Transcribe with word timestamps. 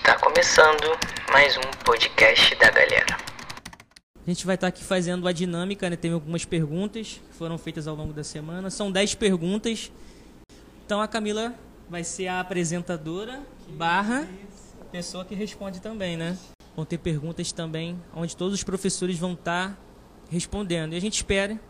Está 0.00 0.18
começando 0.18 0.98
mais 1.30 1.58
um 1.58 1.84
podcast 1.84 2.54
da 2.56 2.70
galera. 2.70 3.18
A 4.26 4.30
gente 4.30 4.46
vai 4.46 4.54
estar 4.54 4.68
aqui 4.68 4.82
fazendo 4.82 5.28
a 5.28 5.32
dinâmica, 5.32 5.90
né? 5.90 5.94
Tem 5.94 6.10
algumas 6.10 6.42
perguntas 6.46 7.20
que 7.28 7.36
foram 7.36 7.58
feitas 7.58 7.86
ao 7.86 7.94
longo 7.94 8.14
da 8.14 8.24
semana. 8.24 8.70
São 8.70 8.90
10 8.90 9.16
perguntas. 9.16 9.92
Então 10.86 11.02
a 11.02 11.06
Camila 11.06 11.54
vai 11.88 12.02
ser 12.02 12.28
a 12.28 12.40
apresentadora 12.40 13.42
barra 13.68 14.26
pessoa 14.90 15.22
que 15.22 15.34
responde 15.34 15.82
também, 15.82 16.16
né? 16.16 16.36
Vão 16.74 16.86
ter 16.86 16.96
perguntas 16.96 17.52
também 17.52 18.02
onde 18.14 18.34
todos 18.34 18.54
os 18.54 18.64
professores 18.64 19.18
vão 19.18 19.34
estar 19.34 19.78
respondendo. 20.30 20.94
E 20.94 20.96
a 20.96 21.00
gente 21.00 21.16
espera, 21.16 21.60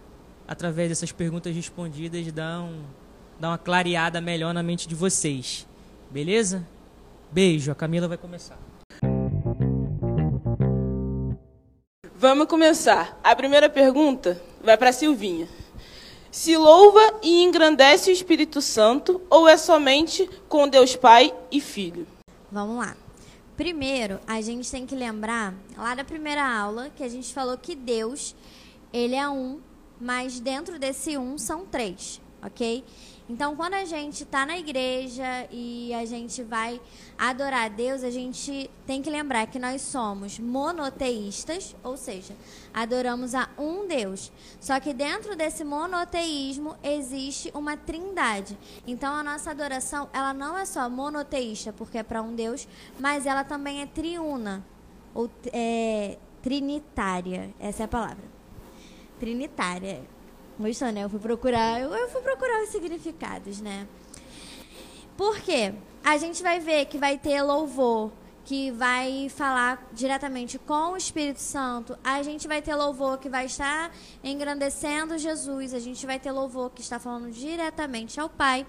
através 0.47 0.89
dessas 0.89 1.11
perguntas 1.11 1.53
respondidas, 1.53 2.31
dar, 2.31 2.61
um, 2.61 2.85
dar 3.41 3.49
uma 3.49 3.59
clareada 3.59 4.21
melhor 4.21 4.55
na 4.55 4.63
mente 4.63 4.87
de 4.87 4.95
vocês. 4.95 5.67
Beleza? 6.09 6.65
Beijo, 7.33 7.71
a 7.71 7.75
Camila 7.77 8.09
vai 8.09 8.19
começar. 8.19 8.59
Vamos 12.15 12.49
começar. 12.49 13.19
A 13.23 13.37
primeira 13.37 13.69
pergunta 13.69 14.43
vai 14.63 14.77
para 14.77 14.93
Silvinha. 14.93 15.49
Se 16.31 16.57
louva 16.57 17.01
e 17.23 17.43
engrandece 17.43 18.11
o 18.11 18.13
Espírito 18.13 18.61
Santo 18.61 19.23
ou 19.31 19.49
é 19.49 19.57
somente 19.57 20.29
com 20.49 20.69
Deus 20.69 20.97
Pai 20.97 21.33
e 21.53 21.61
Filho? 21.61 22.07
Vamos 22.51 22.77
lá. 22.77 22.97
Primeiro, 23.57 24.19
a 24.27 24.41
gente 24.41 24.71
tem 24.71 24.85
que 24.85 24.95
lembrar 24.97 25.55
lá 25.77 25.95
da 25.95 26.05
primeira 26.05 26.45
aula 26.45 26.91
que 26.91 27.03
a 27.03 27.09
gente 27.09 27.33
falou 27.33 27.57
que 27.57 27.77
Deus, 27.77 28.35
ele 28.93 29.15
é 29.15 29.29
um, 29.29 29.61
mas 30.01 30.41
dentro 30.41 30.79
desse 30.79 31.17
um 31.17 31.39
são 31.39 31.65
três, 31.65 32.21
ok? 32.43 32.83
Então, 33.31 33.55
quando 33.55 33.75
a 33.75 33.85
gente 33.85 34.25
está 34.25 34.45
na 34.45 34.59
igreja 34.59 35.47
e 35.53 35.95
a 35.95 36.05
gente 36.05 36.43
vai 36.43 36.81
adorar 37.17 37.67
a 37.67 37.69
Deus, 37.69 38.03
a 38.03 38.11
gente 38.11 38.69
tem 38.85 39.01
que 39.01 39.09
lembrar 39.09 39.47
que 39.47 39.57
nós 39.57 39.83
somos 39.83 40.37
monoteístas, 40.41 41.77
ou 41.85 41.97
seja, 41.97 42.35
adoramos 42.75 43.33
a 43.37 43.49
um 43.57 43.87
Deus. 43.87 44.33
Só 44.59 44.81
que 44.81 44.93
dentro 44.93 45.37
desse 45.37 45.63
monoteísmo 45.63 46.75
existe 46.83 47.53
uma 47.55 47.77
trindade. 47.77 48.59
Então, 48.85 49.15
a 49.15 49.23
nossa 49.23 49.53
adoração, 49.53 50.11
ela 50.13 50.35
não 50.35 50.59
é 50.59 50.65
só 50.65 50.91
monoteísta, 50.91 51.73
porque 51.73 51.99
é 51.99 52.03
para 52.03 52.21
um 52.21 52.35
Deus, 52.35 52.67
mas 52.99 53.27
ela 53.27 53.45
também 53.45 53.81
é 53.81 53.87
triuna, 53.87 54.67
ou 55.15 55.31
é, 55.53 56.19
trinitária. 56.43 57.55
Essa 57.61 57.85
é 57.85 57.87
a 57.87 57.89
palavra. 57.89 58.25
Trinitária. 59.21 60.03
Gostou, 60.61 60.93
né? 60.93 61.05
Eu 61.05 61.09
fui 61.09 61.19
procurar, 61.19 61.81
eu, 61.81 61.91
eu 61.95 62.09
fui 62.11 62.21
procurar 62.21 62.63
os 62.63 62.69
significados, 62.69 63.63
né? 63.63 63.89
Por 65.17 65.41
quê? 65.41 65.73
A 66.05 66.19
gente 66.19 66.43
vai 66.43 66.61
ver 66.61 66.85
que 66.85 66.99
vai 66.99 67.17
ter 67.17 67.43
louvor 67.43 68.13
que 68.45 68.71
vai 68.71 69.29
falar 69.31 69.89
diretamente 69.93 70.59
com 70.59 70.93
o 70.93 70.97
Espírito 70.97 71.41
Santo. 71.41 71.97
A 72.05 72.23
gente 72.23 72.47
vai 72.47 72.61
ter 72.61 72.75
louvor 72.75 73.19
que 73.19 73.29
vai 73.29 73.47
estar 73.47 73.91
engrandecendo 74.23 75.17
Jesus. 75.17 75.73
A 75.73 75.79
gente 75.79 76.05
vai 76.05 76.19
ter 76.19 76.31
louvor 76.31 76.71
que 76.71 76.83
está 76.83 76.99
falando 76.99 77.31
diretamente 77.31 78.21
ao 78.21 78.29
Pai. 78.29 78.67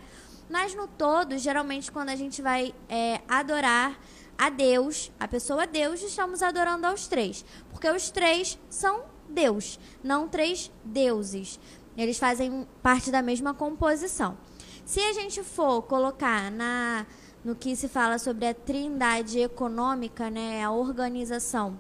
Mas 0.50 0.74
no 0.74 0.88
todo, 0.88 1.38
geralmente, 1.38 1.92
quando 1.92 2.10
a 2.10 2.16
gente 2.16 2.42
vai 2.42 2.74
é, 2.88 3.22
adorar 3.28 4.00
a 4.38 4.50
Deus, 4.50 5.12
a 5.20 5.28
pessoa 5.28 5.68
Deus, 5.68 6.02
estamos 6.02 6.42
adorando 6.42 6.88
aos 6.88 7.08
três. 7.08 7.44
Porque 7.70 7.90
os 7.90 8.12
três 8.12 8.58
são 8.70 9.04
Deus, 9.32 9.80
não 10.04 10.28
três 10.28 10.72
deuses. 10.84 11.60
Eles 11.98 12.18
fazem 12.18 12.68
parte 12.82 13.12
da 13.12 13.22
mesma 13.22 13.54
composição. 13.54 14.38
Se 14.86 15.00
a 15.00 15.14
gente 15.14 15.44
for 15.44 15.82
colocar 15.84 16.52
na 16.52 17.06
no 17.44 17.56
que 17.56 17.76
se 17.76 17.88
fala 17.88 18.20
sobre 18.20 18.48
a 18.48 18.54
trindade 18.54 19.40
econômica, 19.40 20.30
né, 20.30 20.64
a 20.64 20.70
organização 20.70 21.76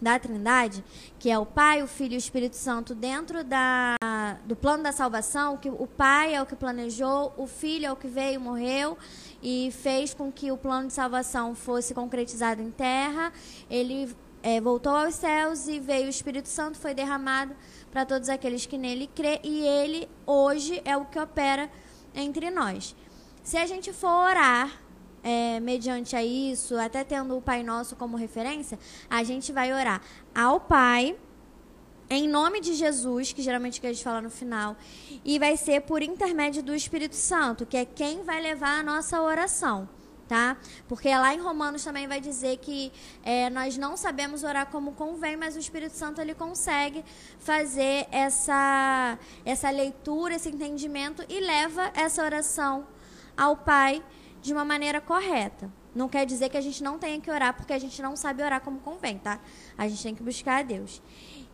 da 0.00 0.18
Trindade, 0.18 0.84
que 1.18 1.30
é 1.30 1.38
o 1.38 1.46
Pai, 1.46 1.82
o 1.82 1.86
Filho 1.86 2.12
e 2.12 2.16
o 2.16 2.18
Espírito 2.18 2.56
Santo 2.56 2.94
dentro 2.94 3.42
da, 3.42 3.96
do 4.44 4.54
plano 4.54 4.82
da 4.82 4.92
salvação, 4.92 5.56
que 5.56 5.70
o 5.70 5.86
Pai 5.86 6.34
é 6.34 6.42
o 6.42 6.46
que 6.46 6.54
planejou, 6.54 7.32
o 7.36 7.46
Filho 7.46 7.86
é 7.86 7.92
o 7.92 7.96
que 7.96 8.06
veio, 8.06 8.40
morreu 8.40 8.98
e 9.42 9.70
fez 9.72 10.12
com 10.12 10.30
que 10.30 10.52
o 10.52 10.56
plano 10.56 10.88
de 10.88 10.92
salvação 10.92 11.54
fosse 11.54 11.94
concretizado 11.94 12.60
em 12.60 12.70
terra. 12.70 13.32
Ele 13.70 14.14
é, 14.42 14.60
voltou 14.60 14.94
aos 14.94 15.14
céus 15.14 15.66
e 15.66 15.80
veio 15.80 16.06
o 16.06 16.10
Espírito 16.10 16.48
Santo, 16.48 16.78
foi 16.78 16.92
derramado 16.92 17.54
para 17.90 18.04
todos 18.04 18.28
aqueles 18.28 18.66
que 18.66 18.76
nele 18.76 19.08
crê 19.14 19.40
e 19.42 19.60
ele 19.66 20.08
hoje 20.26 20.80
é 20.84 20.96
o 20.96 21.04
que 21.04 21.18
opera 21.18 21.70
entre 22.14 22.50
nós. 22.50 22.94
Se 23.42 23.56
a 23.56 23.66
gente 23.66 23.92
for 23.92 24.08
orar 24.08 24.80
é, 25.22 25.60
mediante 25.60 26.14
a 26.14 26.24
isso, 26.24 26.76
até 26.76 27.04
tendo 27.04 27.36
o 27.36 27.42
Pai 27.42 27.62
Nosso 27.62 27.96
como 27.96 28.16
referência, 28.16 28.78
a 29.08 29.22
gente 29.22 29.52
vai 29.52 29.72
orar 29.72 30.00
ao 30.34 30.60
Pai 30.60 31.16
em 32.08 32.28
nome 32.28 32.60
de 32.60 32.74
Jesus, 32.74 33.32
que 33.32 33.42
geralmente 33.42 33.80
que 33.80 33.86
a 33.86 33.92
gente 33.92 34.04
fala 34.04 34.20
no 34.20 34.30
final, 34.30 34.76
e 35.24 35.38
vai 35.38 35.56
ser 35.56 35.80
por 35.82 36.02
intermédio 36.02 36.62
do 36.62 36.74
Espírito 36.74 37.16
Santo, 37.16 37.66
que 37.66 37.76
é 37.76 37.84
quem 37.84 38.22
vai 38.22 38.40
levar 38.40 38.78
a 38.78 38.82
nossa 38.82 39.20
oração 39.20 39.88
tá? 40.28 40.56
Porque 40.88 41.08
lá 41.08 41.34
em 41.34 41.38
Romanos 41.38 41.84
também 41.84 42.06
vai 42.06 42.20
dizer 42.20 42.58
que 42.58 42.92
é, 43.22 43.48
nós 43.50 43.76
não 43.76 43.96
sabemos 43.96 44.42
orar 44.44 44.66
como 44.66 44.92
convém, 44.92 45.36
mas 45.36 45.56
o 45.56 45.58
Espírito 45.58 45.94
Santo 45.96 46.20
ele 46.20 46.34
consegue 46.34 47.04
fazer 47.38 48.06
essa 48.10 49.18
essa 49.44 49.70
leitura, 49.70 50.34
esse 50.34 50.48
entendimento 50.48 51.24
e 51.28 51.40
leva 51.40 51.90
essa 51.94 52.22
oração 52.22 52.86
ao 53.36 53.56
Pai 53.56 54.02
de 54.42 54.52
uma 54.52 54.64
maneira 54.64 55.00
correta. 55.00 55.70
Não 55.94 56.08
quer 56.08 56.26
dizer 56.26 56.50
que 56.50 56.56
a 56.56 56.60
gente 56.60 56.82
não 56.82 56.98
tenha 56.98 57.20
que 57.20 57.30
orar 57.30 57.54
porque 57.54 57.72
a 57.72 57.78
gente 57.78 58.00
não 58.02 58.16
sabe 58.16 58.42
orar 58.42 58.60
como 58.60 58.78
convém, 58.80 59.18
tá? 59.18 59.40
A 59.78 59.88
gente 59.88 60.02
tem 60.02 60.14
que 60.14 60.22
buscar 60.22 60.60
a 60.60 60.62
Deus. 60.62 61.02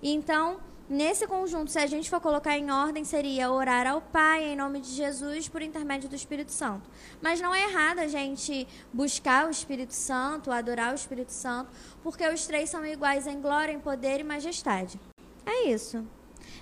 Então, 0.03 0.61
Nesse 0.93 1.27
conjunto, 1.27 1.71
se 1.71 1.79
a 1.79 1.87
gente 1.87 2.11
for 2.11 2.21
colocar 2.21 2.59
em 2.59 2.71
ordem, 2.71 3.03
seria 3.03 3.51
orar 3.51 3.87
ao 3.87 4.03
Pai 4.03 4.45
em 4.45 4.55
nome 4.55 4.79
de 4.79 4.91
Jesus 4.91 5.49
por 5.49 5.63
intermédio 5.63 6.07
do 6.07 6.15
Espírito 6.15 6.53
Santo. 6.53 6.83
Mas 7.19 7.41
não 7.41 7.55
é 7.55 7.63
errado 7.63 8.01
a 8.01 8.07
gente 8.07 8.69
buscar 8.93 9.47
o 9.47 9.51
Espírito 9.51 9.95
Santo, 9.95 10.51
adorar 10.51 10.93
o 10.93 10.95
Espírito 10.95 11.33
Santo, 11.33 11.71
porque 12.03 12.29
os 12.29 12.47
três 12.47 12.69
são 12.69 12.85
iguais 12.85 13.27
em 13.27 13.41
glória, 13.41 13.73
em 13.73 13.81
poder 13.81 14.21
e 14.21 14.23
majestade. 14.23 15.01
É 15.47 15.71
isso. 15.71 16.07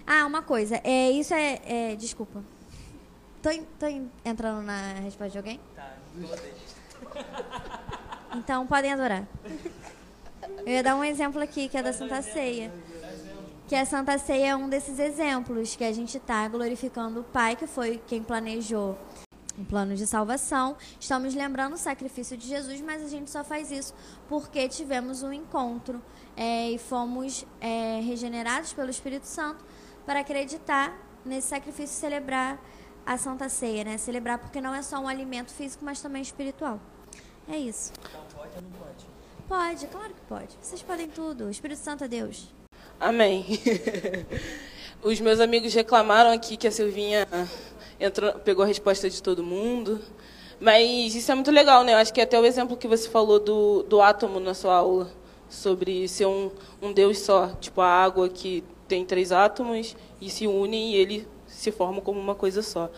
Ah, 0.06 0.24
uma 0.26 0.42
coisa. 0.42 0.80
É, 0.84 1.10
isso 1.10 1.34
é. 1.34 1.60
é 1.64 1.96
desculpa. 1.96 2.44
Tô, 3.42 3.50
tô 3.80 3.86
entrando 4.24 4.62
na 4.62 4.92
resposta 5.02 5.32
de 5.32 5.38
alguém? 5.38 5.60
Tá, 5.74 5.96
Então 8.36 8.64
podem 8.64 8.92
adorar. 8.92 9.26
Eu 10.64 10.68
ia 10.68 10.84
dar 10.84 10.94
um 10.94 11.02
exemplo 11.02 11.42
aqui, 11.42 11.68
que 11.68 11.76
é 11.76 11.82
da 11.82 11.92
Santa 11.92 12.22
Ceia 12.22 12.70
que 13.70 13.76
a 13.76 13.86
Santa 13.86 14.18
Ceia 14.18 14.48
é 14.48 14.56
um 14.56 14.68
desses 14.68 14.98
exemplos 14.98 15.76
que 15.76 15.84
a 15.84 15.92
gente 15.92 16.16
está 16.16 16.48
glorificando 16.48 17.20
o 17.20 17.22
Pai, 17.22 17.54
que 17.54 17.68
foi 17.68 18.02
quem 18.04 18.20
planejou 18.20 18.98
um 19.56 19.64
plano 19.64 19.94
de 19.94 20.08
salvação. 20.08 20.76
Estamos 20.98 21.36
lembrando 21.36 21.74
o 21.74 21.76
sacrifício 21.76 22.36
de 22.36 22.48
Jesus, 22.48 22.80
mas 22.80 23.00
a 23.00 23.06
gente 23.06 23.30
só 23.30 23.44
faz 23.44 23.70
isso 23.70 23.94
porque 24.28 24.68
tivemos 24.68 25.22
um 25.22 25.32
encontro 25.32 26.02
é, 26.36 26.68
e 26.72 26.78
fomos 26.78 27.46
é, 27.60 28.00
regenerados 28.00 28.72
pelo 28.72 28.90
Espírito 28.90 29.28
Santo 29.28 29.64
para 30.04 30.18
acreditar 30.18 30.92
nesse 31.24 31.46
sacrifício 31.46 31.94
e 31.94 32.00
celebrar 32.00 32.60
a 33.06 33.16
Santa 33.16 33.48
Ceia, 33.48 33.84
né? 33.84 33.98
Celebrar 33.98 34.40
porque 34.40 34.60
não 34.60 34.74
é 34.74 34.82
só 34.82 34.98
um 34.98 35.06
alimento 35.06 35.52
físico, 35.52 35.84
mas 35.84 36.02
também 36.02 36.22
espiritual. 36.22 36.80
É 37.46 37.56
isso. 37.56 37.92
Então 38.00 38.20
pode 38.34 38.56
ou 38.56 38.62
não 38.62 38.70
pode? 38.72 39.06
Pode, 39.46 39.86
claro 39.86 40.12
que 40.12 40.22
pode. 40.22 40.58
Vocês 40.60 40.82
podem 40.82 41.08
tudo. 41.08 41.44
O 41.44 41.50
Espírito 41.50 41.78
Santo 41.78 42.02
é 42.02 42.08
Deus. 42.08 42.52
Amém. 43.00 43.46
Os 45.02 45.18
meus 45.20 45.40
amigos 45.40 45.72
reclamaram 45.72 46.30
aqui 46.30 46.54
que 46.54 46.68
a 46.68 46.70
Silvinha 46.70 47.26
entrou, 47.98 48.34
pegou 48.34 48.62
a 48.62 48.68
resposta 48.68 49.08
de 49.08 49.22
todo 49.22 49.42
mundo. 49.42 49.98
Mas 50.60 51.14
isso 51.14 51.32
é 51.32 51.34
muito 51.34 51.50
legal, 51.50 51.82
né? 51.82 51.94
Eu 51.94 51.96
acho 51.96 52.12
que 52.12 52.20
até 52.20 52.38
o 52.38 52.44
exemplo 52.44 52.76
que 52.76 52.86
você 52.86 53.08
falou 53.08 53.40
do, 53.40 53.82
do 53.84 54.02
átomo 54.02 54.38
na 54.38 54.52
sua 54.52 54.74
aula, 54.74 55.10
sobre 55.48 56.06
ser 56.08 56.26
um, 56.26 56.50
um 56.82 56.92
Deus 56.92 57.20
só. 57.20 57.48
Tipo, 57.58 57.80
a 57.80 57.88
água 57.88 58.28
que 58.28 58.62
tem 58.86 59.02
três 59.02 59.32
átomos 59.32 59.96
e 60.20 60.28
se 60.28 60.46
unem 60.46 60.90
e 60.90 60.96
ele 60.96 61.26
se 61.46 61.72
forma 61.72 62.02
como 62.02 62.20
uma 62.20 62.34
coisa 62.34 62.60
só. 62.60 62.90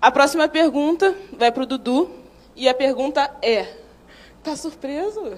A 0.00 0.12
próxima 0.12 0.46
pergunta 0.46 1.12
vai 1.32 1.50
para 1.50 1.64
o 1.64 1.66
Dudu. 1.66 2.08
E 2.54 2.68
a 2.68 2.74
pergunta 2.74 3.36
é: 3.42 3.66
Tá 4.44 4.54
surpreso? 4.54 5.36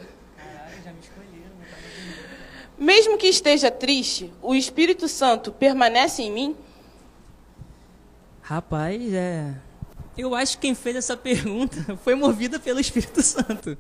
Mesmo 2.79 3.19
que 3.19 3.27
esteja 3.27 3.71
triste, 3.71 4.33
o 4.41 4.55
Espírito 4.55 5.09
Santo 5.09 5.51
permanece 5.51 6.23
em 6.23 6.31
mim? 6.31 6.57
Rapaz, 8.41 9.13
é. 9.13 9.55
Eu 10.17 10.35
acho 10.35 10.57
que 10.57 10.63
quem 10.63 10.75
fez 10.75 10.97
essa 10.97 11.17
pergunta 11.17 11.97
foi 12.03 12.15
movida 12.15 12.59
pelo 12.59 12.81
Espírito 12.81 13.23
Santo. 13.23 13.77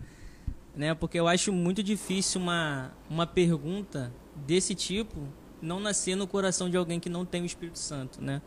Né? 0.74 0.94
Porque 0.94 1.18
eu 1.18 1.26
acho 1.26 1.52
muito 1.52 1.82
difícil 1.82 2.40
uma, 2.40 2.92
uma 3.08 3.26
pergunta 3.26 4.12
desse 4.34 4.74
tipo 4.74 5.26
não 5.60 5.80
nascer 5.80 6.14
no 6.14 6.26
coração 6.26 6.70
de 6.70 6.76
alguém 6.76 7.00
que 7.00 7.08
não 7.08 7.24
tem 7.24 7.42
o 7.42 7.46
Espírito 7.46 7.78
Santo. 7.78 8.22
Né? 8.22 8.42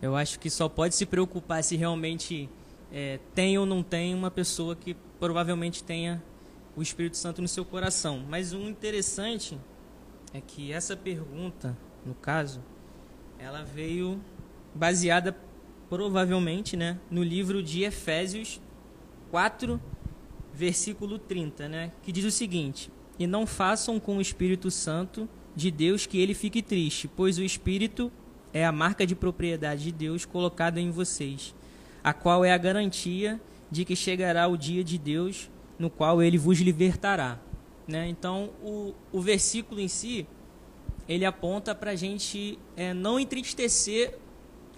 Eu 0.00 0.16
acho 0.16 0.38
que 0.38 0.50
só 0.50 0.68
pode 0.68 0.94
se 0.94 1.06
preocupar 1.06 1.62
se 1.62 1.76
realmente 1.76 2.48
é, 2.92 3.18
tem 3.34 3.58
ou 3.58 3.66
não 3.66 3.82
tem 3.82 4.14
uma 4.14 4.30
pessoa 4.30 4.74
que 4.74 4.96
provavelmente 5.18 5.84
tenha 5.84 6.22
o 6.76 6.82
Espírito 6.82 7.16
Santo 7.16 7.42
no 7.42 7.48
seu 7.48 7.64
coração. 7.64 8.24
Mas 8.28 8.52
o 8.52 8.58
interessante 8.60 9.58
é 10.32 10.40
que 10.40 10.72
essa 10.72 10.96
pergunta, 10.96 11.76
no 12.04 12.14
caso, 12.14 12.60
ela 13.38 13.62
veio 13.62 14.20
baseada 14.74 15.36
provavelmente, 15.88 16.76
né, 16.76 16.98
no 17.10 17.22
livro 17.22 17.62
de 17.62 17.82
Efésios 17.82 18.60
4, 19.30 19.80
versículo 20.54 21.18
30, 21.18 21.68
né, 21.68 21.92
que 22.02 22.12
diz 22.12 22.24
o 22.24 22.30
seguinte: 22.30 22.90
"E 23.18 23.26
não 23.26 23.46
façam 23.46 23.98
com 23.98 24.18
o 24.18 24.20
Espírito 24.20 24.70
Santo 24.70 25.28
de 25.54 25.70
Deus 25.70 26.06
que 26.06 26.18
ele 26.18 26.34
fique 26.34 26.62
triste, 26.62 27.08
pois 27.08 27.38
o 27.38 27.42
Espírito 27.42 28.12
é 28.52 28.64
a 28.64 28.72
marca 28.72 29.06
de 29.06 29.14
propriedade 29.14 29.84
de 29.84 29.92
Deus 29.92 30.24
colocada 30.24 30.80
em 30.80 30.90
vocês, 30.90 31.54
a 32.02 32.12
qual 32.12 32.44
é 32.44 32.52
a 32.52 32.58
garantia 32.58 33.40
de 33.70 33.84
que 33.84 33.94
chegará 33.94 34.48
o 34.48 34.56
dia 34.56 34.82
de 34.82 34.98
Deus, 34.98 35.50
no 35.78 35.90
qual 35.90 36.22
ele 36.22 36.38
vos 36.38 36.58
libertará. 36.58 37.38
Né? 37.90 38.08
Então, 38.08 38.50
o, 38.62 38.94
o 39.10 39.20
versículo 39.20 39.80
em 39.80 39.88
si, 39.88 40.24
ele 41.08 41.24
aponta 41.24 41.74
para 41.74 41.90
a 41.90 41.96
gente 41.96 42.56
é, 42.76 42.94
não 42.94 43.18
entristecer 43.18 44.16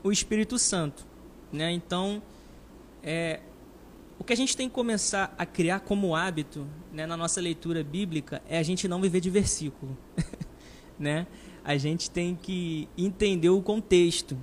o 0.03 0.11
Espírito 0.11 0.59
Santo. 0.59 1.07
Né? 1.53 1.71
Então, 1.73 2.23
é, 3.03 3.41
o 4.19 4.25
que 4.25 4.33
a 4.33 4.37
gente 4.37 4.57
tem 4.57 4.67
que 4.67 4.75
começar 4.75 5.35
a 5.37 5.45
criar 5.45 5.81
como 5.81 6.17
hábito 6.17 6.67
né, 6.91 7.05
na 7.05 7.15
nossa 7.15 7.39
leitura 7.39 7.85
bíblica 7.85 8.43
é 8.49 8.57
a 8.57 8.63
gente 8.63 8.89
não 8.89 8.99
viver 8.99 9.21
de 9.21 9.29
versículo. 9.29 9.95
né? 10.99 11.27
A 11.63 11.77
gente 11.77 12.11
tem 12.11 12.35
que 12.35 12.89
entender 12.97 13.51
o 13.51 13.61
contexto. 13.61 14.39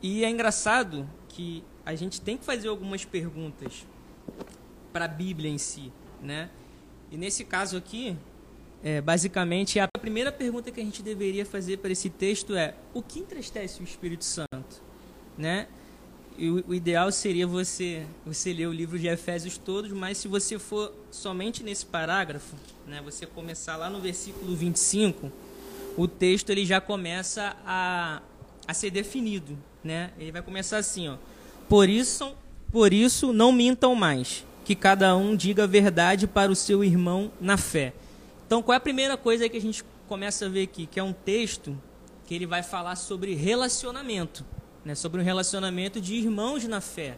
E 0.00 0.24
é 0.24 0.30
engraçado 0.30 1.10
que 1.28 1.64
a 1.84 1.96
gente 1.96 2.20
tem 2.20 2.36
que 2.36 2.44
fazer 2.44 2.68
algumas 2.68 3.04
perguntas 3.04 3.84
para 4.92 5.06
a 5.06 5.08
Bíblia 5.08 5.50
em 5.50 5.58
si, 5.58 5.92
né? 6.22 6.50
E 7.10 7.16
nesse 7.16 7.44
caso 7.44 7.76
aqui, 7.76 8.16
é, 8.82 9.00
basicamente, 9.00 9.80
a 9.80 9.88
primeira 10.00 10.30
pergunta 10.30 10.70
que 10.70 10.80
a 10.80 10.84
gente 10.84 11.02
deveria 11.02 11.44
fazer 11.44 11.78
para 11.78 11.90
esse 11.90 12.08
texto 12.10 12.54
é: 12.54 12.74
o 12.94 13.02
que 13.02 13.20
entristece 13.20 13.80
o 13.80 13.84
Espírito 13.84 14.24
Santo, 14.24 14.82
né? 15.36 15.66
E 16.38 16.50
o, 16.50 16.64
o 16.68 16.74
ideal 16.74 17.10
seria 17.10 17.46
você 17.46 18.06
você 18.24 18.52
ler 18.52 18.66
o 18.66 18.72
livro 18.72 18.98
de 18.98 19.08
Efésios 19.08 19.58
todos, 19.58 19.90
mas 19.92 20.18
se 20.18 20.28
você 20.28 20.58
for 20.58 20.92
somente 21.10 21.62
nesse 21.62 21.86
parágrafo, 21.86 22.54
né? 22.86 23.00
Você 23.04 23.26
começar 23.26 23.76
lá 23.76 23.90
no 23.90 24.00
versículo 24.00 24.54
25, 24.54 25.32
o 25.96 26.06
texto 26.06 26.50
ele 26.50 26.64
já 26.64 26.80
começa 26.80 27.56
a, 27.66 28.22
a 28.68 28.74
ser 28.74 28.90
definido, 28.90 29.58
né? 29.82 30.12
Ele 30.18 30.30
vai 30.30 30.42
começar 30.42 30.76
assim, 30.76 31.08
ó. 31.08 31.16
Por 31.68 31.88
isso, 31.88 32.34
por 32.70 32.92
isso 32.92 33.32
não 33.32 33.50
mintam 33.50 33.96
mais, 33.96 34.44
que 34.66 34.74
cada 34.74 35.16
um 35.16 35.36
diga 35.36 35.62
a 35.62 35.66
verdade 35.66 36.26
para 36.26 36.50
o 36.50 36.56
seu 36.56 36.82
irmão 36.82 37.30
na 37.40 37.56
fé. 37.56 37.94
Então, 38.44 38.60
qual 38.60 38.74
é 38.74 38.76
a 38.78 38.80
primeira 38.80 39.16
coisa 39.16 39.48
que 39.48 39.56
a 39.56 39.60
gente 39.60 39.84
começa 40.08 40.46
a 40.46 40.48
ver 40.48 40.64
aqui? 40.64 40.86
Que 40.86 40.98
é 40.98 41.02
um 41.04 41.12
texto 41.12 41.80
que 42.26 42.34
ele 42.34 42.46
vai 42.46 42.64
falar 42.64 42.96
sobre 42.96 43.32
relacionamento, 43.32 44.44
né? 44.84 44.96
sobre 44.96 45.20
um 45.20 45.24
relacionamento 45.24 46.00
de 46.00 46.16
irmãos 46.16 46.66
na 46.66 46.80
fé. 46.80 47.16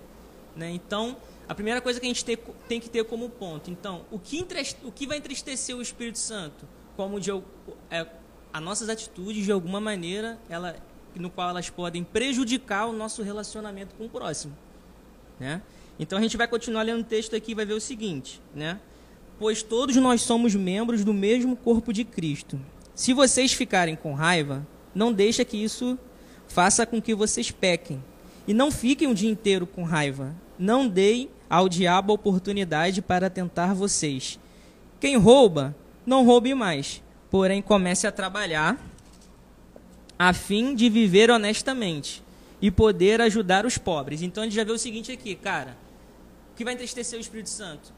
Né? 0.55 0.73
Então, 0.73 1.17
a 1.49 1.55
primeira 1.55 1.81
coisa 1.81 1.99
que 1.99 2.05
a 2.05 2.11
gente 2.11 2.23
tem, 2.23 2.37
tem 2.69 2.79
que 2.79 2.91
ter 2.91 3.03
como 3.07 3.31
ponto. 3.31 3.71
Então, 3.71 4.05
o 4.11 4.19
que, 4.19 4.47
o 4.85 4.93
que 4.93 5.07
vai 5.07 5.17
entristecer 5.17 5.75
o 5.75 5.81
Espírito 5.81 6.19
Santo? 6.19 6.69
Como 6.99 7.19
de, 7.19 7.31
é, 7.91 8.07
as 8.53 8.63
nossas 8.63 8.91
atitudes, 8.91 9.47
de 9.47 9.53
alguma 9.53 9.81
maneira, 9.81 10.39
ela 10.51 10.77
no 11.15 11.31
qual 11.31 11.49
elas 11.49 11.71
podem 11.71 12.05
prejudicar 12.05 12.87
o 12.87 12.93
nosso 12.93 13.23
relacionamento 13.23 13.95
com 13.95 14.05
o 14.05 14.09
próximo. 14.11 14.55
Né? 15.41 15.63
Então 15.99 16.19
a 16.19 16.23
gente 16.23 16.37
vai 16.37 16.47
continuar 16.47 16.83
lendo 16.83 17.01
o 17.01 17.05
texto 17.05 17.35
aqui 17.35 17.53
e 17.53 17.55
vai 17.55 17.65
ver 17.65 17.75
o 17.75 17.81
seguinte, 17.81 18.41
né? 18.55 18.79
Pois 19.39 19.63
todos 19.63 19.97
nós 19.97 20.23
somos 20.23 20.55
membros 20.55 21.05
do 21.05 21.15
mesmo 21.15 21.57
corpo 21.57 21.93
de 21.93 22.05
Cristo. 22.05 22.61
Se 22.95 23.13
vocês 23.13 23.53
ficarem 23.53 23.97
com 23.97 24.13
raiva, 24.15 24.67
não 24.95 25.13
deixa 25.13 25.45
que 25.45 25.57
isso 25.57 25.99
faça 26.49 26.85
com 26.87 27.01
que 27.01 27.15
vocês 27.15 27.51
pequem. 27.51 28.03
E 28.47 28.55
não 28.55 28.71
fiquem 28.71 29.09
o 29.09 29.15
dia 29.15 29.31
inteiro 29.31 29.67
com 29.67 29.85
raiva. 29.85 30.35
Não 30.59 30.89
deem 30.89 31.29
ao 31.49 31.69
diabo 31.69 32.13
a 32.13 32.15
oportunidade 32.15 33.01
para 33.03 33.31
tentar 33.31 33.75
vocês. 33.75 34.39
Quem 34.99 35.17
rouba, 35.17 35.77
não 36.05 36.25
roube 36.25 36.55
mais, 36.55 37.03
porém 37.31 37.63
comece 37.63 38.07
a 38.07 38.13
trabalhar 38.13 38.85
a 40.19 40.33
fim 40.33 40.75
de 40.75 40.89
viver 40.89 41.31
honestamente 41.31 42.25
e 42.61 42.71
poder 42.71 43.21
ajudar 43.21 43.65
os 43.65 43.79
pobres. 43.79 44.23
Então 44.23 44.43
a 44.43 44.47
gente 44.47 44.57
já 44.57 44.65
vê 44.65 44.73
o 44.73 44.79
seguinte 44.79 45.13
aqui, 45.13 45.35
cara. 45.37 45.77
Que 46.59 46.65
vai 46.65 46.75
entristecer 46.75 47.17
o 47.17 47.21
Espírito 47.21 47.51
Santo? 47.51 47.93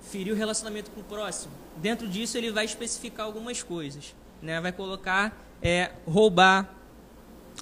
Ferir 0.00 0.32
o 0.32 0.36
relacionamento 0.36 0.92
com 0.92 1.00
o 1.00 1.02
próximo. 1.02 1.52
Dentro 1.78 2.06
disso 2.06 2.38
ele 2.38 2.52
vai 2.52 2.64
especificar 2.64 3.26
algumas 3.26 3.64
coisas. 3.64 4.14
Né? 4.40 4.60
Vai 4.60 4.70
colocar 4.70 5.44
é, 5.60 5.90
roubar, 6.06 6.72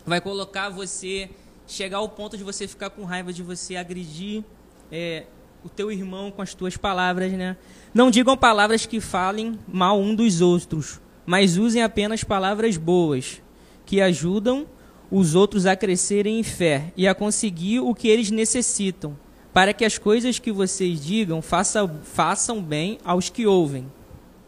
vai 0.05 0.20
colocar 0.20 0.69
você 0.69 1.31
chegar 1.67 1.96
ao 1.96 2.11
ponto 2.11 2.37
de 2.37 2.44
você 2.44 2.69
ficar 2.69 2.91
com 2.91 3.05
raiva 3.05 3.32
de 3.32 3.43
você 3.43 3.75
agredir 3.75 4.44
é, 4.93 5.25
o 5.64 5.70
teu 5.70 5.91
irmão 5.91 6.31
com 6.31 6.43
as 6.43 6.52
tuas 6.52 6.76
palavras, 6.76 7.32
né? 7.32 7.56
Não 7.94 8.11
digam 8.11 8.37
palavras 8.37 8.85
que 8.85 9.00
falem 9.00 9.58
mal 9.67 9.99
um 9.99 10.14
dos 10.14 10.43
outros, 10.43 11.00
mas 11.25 11.56
usem 11.56 11.82
apenas 11.82 12.23
palavras 12.23 12.76
boas, 12.76 13.41
que 13.87 13.99
ajudam 13.99 14.67
os 15.11 15.35
outros 15.35 15.64
a 15.64 15.75
crescerem 15.75 16.38
em 16.38 16.43
fé 16.43 16.93
e 16.99 17.08
a 17.08 17.14
conseguir 17.14 17.81
o 17.81 17.94
que 17.94 18.08
eles 18.08 18.31
necessitam, 18.31 19.17
para 19.55 19.73
que 19.73 19.85
as 19.85 19.97
coisas 19.97 20.41
que 20.41 20.51
vocês 20.51 21.01
digam 21.01 21.41
façam, 21.41 22.01
façam 22.03 22.61
bem 22.61 22.99
aos 23.05 23.31
que 23.31 23.47
ouvem. 23.47 23.87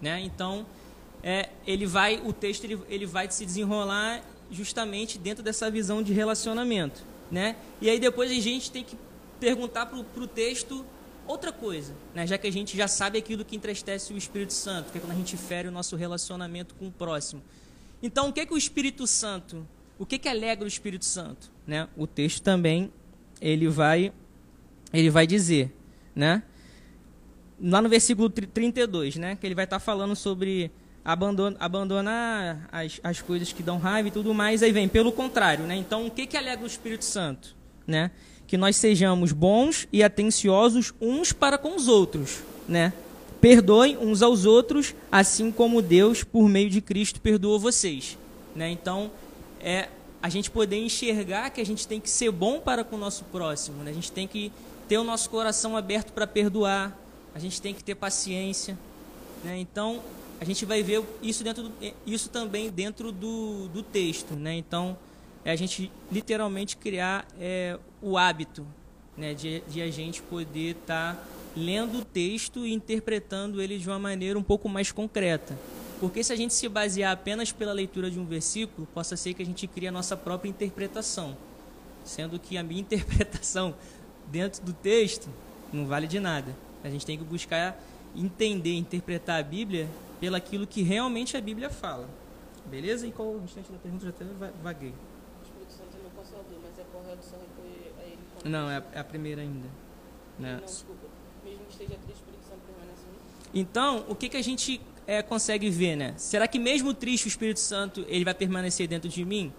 Né? 0.03 0.21
Então, 0.21 0.67
é, 1.23 1.49
ele 1.65 1.87
vai, 1.87 2.21
o 2.25 2.33
texto 2.33 2.65
ele, 2.65 2.81
ele 2.89 3.07
vai 3.07 3.31
se 3.31 3.47
desenrolar 3.47 4.21
justamente 4.51 5.17
dentro 5.17 5.45
dessa 5.45 5.71
visão 5.71 6.03
de 6.03 6.13
relacionamento. 6.13 7.05
Né? 7.31 7.55
E 7.81 7.89
aí 7.89 8.01
depois 8.01 8.33
a 8.33 8.35
gente 8.35 8.73
tem 8.73 8.83
que 8.83 8.99
perguntar 9.39 9.87
para 9.87 9.99
o 9.99 10.27
texto 10.27 10.85
outra 11.25 11.53
coisa, 11.53 11.95
né? 12.13 12.27
já 12.27 12.37
que 12.37 12.47
a 12.49 12.53
gente 12.53 12.77
já 12.77 12.89
sabe 12.89 13.17
aquilo 13.17 13.45
que 13.45 13.55
entristece 13.55 14.13
o 14.13 14.17
Espírito 14.17 14.53
Santo, 14.53 14.91
que 14.91 14.99
é 14.99 15.01
quando 15.01 15.13
a 15.13 15.17
gente 15.17 15.37
fere 15.37 15.69
o 15.69 15.73
nosso 15.73 15.95
relacionamento 15.95 16.75
com 16.75 16.89
o 16.89 16.93
próximo. 16.93 17.41
Então, 18.03 18.29
o 18.29 18.33
que 18.33 18.45
que 18.45 18.53
o 18.53 18.59
Espírito 18.59 19.07
Santo, 19.07 19.67
o 20.01 20.05
que 20.05 20.19
que 20.19 20.29
alegra 20.29 20.65
o 20.65 20.69
Espírito 20.69 21.05
Santo, 21.05 21.51
né? 21.67 21.89
O 21.97 22.07
texto 22.07 22.43
também 22.43 22.93
ele 23.41 23.69
vai 23.69 24.13
ele 24.93 25.11
vai 25.11 25.27
dizer, 25.27 25.73
né? 26.15 26.43
Lá 27.61 27.81
no 27.81 27.89
versículo 27.89 28.29
32, 28.29 29.17
né, 29.17 29.37
que 29.37 29.47
ele 29.47 29.55
vai 29.55 29.65
estar 29.65 29.77
tá 29.77 29.81
falando 29.81 30.15
sobre 30.15 30.71
abandonar, 31.05 31.57
abandonar 31.61 32.69
as, 32.71 33.01
as 33.03 33.23
coisas 33.23 33.53
que 33.53 33.63
dão 33.63 33.79
raiva 33.79 34.09
e 34.09 34.11
tudo 34.11 34.35
mais, 34.35 34.63
aí 34.63 34.73
vem 34.73 34.89
pelo 34.89 35.13
contrário, 35.13 35.65
né? 35.65 35.77
Então, 35.77 36.07
o 36.07 36.11
que 36.11 36.27
que 36.27 36.37
alegra 36.37 36.65
o 36.65 36.67
Espírito 36.67 37.05
Santo, 37.05 37.57
né? 37.87 38.11
Que 38.47 38.57
nós 38.57 38.77
sejamos 38.77 39.33
bons 39.33 39.89
e 39.93 40.03
atenciosos 40.03 40.93
uns 41.01 41.33
para 41.33 41.57
com 41.57 41.77
os 41.77 41.89
outros, 41.89 42.41
né? 42.69 42.93
Perdoem 43.41 43.97
uns 43.97 44.23
aos 44.23 44.45
outros, 44.45 44.95
assim 45.11 45.53
como 45.53 45.81
Deus, 45.81 46.25
por 46.25 46.49
meio 46.49 46.69
de 46.69 46.81
Cristo, 46.81 47.21
perdoou 47.21 47.61
vocês. 47.61 48.19
Né? 48.55 48.71
Então, 48.71 49.11
é 49.61 49.89
a 50.23 50.29
gente 50.29 50.51
poder 50.51 50.79
enxergar 50.79 51.51
que 51.51 51.61
a 51.61 51.65
gente 51.65 51.87
tem 51.87 52.01
que 52.01 52.11
ser 52.11 52.33
bom 52.33 52.59
para 52.59 52.83
com 52.83 52.97
o 52.97 52.99
nosso 52.99 53.25
próximo. 53.25 53.85
Né? 53.85 53.91
A 53.91 53.95
gente 53.95 54.11
tem 54.11 54.27
que 54.27 54.51
ter 54.89 54.99
o 54.99 55.05
nosso 55.05 55.29
coração 55.31 55.77
aberto 55.77 56.13
para 56.13 56.27
perdoar. 56.27 56.97
A 57.35 57.39
gente 57.39 57.61
tem 57.61 57.75
que 57.75 57.83
ter 57.83 57.95
paciência. 57.95 58.79
Né? 59.45 59.59
Então, 59.59 60.03
a 60.41 60.45
gente 60.45 60.65
vai 60.65 60.83
ver 60.83 61.03
isso, 61.23 61.45
dentro 61.45 61.65
do, 61.65 61.73
isso 62.07 62.29
também 62.29 62.71
dentro 62.71 63.13
do, 63.13 63.69
do 63.69 63.83
texto. 63.83 64.35
Né? 64.35 64.57
Então, 64.57 64.97
é 65.45 65.51
a 65.51 65.57
gente 65.57 65.91
literalmente 66.11 66.77
criar 66.77 67.27
é, 67.39 67.79
o 68.01 68.17
hábito 68.17 68.67
né? 69.17 69.35
de, 69.35 69.61
de 69.69 69.83
a 69.83 69.91
gente 69.91 70.23
poder 70.23 70.77
estar. 70.77 71.15
Tá 71.15 71.37
lendo 71.57 72.01
o 72.01 72.05
texto 72.05 72.67
e 72.67 72.73
interpretando 72.73 73.63
ele 73.63 73.79
de 73.79 73.89
uma 73.89 73.99
maneira 73.99 74.39
um 74.39 74.43
pouco 74.43 74.69
mais 74.69 74.93
concreta. 74.93 75.59
Porque 75.99 76.23
se 76.23 76.33
a 76.33 76.37
gente 76.37 76.53
se 76.53 76.69
basear 76.69 77.13
apenas 77.13 77.51
pela 77.51 77.73
leitura 77.73 78.11
de 78.11 78.21
um 78.21 78.27
versículo, 78.27 78.87
possa 78.93 79.17
ser 79.17 79.33
que 79.33 79.43
a 79.43 79.47
gente 79.47 79.67
crie 79.67 79.89
a 79.89 79.93
nossa 79.93 80.15
própria 80.17 80.51
interpretação. 80.51 81.35
Sendo 82.05 82.39
que 82.39 82.59
a 82.59 82.63
minha 82.63 82.81
interpretação 82.83 83.75
dentro 84.27 84.63
do 84.65 84.73
texto 84.73 85.29
não 85.73 85.87
vale 85.87 86.07
de 86.07 86.21
nada. 86.21 86.55
A 86.83 86.89
gente 86.89 87.05
tem 87.05 87.19
que 87.19 87.25
buscar 87.25 87.81
entender, 88.15 88.75
interpretar 88.75 89.41
a 89.41 89.43
Bíblia 89.43 89.89
pelo 90.21 90.37
aquilo 90.37 90.67
que 90.67 90.83
realmente 90.83 91.37
a 91.37 91.41
Bíblia 91.41 91.71
fala. 91.71 92.09
Beleza? 92.67 93.07
E 93.07 93.13
qual 93.13 93.29
o 93.29 93.41
restante 93.41 93.71
da 93.71 93.79
pergunta? 93.79 94.05
Já 94.05 94.11
até 94.11 94.25
vaguei. 94.63 94.91
O 94.91 95.45
Espírito 95.45 95.73
Santo 95.73 95.97
é 95.97 96.01
meu 96.01 96.11
consolador, 96.11 96.59
mas 96.63 96.79
é 96.79 96.85
correto 96.93 97.25
só 97.25 97.37
recolher 97.37 97.95
a 97.99 98.03
ele 98.05 98.19
Não, 98.45 98.71
é 98.71 98.77
a, 98.77 99.01
é 99.01 99.03
primeira 99.03 99.43
ainda. 99.43 99.69
Né? 100.39 100.55
Não, 100.55 100.61
desculpa 100.61 101.17
mesmo 101.47 101.65
que 101.67 101.73
esteja 101.73 101.95
triste, 102.05 102.11
o 102.11 102.27
Espírito 102.27 102.45
Santo 102.45 102.61
permanece 102.67 103.03
Então, 103.55 104.05
o 104.09 104.15
que, 104.15 104.29
que 104.29 104.37
a 104.37 104.43
gente 104.43 104.81
é, 105.07 105.23
consegue 105.23 105.71
ver, 105.71 105.97
né? 105.97 106.15
Será 106.17 106.49
que 106.49 106.59
mesmo 106.59 106.93
triste 106.93 107.27
o 107.27 107.29
Espírito 107.29 107.61
Santo 107.61 108.05
ele 108.09 108.25
vai 108.25 108.35
permanecer 108.35 108.89
dentro 108.89 109.09
de 109.09 109.25
mim? 109.25 109.53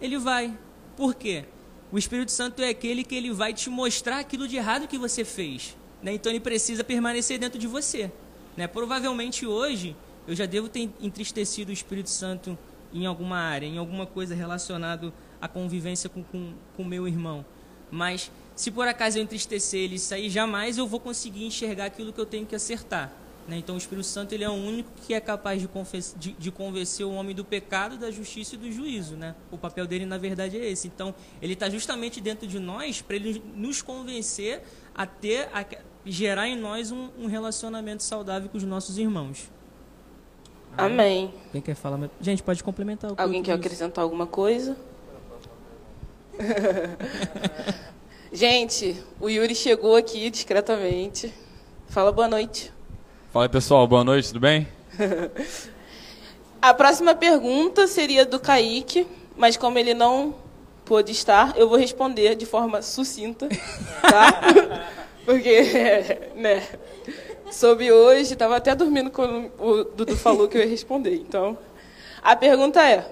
Ele 0.00 0.18
vai. 0.18 0.56
Por 0.96 1.14
quê? 1.14 1.44
O 1.90 1.96
Espírito 1.96 2.30
Santo 2.30 2.60
é 2.60 2.68
aquele 2.68 3.02
que 3.02 3.14
ele 3.14 3.32
vai 3.32 3.54
te 3.54 3.70
mostrar 3.70 4.18
aquilo 4.18 4.46
de 4.46 4.56
errado 4.56 4.86
que 4.86 4.98
você 4.98 5.24
fez. 5.24 5.76
Né? 6.02 6.12
Então 6.12 6.30
ele 6.30 6.40
precisa 6.40 6.84
permanecer 6.84 7.38
dentro 7.38 7.58
de 7.58 7.66
você. 7.66 8.12
Né? 8.56 8.66
Provavelmente 8.66 9.46
hoje 9.46 9.96
eu 10.26 10.34
já 10.34 10.44
devo 10.44 10.68
ter 10.68 10.90
entristecido 11.00 11.70
o 11.70 11.72
Espírito 11.72 12.10
Santo 12.10 12.58
em 12.92 13.06
alguma 13.06 13.38
área, 13.38 13.66
em 13.66 13.78
alguma 13.78 14.04
coisa 14.06 14.34
relacionada 14.34 15.12
à 15.40 15.48
convivência 15.48 16.10
com 16.10 16.20
o 16.20 16.24
com, 16.24 16.52
com 16.76 16.84
meu 16.84 17.08
irmão. 17.08 17.44
Mas 17.90 18.30
se 18.54 18.70
por 18.70 18.86
acaso 18.86 19.18
eu 19.18 19.22
entristecer 19.22 19.80
ele 19.80 19.94
e 19.94 19.98
sair, 19.98 20.28
jamais 20.28 20.76
eu 20.76 20.86
vou 20.86 21.00
conseguir 21.00 21.46
enxergar 21.46 21.86
aquilo 21.86 22.12
que 22.12 22.20
eu 22.20 22.26
tenho 22.26 22.44
que 22.44 22.54
acertar. 22.54 23.10
Né? 23.48 23.56
Então 23.56 23.74
o 23.74 23.78
Espírito 23.78 24.06
Santo 24.06 24.34
ele 24.34 24.44
é 24.44 24.48
o 24.48 24.52
único 24.52 24.90
que 25.06 25.14
é 25.14 25.20
capaz 25.20 25.60
de, 25.60 25.68
de, 26.16 26.32
de, 26.32 26.50
convencer 26.52 27.06
o 27.06 27.12
homem 27.12 27.34
do 27.34 27.42
pecado, 27.42 27.96
da 27.96 28.10
justiça 28.10 28.56
e 28.56 28.58
do 28.58 28.70
juízo. 28.70 29.16
Né? 29.16 29.34
O 29.50 29.56
papel 29.56 29.86
dele, 29.86 30.04
na 30.04 30.18
verdade, 30.18 30.58
é 30.58 30.68
esse. 30.68 30.86
Então 30.86 31.14
ele 31.40 31.54
está 31.54 31.70
justamente 31.70 32.20
dentro 32.20 32.46
de 32.46 32.58
nós 32.58 33.00
para 33.00 33.16
ele 33.16 33.42
nos 33.56 33.80
convencer 33.80 34.62
a 34.94 35.06
ter, 35.06 35.48
a 35.54 35.64
gerar 36.04 36.46
em 36.46 36.56
nós 36.56 36.92
um, 36.92 37.08
um 37.18 37.26
relacionamento 37.26 38.02
saudável 38.02 38.50
com 38.50 38.58
os 38.58 38.64
nossos 38.64 38.98
irmãos. 38.98 39.50
Amém. 40.76 41.32
Quem 41.50 41.62
quer 41.62 41.74
falar? 41.74 42.10
Gente, 42.20 42.42
pode 42.42 42.62
complementar. 42.62 43.12
Alguém 43.16 43.42
quer 43.42 43.52
acrescentar 43.52 44.04
alguma 44.04 44.26
coisa? 44.26 44.76
Gente, 48.30 49.02
o 49.18 49.30
Yuri 49.30 49.54
chegou 49.54 49.96
aqui 49.96 50.28
discretamente. 50.28 51.32
Fala 51.88 52.12
boa 52.12 52.28
noite. 52.28 52.70
Fala 53.38 53.46
aí, 53.46 53.50
pessoal, 53.50 53.86
boa 53.86 54.02
noite, 54.02 54.26
tudo 54.26 54.40
bem? 54.40 54.66
A 56.60 56.74
próxima 56.74 57.14
pergunta 57.14 57.86
seria 57.86 58.26
do 58.26 58.40
Kaique, 58.40 59.06
mas 59.36 59.56
como 59.56 59.78
ele 59.78 59.94
não 59.94 60.34
pôde 60.84 61.12
estar, 61.12 61.56
eu 61.56 61.68
vou 61.68 61.78
responder 61.78 62.34
de 62.34 62.44
forma 62.44 62.82
sucinta, 62.82 63.48
tá? 64.02 64.40
Porque, 65.24 65.56
né, 66.34 66.66
soube 67.48 67.92
hoje, 67.92 68.32
estava 68.32 68.56
até 68.56 68.74
dormindo 68.74 69.08
quando 69.08 69.52
o 69.56 69.84
Dudu 69.84 70.16
falou 70.16 70.48
que 70.48 70.58
eu 70.58 70.62
ia 70.62 70.68
responder. 70.68 71.14
Então, 71.14 71.56
a 72.20 72.34
pergunta 72.34 72.82
é: 72.82 73.08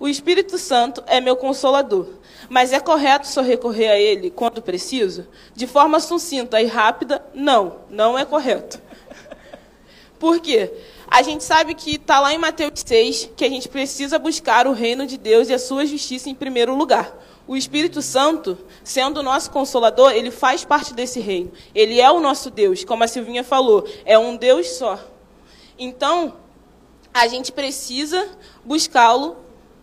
O 0.00 0.08
Espírito 0.08 0.58
Santo 0.58 1.04
é 1.06 1.20
meu 1.20 1.36
consolador, 1.36 2.08
mas 2.48 2.72
é 2.72 2.80
correto 2.80 3.28
só 3.28 3.42
recorrer 3.42 3.90
a 3.90 3.96
ele 3.96 4.28
quando 4.28 4.60
preciso? 4.60 5.24
De 5.54 5.68
forma 5.68 6.00
sucinta 6.00 6.60
e 6.60 6.66
rápida, 6.66 7.24
não, 7.32 7.76
não 7.88 8.18
é 8.18 8.24
correto. 8.24 8.87
Por 10.18 10.40
quê? 10.40 10.72
A 11.06 11.22
gente 11.22 11.44
sabe 11.44 11.74
que 11.74 11.94
está 11.94 12.20
lá 12.20 12.34
em 12.34 12.38
Mateus 12.38 12.72
6 12.84 13.30
que 13.36 13.44
a 13.44 13.48
gente 13.48 13.68
precisa 13.68 14.18
buscar 14.18 14.66
o 14.66 14.72
reino 14.72 15.06
de 15.06 15.16
Deus 15.16 15.48
e 15.48 15.54
a 15.54 15.58
sua 15.58 15.86
justiça 15.86 16.28
em 16.28 16.34
primeiro 16.34 16.74
lugar. 16.74 17.16
O 17.46 17.56
Espírito 17.56 18.02
Santo, 18.02 18.58
sendo 18.84 19.20
o 19.20 19.22
nosso 19.22 19.50
consolador, 19.50 20.12
ele 20.12 20.30
faz 20.30 20.64
parte 20.64 20.92
desse 20.92 21.18
reino. 21.18 21.50
Ele 21.74 22.00
é 22.00 22.10
o 22.10 22.20
nosso 22.20 22.50
Deus, 22.50 22.84
como 22.84 23.04
a 23.04 23.08
Silvinha 23.08 23.42
falou, 23.42 23.88
é 24.04 24.18
um 24.18 24.36
Deus 24.36 24.68
só. 24.72 24.98
Então, 25.78 26.34
a 27.14 27.26
gente 27.26 27.50
precisa 27.50 28.28
buscá-lo 28.64 29.36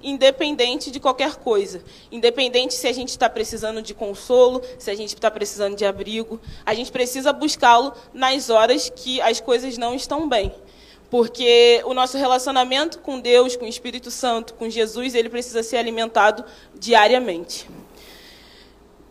independente 0.06 0.92
de 0.92 1.00
qualquer 1.00 1.36
coisa. 1.38 1.84
Independente 2.12 2.76
se 2.76 2.88
a 2.88 2.94
gente 2.94 3.10
está 3.10 3.28
precisando 3.28 3.82
de 3.82 3.96
consolo, 3.96 4.62
se 4.78 4.92
a 4.92 4.96
gente 4.96 5.16
está 5.16 5.32
precisando 5.32 5.76
de 5.76 5.84
abrigo. 5.84 6.40
A 6.64 6.76
gente 6.76 6.92
precisa 6.92 7.34
buscá-lo 7.34 7.92
nas 8.14 8.52
horas 8.52 8.90
que 8.96 9.20
as 9.20 9.42
coisas 9.42 9.78
não 9.80 9.96
estão 9.96 10.30
bem. 10.30 10.54
Porque 11.10 11.82
o 11.86 11.94
nosso 11.94 12.18
relacionamento 12.18 13.00
com 13.00 13.20
Deus, 13.20 13.56
com 13.56 13.66
o 13.66 13.68
Espírito 13.68 14.12
Santo, 14.12 14.54
com 14.54 14.70
Jesus, 14.70 15.16
ele 15.16 15.30
precisa 15.30 15.64
ser 15.64 15.78
alimentado 15.78 16.46
diariamente. 16.76 17.68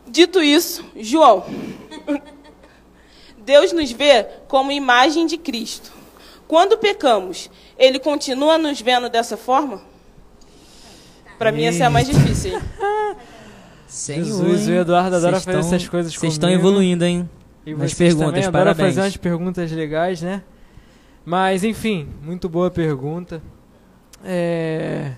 Dito 0.06 0.40
isso, 0.42 0.84
João, 0.96 1.44
Deus 3.38 3.72
nos 3.72 3.90
vê 3.90 4.24
como 4.46 4.70
imagem 4.70 5.26
de 5.26 5.38
Cristo. 5.38 5.92
Quando 6.46 6.78
pecamos, 6.78 7.50
ele 7.76 7.98
continua 7.98 8.58
nos 8.58 8.80
vendo 8.80 9.08
dessa 9.08 9.36
forma? 9.36 9.93
Para 11.38 11.52
mim, 11.52 11.64
essa 11.64 11.84
é 11.84 11.86
a 11.86 11.90
mais 11.90 12.06
difícil. 12.06 12.60
Senhor, 13.86 14.24
Jesus, 14.24 14.68
o 14.68 14.72
Eduardo 14.72 15.16
adora 15.16 15.40
fazer 15.40 15.58
essas 15.58 15.88
coisas 15.88 16.12
comigo. 16.12 16.20
Vocês 16.20 16.32
estão 16.32 16.50
evoluindo, 16.50 17.04
hein? 17.04 17.28
E 17.64 17.74
Nas 17.74 17.94
perguntas, 17.94 18.48
parabéns. 18.48 18.88
fazer 18.88 19.00
umas 19.02 19.16
perguntas 19.16 19.70
legais, 19.70 20.20
né? 20.20 20.42
Mas, 21.24 21.64
enfim, 21.64 22.08
muito 22.22 22.48
boa 22.48 22.70
pergunta. 22.70 23.40
É... 24.24 25.12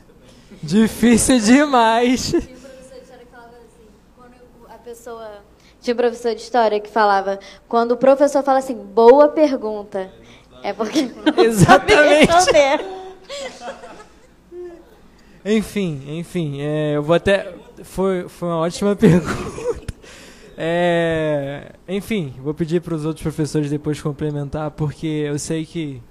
Difícil 0.63 1.41
demais. 1.41 2.31
Tinha 2.31 2.43
um 2.43 2.47
professor 2.47 2.95
de 2.99 3.03
história 3.03 3.21
que 3.25 3.31
falava 3.33 3.57
assim, 3.57 3.89
quando 4.17 4.35
a 4.69 4.79
pessoa... 4.79 5.31
Tinha 5.81 5.95
um 5.95 5.97
professor 5.97 6.35
de 6.35 6.41
história 6.41 6.81
que 6.81 6.91
falava, 6.91 7.41
quando 7.69 7.93
o 7.93 7.97
professor 7.97 8.43
fala 8.43 8.59
assim, 8.59 8.75
boa 8.75 9.29
pergunta, 9.29 10.11
é 10.63 10.73
porque 10.73 11.03
não 11.37 11.45
Exatamente. 11.45 12.27
sabe 12.27 12.53
responder. 12.53 13.07
Enfim, 15.49 16.19
enfim, 16.19 16.61
é, 16.61 16.97
eu 16.97 17.03
vou 17.05 17.15
até. 17.15 17.55
Foi, 17.85 18.29
foi 18.29 18.49
uma 18.49 18.59
ótima 18.59 18.95
pergunta. 18.97 19.95
É, 20.59 21.73
enfim, 21.87 22.35
vou 22.43 22.53
pedir 22.53 22.81
para 22.81 22.97
os 22.97 23.05
outros 23.05 23.23
professores 23.23 23.71
depois 23.71 24.01
complementar, 24.01 24.73
porque 24.73 25.07
eu 25.07 25.39
sei 25.39 25.65
que 25.65 26.03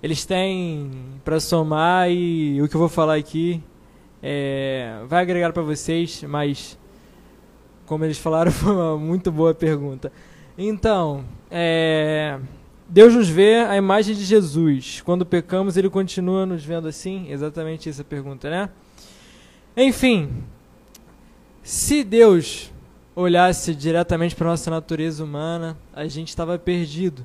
eles 0.00 0.24
têm 0.24 0.90
para 1.24 1.40
somar 1.40 2.08
e 2.08 2.62
o 2.62 2.68
que 2.68 2.76
eu 2.76 2.78
vou 2.78 2.88
falar 2.88 3.16
aqui 3.16 3.60
é, 4.22 5.00
vai 5.08 5.22
agregar 5.22 5.52
para 5.52 5.62
vocês, 5.62 6.22
mas 6.28 6.78
como 7.84 8.04
eles 8.04 8.18
falaram, 8.18 8.52
foi 8.52 8.72
uma 8.72 8.96
muito 8.96 9.32
boa 9.32 9.52
pergunta. 9.52 10.12
Então, 10.56 11.24
é, 11.50 12.38
Deus 12.92 13.14
nos 13.14 13.26
vê 13.26 13.54
a 13.54 13.74
imagem 13.74 14.14
de 14.14 14.22
Jesus. 14.22 15.00
Quando 15.00 15.24
pecamos, 15.24 15.78
ele 15.78 15.88
continua 15.88 16.44
nos 16.44 16.62
vendo 16.62 16.86
assim? 16.86 17.26
Exatamente 17.30 17.88
essa 17.88 18.04
pergunta, 18.04 18.50
né? 18.50 18.68
Enfim, 19.74 20.44
se 21.62 22.04
Deus 22.04 22.70
olhasse 23.16 23.74
diretamente 23.74 24.36
para 24.36 24.46
a 24.46 24.50
nossa 24.50 24.70
natureza 24.70 25.24
humana, 25.24 25.74
a 25.90 26.06
gente 26.06 26.28
estava 26.28 26.58
perdido. 26.58 27.24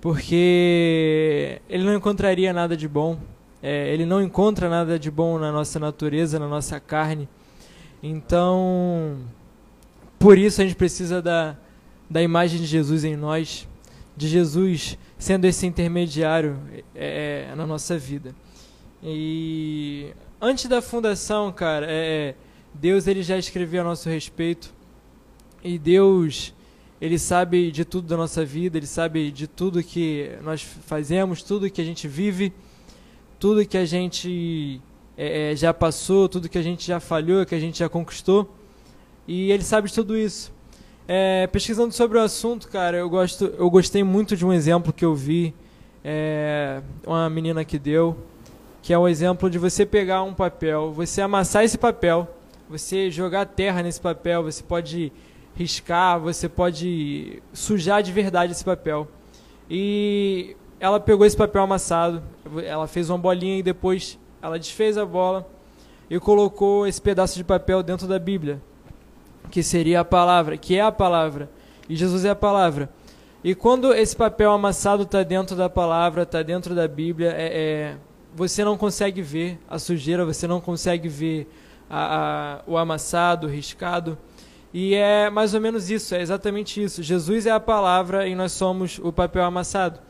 Porque 0.00 1.60
ele 1.68 1.84
não 1.84 1.94
encontraria 1.94 2.52
nada 2.52 2.76
de 2.76 2.88
bom. 2.88 3.20
É, 3.62 3.94
ele 3.94 4.04
não 4.04 4.20
encontra 4.20 4.68
nada 4.68 4.98
de 4.98 5.12
bom 5.12 5.38
na 5.38 5.52
nossa 5.52 5.78
natureza, 5.78 6.40
na 6.40 6.48
nossa 6.48 6.80
carne. 6.80 7.28
Então, 8.02 9.18
por 10.18 10.36
isso 10.36 10.60
a 10.60 10.64
gente 10.64 10.74
precisa 10.74 11.22
da, 11.22 11.56
da 12.10 12.20
imagem 12.20 12.58
de 12.58 12.66
Jesus 12.66 13.04
em 13.04 13.14
nós 13.14 13.68
de 14.16 14.28
Jesus 14.28 14.98
sendo 15.18 15.46
esse 15.46 15.66
intermediário 15.66 16.58
é, 16.94 17.48
é, 17.50 17.54
na 17.54 17.66
nossa 17.66 17.96
vida. 17.98 18.34
E 19.02 20.12
antes 20.40 20.66
da 20.66 20.80
fundação, 20.82 21.52
cara, 21.52 21.86
é, 21.88 21.90
é, 22.30 22.34
Deus 22.74 23.06
ele 23.06 23.22
já 23.22 23.36
escreveu 23.38 23.82
a 23.82 23.84
nosso 23.84 24.08
respeito 24.08 24.72
e 25.62 25.78
Deus 25.78 26.54
ele 27.00 27.18
sabe 27.18 27.72
de 27.72 27.84
tudo 27.84 28.06
da 28.06 28.16
nossa 28.16 28.44
vida, 28.44 28.78
ele 28.78 28.86
sabe 28.86 29.32
de 29.32 29.48
tudo 29.48 29.82
que 29.82 30.30
nós 30.42 30.62
fazemos, 30.62 31.42
tudo 31.42 31.68
que 31.68 31.80
a 31.80 31.84
gente 31.84 32.06
vive, 32.06 32.52
tudo 33.40 33.66
que 33.66 33.76
a 33.76 33.84
gente 33.84 34.80
é, 35.16 35.50
é 35.50 35.56
já 35.56 35.74
passou, 35.74 36.28
tudo 36.28 36.48
que 36.48 36.58
a 36.58 36.62
gente 36.62 36.86
já 36.86 37.00
falhou, 37.00 37.44
que 37.44 37.56
a 37.56 37.60
gente 37.60 37.80
já 37.80 37.88
conquistou. 37.88 38.48
E 39.26 39.50
ele 39.50 39.64
sabe 39.64 39.88
de 39.88 39.94
tudo 39.94 40.16
isso. 40.16 40.52
É, 41.06 41.48
pesquisando 41.48 41.92
sobre 41.92 42.16
o 42.16 42.20
assunto, 42.20 42.68
cara, 42.68 42.96
eu, 42.96 43.10
gosto, 43.10 43.52
eu 43.58 43.68
gostei 43.68 44.04
muito 44.04 44.36
de 44.36 44.46
um 44.46 44.52
exemplo 44.52 44.92
que 44.92 45.04
eu 45.04 45.14
vi, 45.14 45.52
é, 46.04 46.80
uma 47.04 47.28
menina 47.28 47.64
que 47.64 47.76
deu, 47.76 48.16
que 48.80 48.92
é 48.92 48.98
o 48.98 49.08
exemplo 49.08 49.50
de 49.50 49.58
você 49.58 49.84
pegar 49.84 50.22
um 50.22 50.32
papel, 50.32 50.92
você 50.92 51.20
amassar 51.20 51.64
esse 51.64 51.76
papel, 51.76 52.28
você 52.68 53.10
jogar 53.10 53.46
terra 53.46 53.82
nesse 53.82 54.00
papel, 54.00 54.44
você 54.44 54.62
pode 54.62 55.12
riscar, 55.56 56.20
você 56.20 56.48
pode 56.48 57.42
sujar 57.52 58.02
de 58.02 58.12
verdade 58.12 58.52
esse 58.52 58.64
papel. 58.64 59.08
E 59.68 60.56
ela 60.78 61.00
pegou 61.00 61.26
esse 61.26 61.36
papel 61.36 61.62
amassado, 61.62 62.22
ela 62.64 62.86
fez 62.86 63.10
uma 63.10 63.18
bolinha 63.18 63.58
e 63.58 63.62
depois 63.62 64.18
ela 64.40 64.58
desfez 64.58 64.96
a 64.96 65.04
bola 65.04 65.46
e 66.08 66.18
colocou 66.20 66.86
esse 66.86 67.02
pedaço 67.02 67.36
de 67.36 67.44
papel 67.44 67.82
dentro 67.82 68.06
da 68.06 68.18
Bíblia 68.18 68.60
que 69.50 69.62
seria 69.62 70.00
a 70.00 70.04
palavra, 70.04 70.56
que 70.56 70.76
é 70.76 70.80
a 70.80 70.92
palavra. 70.92 71.50
E 71.88 71.96
Jesus 71.96 72.24
é 72.24 72.30
a 72.30 72.34
palavra. 72.34 72.88
E 73.44 73.54
quando 73.54 73.92
esse 73.92 74.14
papel 74.14 74.52
amassado 74.52 75.02
está 75.02 75.22
dentro 75.22 75.56
da 75.56 75.68
palavra, 75.68 76.22
está 76.22 76.42
dentro 76.42 76.74
da 76.74 76.86
Bíblia, 76.86 77.34
é, 77.36 77.46
é, 77.46 77.96
você 78.34 78.64
não 78.64 78.76
consegue 78.76 79.20
ver 79.20 79.58
a 79.68 79.78
sujeira, 79.78 80.24
você 80.24 80.46
não 80.46 80.60
consegue 80.60 81.08
ver 81.08 81.48
a, 81.90 82.60
a, 82.60 82.60
o 82.66 82.78
amassado, 82.78 83.46
o 83.46 83.50
riscado. 83.50 84.16
E 84.72 84.94
é 84.94 85.28
mais 85.28 85.54
ou 85.54 85.60
menos 85.60 85.90
isso, 85.90 86.14
é 86.14 86.22
exatamente 86.22 86.82
isso. 86.82 87.02
Jesus 87.02 87.44
é 87.44 87.50
a 87.50 87.60
palavra 87.60 88.26
e 88.26 88.34
nós 88.34 88.52
somos 88.52 88.98
o 89.02 89.12
papel 89.12 89.44
amassado. 89.44 90.00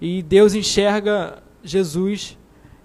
E 0.00 0.22
Deus 0.22 0.54
enxerga 0.54 1.42
Jesus 1.62 2.36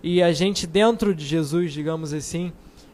e 0.04 0.22
a 0.22 0.32
gente 0.34 0.68
dentro 0.68 1.16
de 1.16 1.26
Jesus, 1.26 1.74
digamos 1.74 2.14
assim, 2.14 2.54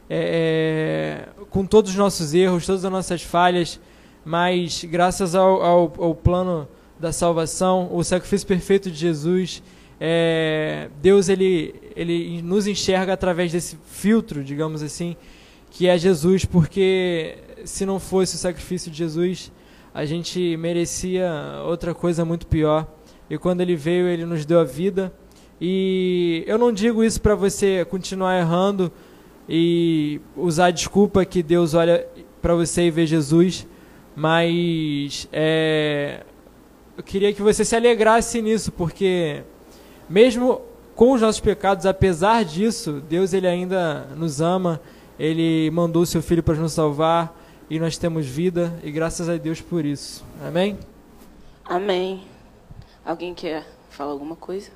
é, 0.10 1.28
é, 1.40 1.46
com 1.50 1.66
todos 1.66 1.92
os 1.92 1.98
nossos 1.98 2.34
erros, 2.34 2.66
todas 2.66 2.84
as 2.84 2.92
nossas 2.92 3.22
falhas, 3.22 3.80
mas 4.26 4.84
graças 4.84 5.36
ao, 5.36 5.62
ao, 5.62 5.94
ao, 5.98 6.16
plano 6.16 6.68
da 7.00 7.12
salvação, 7.12 7.90
o 7.92 8.04
sacrifício 8.04 8.48
perfeito 8.48 8.92
de 8.92 8.98
Jesus. 8.98 9.64
É, 10.00 10.90
Deus 11.02 11.30
ele, 11.30 11.76
ele 11.96 12.42
nos 12.42 12.68
enxerga 12.68 13.14
através 13.14 13.52
desse 13.52 13.78
filtro, 13.86 14.44
digamos 14.44 14.82
assim, 14.82 15.16
que 15.70 15.88
é 15.88 15.98
Jesus, 15.98 16.44
porque 16.44 17.38
se 17.66 17.86
não 17.86 18.00
fosse 18.00 18.36
o 18.36 18.40
sacrifício 18.40 18.92
de 18.92 18.98
Jesus, 18.98 19.52
a 19.94 20.06
gente 20.06 20.58
merecia 20.58 21.32
outra 21.66 21.94
coisa 21.94 22.26
muito 22.26 22.48
pior. 22.48 22.88
E 23.30 23.38
quando 23.38 23.62
ele 23.62 23.76
veio, 23.76 24.08
ele 24.08 24.26
nos 24.26 24.46
deu 24.46 24.60
a 24.60 24.64
vida. 24.64 25.14
E 25.60 26.44
eu 26.48 26.58
não 26.58 26.74
digo 26.74 27.04
isso 27.04 27.22
para 27.22 27.36
você 27.36 27.86
continuar 27.86 28.38
errando 28.40 28.92
e 29.54 30.22
usar 30.38 30.68
a 30.68 30.72
desculpa 30.72 31.26
que 31.26 31.44
Deus 31.44 31.74
olha 31.74 32.08
para 32.42 32.56
você 32.56 32.84
e 32.84 32.90
vê 32.90 33.06
Jesus, 33.06 33.68
mas 34.16 35.28
é, 35.30 36.24
eu 36.96 37.04
queria 37.04 37.34
que 37.34 37.42
você 37.42 37.66
se 37.66 37.76
alegrasse 37.76 38.42
nisso, 38.42 38.72
porque 38.72 39.44
mesmo 40.10 40.62
com 40.96 41.12
os 41.12 41.20
nossos 41.20 41.42
pecados, 41.42 41.86
apesar 41.86 42.46
disso, 42.46 43.04
Deus 43.10 43.34
ele 43.34 43.46
ainda 43.46 44.08
nos 44.16 44.40
ama, 44.40 44.80
ele 45.20 45.70
mandou 45.72 46.04
o 46.04 46.06
seu 46.06 46.22
filho 46.22 46.42
para 46.42 46.56
nos 46.56 46.72
salvar 46.72 47.38
e 47.70 47.78
nós 47.78 47.98
temos 47.98 48.26
vida 48.26 48.80
e 48.82 48.90
graças 48.90 49.28
a 49.28 49.36
Deus 49.36 49.60
por 49.60 49.84
isso. 49.84 50.24
Amém? 50.48 50.80
Amém. 51.66 52.24
Alguém 53.04 53.34
quer 53.34 53.68
falar 53.90 54.12
alguma 54.12 54.38
coisa? 54.38 54.72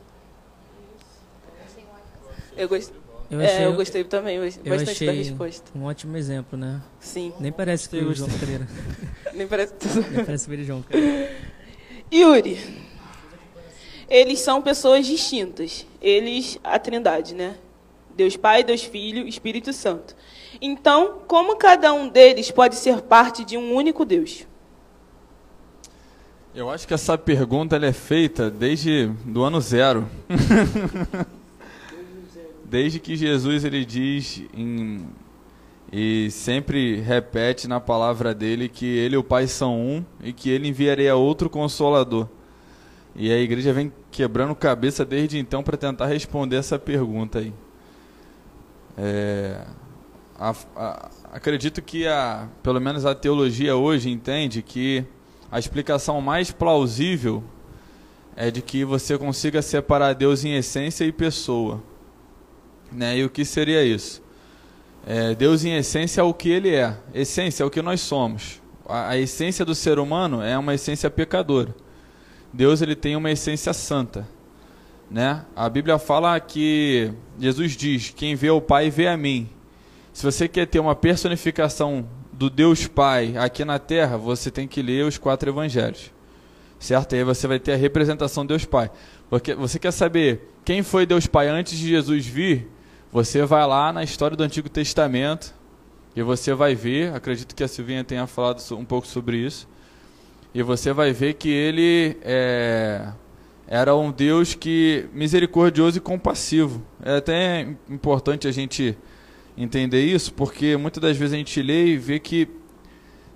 Eu 2.58 2.68
gostei. 2.68 3.05
Eu 3.30 3.42
é, 3.42 3.46
achei, 3.46 3.66
eu 3.66 3.74
gostei 3.74 4.04
também 4.04 4.40
bastante 4.40 4.70
eu 4.70 4.78
da 4.78 4.92
achei 4.92 5.12
resposta. 5.12 5.72
um 5.76 5.84
ótimo 5.84 6.16
exemplo, 6.16 6.58
né? 6.58 6.82
Sim. 7.00 7.34
Nem 7.40 7.52
parece 7.52 7.90
que 7.90 7.98
o 7.98 8.14
João 8.14 8.30
Pereira. 8.30 8.68
Nem 9.34 9.48
parece. 9.48 9.74
Nem 10.12 10.24
parece 10.26 10.50
o 10.50 10.64
João, 10.64 10.84
cara. 10.84 11.32
Yuri. 12.14 12.60
Eles 14.08 14.40
são 14.40 14.62
pessoas 14.62 15.06
distintas. 15.08 15.86
Eles, 16.00 16.60
a 16.64 16.78
Trindade, 16.78 17.34
né? 17.34 17.56
Deus 18.16 18.38
Pai, 18.38 18.64
Deus 18.64 18.84
Filho, 18.84 19.28
Espírito 19.28 19.74
Santo. 19.74 20.16
Então, 20.62 21.22
como 21.28 21.58
cada 21.58 21.92
um 21.94 22.08
deles 22.08 22.52
pode 22.52 22.76
ser 22.76 23.02
parte 23.02 23.44
de 23.44 23.58
um 23.58 23.74
único 23.74 24.06
Deus? 24.06 24.46
Eu 26.54 26.70
acho 26.70 26.88
que 26.88 26.94
essa 26.94 27.18
pergunta 27.18 27.76
ela 27.76 27.88
é 27.88 27.92
feita 27.92 28.50
desde 28.50 29.08
do 29.26 29.44
ano 29.44 29.60
zero. 29.60 30.08
desde 32.70 33.00
que 33.00 33.16
Jesus 33.16 33.64
ele 33.64 33.86
diz 33.86 34.44
em, 34.54 35.08
e 35.92 36.30
sempre 36.32 37.00
repete 37.00 37.68
na 37.68 37.80
palavra 37.80 38.34
dele 38.34 38.68
que 38.68 38.86
ele 38.86 39.16
e 39.16 39.18
o 39.18 39.24
Pai 39.24 39.48
são 39.48 39.80
um 39.80 40.06
e 40.22 40.34
que 40.34 40.50
ele 40.50 40.68
enviaria 40.68 41.16
outro 41.16 41.50
consolador. 41.50 42.28
E 43.16 43.32
a 43.32 43.38
igreja 43.38 43.72
vem 43.72 43.94
quebrando 44.12 44.54
cabeça 44.56 45.06
desde 45.06 45.38
então 45.38 45.64
para 45.64 45.78
tentar 45.78 46.08
responder 46.08 46.58
essa 46.58 46.78
pergunta 46.78 47.40
aí. 47.40 47.54
É, 48.98 49.62
a, 50.38 50.54
a, 50.76 51.10
acredito 51.32 51.82
que 51.82 52.08
a, 52.08 52.50
pelo 52.62 52.82
menos 52.82 53.06
a 53.06 53.16
teologia 53.16 53.76
hoje 53.76 54.10
entende 54.10 54.62
que 54.62 55.06
a 55.52 55.60
explicação 55.60 56.20
mais 56.20 56.52
plausível 56.52 57.44
é 58.36 58.52
de 58.52 58.62
que 58.62 58.84
você 58.84 59.18
consiga 59.18 59.62
separar 59.62 60.14
Deus 60.14 60.44
em 60.44 60.56
essência 60.56 61.06
e 61.06 61.12
pessoa. 61.12 61.82
Né? 62.92 63.18
E 63.18 63.24
o 63.24 63.30
que 63.30 63.44
seria 63.44 63.84
isso? 63.84 64.22
É, 65.08 65.36
Deus 65.36 65.64
em 65.64 65.76
essência 65.76 66.22
é 66.22 66.24
o 66.24 66.34
que 66.34 66.50
ele 66.50 66.74
é. 66.74 66.98
Essência 67.14 67.64
é 67.64 67.66
o 67.66 67.70
que 67.70 67.82
nós 67.82 68.02
somos. 68.02 68.62
A, 68.88 69.10
a, 69.10 69.18
essência 69.18 69.64
do 69.64 69.76
ser 69.76 70.00
humano 70.00 70.42
é 70.42 70.58
uma 70.58 70.74
essência 70.74 71.10
pecadora. 71.10 71.76
Deus 72.52 72.82
ele 72.82 72.96
tem 72.96 73.16
uma 73.16 73.30
essência 73.30 73.72
santa. 73.72 74.28
Né? 75.10 75.46
A 75.56 75.70
Bíblia 75.70 76.00
fala 76.00 76.40
que 76.40 77.12
Jesus 77.40 77.74
diz: 77.74 78.10
Quem 78.16 78.36
vê 78.36 78.50
o 78.50 78.60
Pai 78.60 78.90
vê 78.90 79.08
a 79.08 79.16
mim. 79.16 79.48
Se 80.12 80.24
você 80.24 80.48
quer 80.48 80.66
ter 80.66 80.80
uma 80.80 80.96
personificação 80.96 82.08
do 82.32 82.50
Deus 82.50 82.88
Pai 82.88 83.36
aqui 83.38 83.64
na 83.64 83.78
Terra, 83.78 84.18
você 84.18 84.50
tem 84.50 84.68
que 84.68 84.82
ler 84.82 85.06
os 85.06 85.18
quatro 85.18 85.50
Evangelhos, 85.50 86.12
certo? 86.80 87.16
Aí 87.16 87.24
você 87.24 87.48
vai 87.48 87.60
ter 87.60 87.74
a 87.74 87.78
representação 87.78 88.44
de 88.44 88.50
Deus 88.50 88.66
Pai. 88.66 88.90
Porque 89.30 89.54
você 89.54 89.78
quer 89.78 89.92
saber 89.92 90.52
quem 90.64 90.82
foi 90.82 91.06
Deus 91.06 91.28
Pai 91.28 91.48
antes 91.48 91.78
de 91.78 91.88
Jesus 91.88 92.26
vir? 92.26 92.75
Você 93.16 93.46
vai 93.46 93.66
lá 93.66 93.94
na 93.94 94.04
história 94.04 94.36
do 94.36 94.44
Antigo 94.44 94.68
Testamento 94.68 95.56
e 96.14 96.22
você 96.22 96.54
vai 96.54 96.76
ver. 96.76 97.14
Acredito 97.14 97.56
que 97.56 97.64
a 97.64 97.68
Silvinha 97.70 98.04
tenha 98.04 98.28
falado 98.28 98.62
um 98.76 98.84
pouco 98.84 99.08
sobre 99.08 99.38
isso. 99.38 99.70
E 100.54 100.62
você 100.62 100.92
vai 100.92 101.14
ver 101.14 101.36
que 101.36 101.48
ele 101.48 102.18
é, 102.24 103.08
era 103.70 103.96
um 103.96 104.12
Deus 104.12 104.54
que 104.54 105.08
misericordioso 105.14 105.98
e 105.98 106.02
compassivo. 106.02 106.86
É 107.02 107.16
até 107.16 107.62
importante 107.90 108.50
a 108.50 108.52
gente 108.52 108.98
entender 109.56 110.04
isso, 110.04 110.34
porque 110.34 110.76
muitas 110.76 111.02
das 111.02 111.16
vezes 111.16 111.36
a 111.36 111.38
gente 111.38 111.62
lê 111.62 111.94
e 111.94 111.98
vê 111.98 112.20
que 112.20 112.50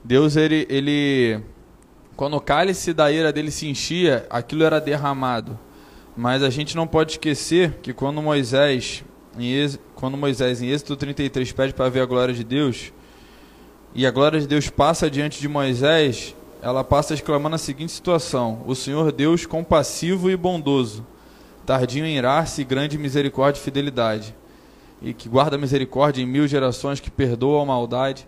Deus, 0.04 0.36
ele, 0.36 0.68
ele 0.70 1.42
quando 2.18 2.36
o 2.36 2.42
cálice 2.42 2.92
da 2.92 3.10
ira 3.10 3.32
dele 3.32 3.50
se 3.50 3.65
enchia, 3.65 4.28
aquilo 4.30 4.65
era 4.65 4.82
derramado. 4.82 5.58
Mas 6.18 6.44
a 6.44 6.50
gente 6.50 6.76
não 6.76 6.86
pode 6.86 7.13
esquecer 7.13 7.76
que 7.82 7.94
quando 7.94 8.22
Moisés, 8.22 9.06
quando 9.95 10.17
Moisés 10.17 10.62
em 10.62 10.67
Êxodo 10.69 10.95
33 10.95 11.52
pede 11.52 11.73
para 11.73 11.89
ver 11.89 12.02
a 12.02 12.06
glória 12.06 12.34
de 12.34 12.43
Deus, 12.43 12.91
e 13.93 14.06
a 14.06 14.12
glória 14.12 14.39
de 14.39 14.47
Deus 14.47 14.69
passa 14.69 15.10
diante 15.10 15.39
de 15.39 15.47
Moisés, 15.47 16.36
ela 16.62 16.84
passa 16.84 17.13
exclamando 17.13 17.56
a 17.56 17.60
seguinte 17.60 17.91
situação: 17.91 18.63
O 18.65 18.75
Senhor 18.75 19.12
Deus 19.12 19.45
compassivo 19.45 20.30
e 20.30 20.36
bondoso, 20.36 21.06
tardio 21.65 22.06
em 22.06 22.17
irar-se 22.17 22.63
grande 22.63 22.97
misericórdia 22.97 23.60
e 23.60 23.63
fidelidade 23.63 24.36
e 25.02 25.13
que 25.13 25.30
guarda 25.30 25.58
misericórdia 25.58 26.21
em 26.21 26.25
mil 26.25 26.47
gerações, 26.47 26.99
que 26.99 27.10
perdoa 27.10 27.62
a 27.62 27.65
maldade. 27.65 28.28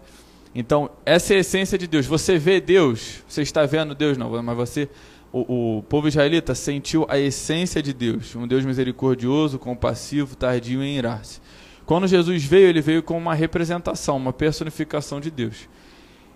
Então, 0.53 0.89
essa 1.05 1.33
é 1.33 1.37
a 1.37 1.39
essência 1.39 1.77
de 1.77 1.87
Deus. 1.87 2.05
Você 2.05 2.37
vê 2.37 2.59
Deus, 2.59 3.23
você 3.27 3.41
está 3.41 3.65
vendo 3.65 3.95
Deus, 3.95 4.17
não, 4.17 4.29
mas 4.41 4.55
você, 4.55 4.89
o, 5.31 5.77
o 5.77 5.83
povo 5.83 6.07
israelita 6.07 6.53
sentiu 6.53 7.05
a 7.09 7.17
essência 7.17 7.81
de 7.81 7.93
Deus, 7.93 8.35
um 8.35 8.47
Deus 8.47 8.65
misericordioso, 8.65 9.57
compassivo, 9.57 10.35
tardio 10.35 10.83
em 10.83 10.97
irar-se. 10.97 11.39
Quando 11.85 12.07
Jesus 12.07 12.43
veio, 12.43 12.67
ele 12.67 12.81
veio 12.81 13.01
com 13.01 13.17
uma 13.17 13.33
representação, 13.33 14.17
uma 14.17 14.33
personificação 14.33 15.19
de 15.19 15.31
Deus. 15.31 15.69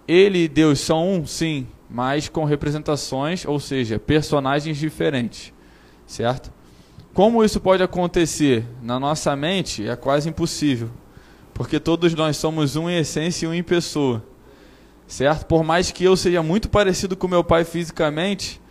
Ele 0.08 0.43
e 0.43 0.47
Deus 0.47 0.79
são 0.79 1.15
um, 1.15 1.25
sim, 1.25 1.67
mas 1.89 2.29
com 2.29 2.45
representações, 2.45 3.45
ou 3.45 3.60
seja, 3.60 3.99
personagens 3.99 4.77
diferentes, 4.77 5.53
certo? 6.05 6.51
Como 7.13 7.43
isso 7.43 7.60
pode 7.60 7.81
acontecer 7.81 8.65
na 8.81 8.99
nossa 8.99 9.36
mente 9.36 9.88
é 9.88 9.95
quase 9.95 10.29
impossível, 10.29 10.89
porque 11.53 11.79
todos 11.79 12.13
nós 12.13 12.38
somos 12.38 12.75
um 12.75 12.89
em 12.89 12.97
essência 12.97 13.45
e 13.45 13.49
um 13.49 13.53
em 13.53 13.63
pessoa, 13.63 14.23
certo? 15.08 15.45
Por 15.45 15.63
mais 15.63 15.91
que 15.91 16.03
eu 16.03 16.15
seja 16.15 16.43
muito 16.43 16.69
parecido 16.69 17.15
com 17.15 17.27
meu 17.27 17.43
pai 17.43 17.63
fisicamente, 17.63 18.62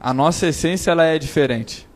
a 0.00 0.14
nossa 0.14 0.46
essência 0.46 0.90
ela 0.90 1.04
é 1.04 1.18
diferente, 1.18 1.86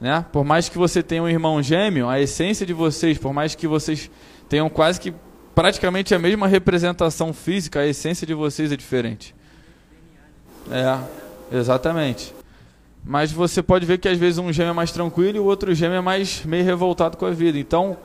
né? 0.00 0.24
Por 0.32 0.44
mais 0.44 0.68
que 0.68 0.78
você 0.78 1.02
tenha 1.02 1.22
um 1.22 1.28
irmão 1.28 1.62
gêmeo, 1.62 2.08
a 2.08 2.20
essência 2.20 2.64
de 2.64 2.72
vocês, 2.72 3.18
por 3.18 3.32
mais 3.32 3.54
que 3.54 3.66
vocês 3.66 4.10
tenham 4.48 4.68
quase 4.68 5.00
que 5.00 5.12
praticamente 5.54 6.14
a 6.14 6.18
mesma 6.18 6.46
representação 6.46 7.32
física, 7.32 7.80
a 7.80 7.86
essência 7.86 8.26
de 8.26 8.32
vocês 8.32 8.70
é 8.72 8.76
diferente. 8.76 9.34
É, 10.70 11.56
exatamente. 11.56 12.32
Mas 13.04 13.32
você 13.32 13.62
pode 13.62 13.86
ver 13.86 13.98
que 13.98 14.08
às 14.08 14.18
vezes 14.18 14.38
um 14.38 14.52
gêmeo 14.52 14.70
é 14.70 14.74
mais 14.74 14.92
tranquilo 14.92 15.36
e 15.36 15.40
o 15.40 15.44
outro 15.44 15.74
gêmeo 15.74 15.96
é 15.96 16.00
mais 16.00 16.44
meio 16.44 16.64
revoltado 16.64 17.16
com 17.16 17.26
a 17.26 17.30
vida. 17.30 17.58
Então, 17.58 17.96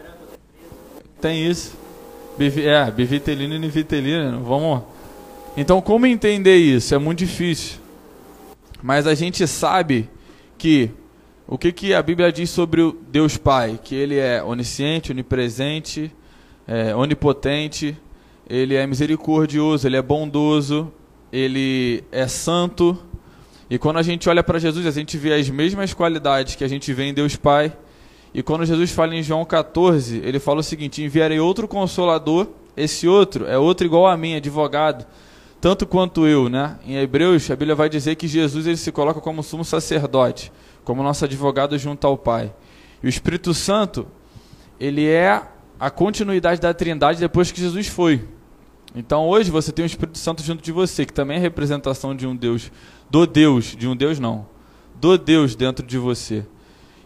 tem 1.22 1.46
isso. 1.46 1.78
É, 2.40 2.90
bivitelina 2.90 3.56
e 3.56 3.60
nivitelina. 3.60 4.38
Vamos. 4.40 4.82
Então, 5.56 5.82
como 5.82 6.06
entender 6.06 6.58
isso? 6.58 6.96
É 6.96 6.98
muito 6.98 7.20
difícil. 7.20 7.83
Mas 8.84 9.08
a 9.08 9.16
gente 9.16 9.48
sabe 9.48 10.08
que 10.58 10.92
o 11.48 11.58
que, 11.58 11.72
que 11.72 11.94
a 11.94 12.04
Bíblia 12.04 12.32
diz 12.32 12.52
sobre 12.52 12.82
o 12.82 12.96
Deus 13.10 13.38
Pai? 13.38 13.80
Que 13.84 13.96
ele 13.96 14.20
é 14.20 14.44
onisciente, 14.44 15.12
onipresente, 15.12 16.12
é, 16.68 16.96
onipotente, 16.96 17.98
ele 18.48 18.76
é 18.76 18.86
misericordioso, 18.86 19.88
ele 19.88 19.98
é 19.98 20.02
bondoso, 20.02 20.94
ele 21.32 22.04
é 22.12 22.28
santo 22.28 23.02
e 23.74 23.78
quando 23.80 23.98
a 23.98 24.04
gente 24.04 24.30
olha 24.30 24.44
para 24.44 24.60
Jesus, 24.60 24.86
a 24.86 24.92
gente 24.92 25.18
vê 25.18 25.34
as 25.34 25.50
mesmas 25.50 25.96
qualidades 25.96 26.54
que 26.56 26.64
a 26.64 26.68
gente 26.68 26.94
vê 26.94 27.06
em 27.06 27.14
Deus 27.14 27.36
Pai. 27.36 27.76
E 28.32 28.44
quando 28.44 28.66
Jesus 28.66 28.92
fala 28.92 29.16
em 29.16 29.24
João 29.24 29.44
14, 29.44 30.22
ele 30.24 30.40
fala 30.40 30.60
o 30.60 30.64
seguinte: 30.64 31.02
enviarei 31.02 31.40
outro 31.40 31.68
consolador, 31.68 32.50
esse 32.78 33.08
outro 33.08 33.48
é 33.48 33.58
outro 33.58 33.84
igual 33.84 34.06
a 34.06 34.16
mim, 34.16 34.36
advogado, 34.36 35.08
tanto 35.64 35.88
quanto 35.88 36.28
eu, 36.28 36.50
né? 36.50 36.78
Em 36.86 36.98
Hebreus, 36.98 37.50
a 37.50 37.56
Bíblia 37.56 37.74
vai 37.74 37.88
dizer 37.88 38.16
que 38.16 38.28
Jesus 38.28 38.68
ele 38.68 38.76
se 38.76 38.92
coloca 38.92 39.22
como 39.22 39.42
sumo 39.42 39.64
sacerdote, 39.64 40.52
como 40.84 41.02
nosso 41.02 41.24
advogado 41.24 41.78
junto 41.78 42.06
ao 42.06 42.18
Pai. 42.18 42.54
E 43.02 43.06
o 43.06 43.10
Espírito 43.10 43.54
Santo, 43.54 44.06
ele 44.78 45.08
é 45.08 45.42
a 45.80 45.90
continuidade 45.90 46.60
da 46.60 46.74
Trindade 46.74 47.18
depois 47.18 47.50
que 47.50 47.62
Jesus 47.62 47.88
foi. 47.88 48.28
Então 48.94 49.26
hoje 49.26 49.50
você 49.50 49.72
tem 49.72 49.86
o 49.86 49.88
Espírito 49.88 50.18
Santo 50.18 50.44
junto 50.44 50.62
de 50.62 50.74
você, 50.74 51.06
que 51.06 51.14
também 51.14 51.38
é 51.38 51.40
representação 51.40 52.14
de 52.14 52.28
um 52.28 52.36
Deus, 52.36 52.70
do 53.10 53.26
Deus, 53.26 53.74
de 53.74 53.88
um 53.88 53.96
Deus 53.96 54.20
não, 54.20 54.46
do 55.00 55.18
Deus 55.18 55.56
dentro 55.56 55.88
de 55.88 55.98
você. 55.98 56.46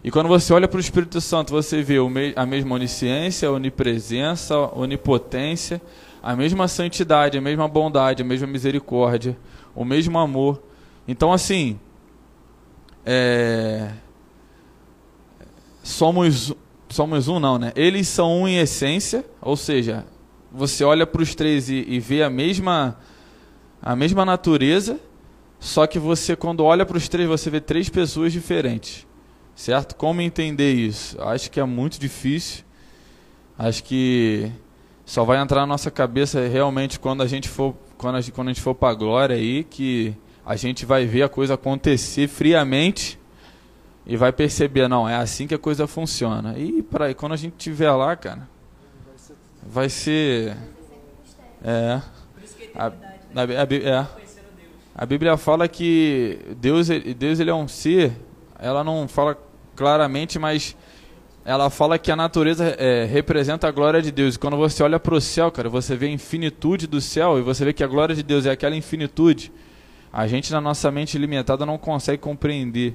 E 0.02 0.10
quando 0.10 0.26
você 0.26 0.52
olha 0.52 0.66
para 0.66 0.78
o 0.78 0.80
Espírito 0.80 1.20
Santo, 1.20 1.52
você 1.52 1.80
vê 1.80 1.98
a 2.34 2.44
mesma 2.44 2.74
onisciência, 2.74 3.52
onipresença, 3.52 4.58
onipotência, 4.76 5.80
a 6.28 6.36
mesma 6.36 6.68
santidade, 6.68 7.38
a 7.38 7.40
mesma 7.40 7.66
bondade, 7.66 8.20
a 8.20 8.24
mesma 8.24 8.46
misericórdia, 8.46 9.34
o 9.74 9.82
mesmo 9.82 10.18
amor. 10.18 10.62
Então, 11.08 11.32
assim, 11.32 11.80
é... 13.06 13.92
somos, 15.82 16.52
somos 16.90 17.28
um, 17.28 17.40
não, 17.40 17.58
né? 17.58 17.72
Eles 17.74 18.08
são 18.08 18.42
um 18.42 18.46
em 18.46 18.58
essência, 18.58 19.24
ou 19.40 19.56
seja, 19.56 20.04
você 20.52 20.84
olha 20.84 21.06
para 21.06 21.22
os 21.22 21.34
três 21.34 21.70
e, 21.70 21.86
e 21.88 21.98
vê 21.98 22.22
a 22.22 22.28
mesma, 22.28 22.98
a 23.80 23.96
mesma 23.96 24.22
natureza, 24.22 25.00
só 25.58 25.86
que 25.86 25.98
você, 25.98 26.36
quando 26.36 26.62
olha 26.62 26.84
para 26.84 26.98
os 26.98 27.08
três, 27.08 27.26
você 27.26 27.48
vê 27.48 27.58
três 27.58 27.88
pessoas 27.88 28.34
diferentes. 28.34 29.06
Certo? 29.56 29.96
Como 29.96 30.20
entender 30.20 30.74
isso? 30.74 31.18
Acho 31.22 31.50
que 31.50 31.58
é 31.58 31.64
muito 31.64 31.98
difícil. 31.98 32.64
Acho 33.58 33.82
que 33.82 34.52
só 35.08 35.24
vai 35.24 35.38
entrar 35.38 35.60
na 35.60 35.66
nossa 35.66 35.90
cabeça 35.90 36.46
realmente 36.46 37.00
quando 37.00 37.22
a 37.22 37.26
gente 37.26 37.48
for 37.48 37.74
quando 37.96 38.16
a 38.16 38.20
gente, 38.20 38.32
quando 38.32 38.48
a 38.48 38.52
gente 38.52 38.62
for 38.62 38.74
para 38.74 38.90
a 38.90 38.94
glória 38.94 39.34
aí 39.34 39.64
que 39.64 40.14
a 40.44 40.54
gente 40.54 40.84
vai 40.84 41.06
ver 41.06 41.22
a 41.22 41.28
coisa 41.28 41.54
acontecer 41.54 42.28
friamente 42.28 43.18
e 44.06 44.16
vai 44.16 44.32
perceber 44.32 44.86
não 44.86 45.08
é 45.08 45.16
assim 45.16 45.46
que 45.46 45.54
a 45.54 45.58
coisa 45.58 45.86
funciona 45.86 46.58
e 46.58 46.82
para 46.82 47.12
quando 47.14 47.32
a 47.32 47.36
gente 47.36 47.54
tiver 47.56 47.90
lá 47.90 48.14
cara 48.14 48.46
vai 49.68 49.88
ser. 49.88 50.56
É. 51.62 52.00
A, 52.74 52.86
a, 52.86 52.92
é. 53.74 54.06
a 54.94 55.06
Bíblia 55.06 55.36
fala 55.36 55.68
que 55.68 56.38
Deus, 56.56 56.88
Deus 57.16 57.40
ele 57.40 57.50
é 57.50 57.54
um 57.54 57.68
ser, 57.68 58.12
ela 58.58 58.82
não 58.82 59.06
fala 59.06 59.36
claramente, 59.76 60.38
mas 60.38 60.76
ela 61.48 61.70
fala 61.70 61.98
que 61.98 62.12
a 62.12 62.16
natureza 62.16 62.76
é, 62.78 63.06
representa 63.06 63.66
a 63.66 63.70
glória 63.70 64.02
de 64.02 64.12
Deus. 64.12 64.34
E 64.34 64.38
quando 64.38 64.58
você 64.58 64.82
olha 64.82 65.00
para 65.00 65.14
o 65.14 65.20
céu, 65.20 65.50
cara, 65.50 65.66
você 65.70 65.96
vê 65.96 66.04
a 66.04 66.10
infinitude 66.10 66.86
do 66.86 67.00
céu 67.00 67.38
e 67.38 67.42
você 67.42 67.64
vê 67.64 67.72
que 67.72 67.82
a 67.82 67.86
glória 67.86 68.14
de 68.14 68.22
Deus 68.22 68.44
é 68.44 68.50
aquela 68.50 68.76
infinitude. 68.76 69.50
A 70.12 70.26
gente, 70.26 70.52
na 70.52 70.60
nossa 70.60 70.90
mente 70.90 71.16
limitada, 71.16 71.64
não 71.64 71.78
consegue 71.78 72.18
compreender. 72.18 72.94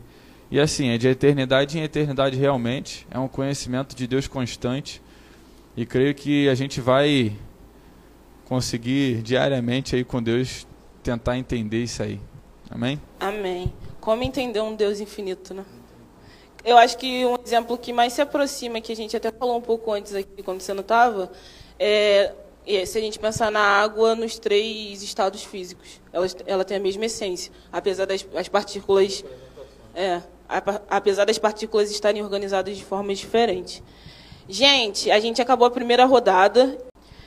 E 0.52 0.60
assim, 0.60 0.90
é 0.90 1.00
de 1.00 1.08
eternidade 1.08 1.80
em 1.80 1.82
eternidade 1.82 2.38
realmente. 2.38 3.08
É 3.10 3.18
um 3.18 3.28
conhecimento 3.28 3.96
de 3.96 4.06
Deus 4.06 4.28
constante. 4.28 5.02
E 5.76 5.84
creio 5.84 6.14
que 6.14 6.48
a 6.48 6.54
gente 6.54 6.80
vai 6.80 7.36
conseguir 8.46 9.24
diariamente 9.24 9.96
aí 9.96 10.04
com 10.04 10.22
Deus 10.22 10.68
tentar 11.02 11.40
entender 11.40 11.82
isso 11.82 12.04
aí. 12.04 12.22
Amém? 12.70 13.02
Amém. 13.20 13.74
Como 14.00 14.22
entender 14.22 14.62
um 14.62 14.76
Deus 14.76 15.00
infinito, 15.00 15.56
né? 15.56 15.66
Eu 16.66 16.78
acho 16.78 16.98
que 16.98 17.26
um 17.26 17.38
exemplo 17.46 17.78
que 17.78 17.92
mais 17.92 18.14
se 18.14 18.22
aproxima, 18.22 18.80
que 18.80 18.92
a 18.92 18.96
gente 18.96 19.18
até 19.18 19.32
falou 19.32 19.58
um 19.58 19.62
pouco 19.62 19.92
antes 19.92 20.16
aqui, 20.16 20.42
quando 20.44 20.62
você 20.62 20.74
não 20.74 20.82
estava, 20.82 21.32
é, 21.78 22.34
se 22.86 22.98
a 22.98 23.02
gente 23.02 23.20
pensar 23.20 23.52
na 23.52 23.60
água 23.60 24.16
nos 24.16 24.40
três 24.40 25.04
estados 25.04 25.44
físicos. 25.44 26.02
Ela, 26.12 26.26
ela 26.46 26.64
tem 26.64 26.78
a 26.78 26.80
mesma 26.80 27.06
essência, 27.06 27.52
apesar 27.72 28.06
das 28.06 28.26
as 28.36 28.48
partículas... 28.48 29.24
É, 29.96 30.22
apesar 30.90 31.26
das 31.26 31.38
partículas 31.38 31.90
estarem 31.90 32.22
organizadas 32.22 32.78
de 32.78 32.84
formas 32.84 33.18
diferentes. 33.18 33.82
Gente, 34.48 35.10
a 35.10 35.20
gente 35.20 35.42
acabou 35.42 35.68
a 35.68 35.72
primeira 35.72 36.06
rodada. 36.06 36.78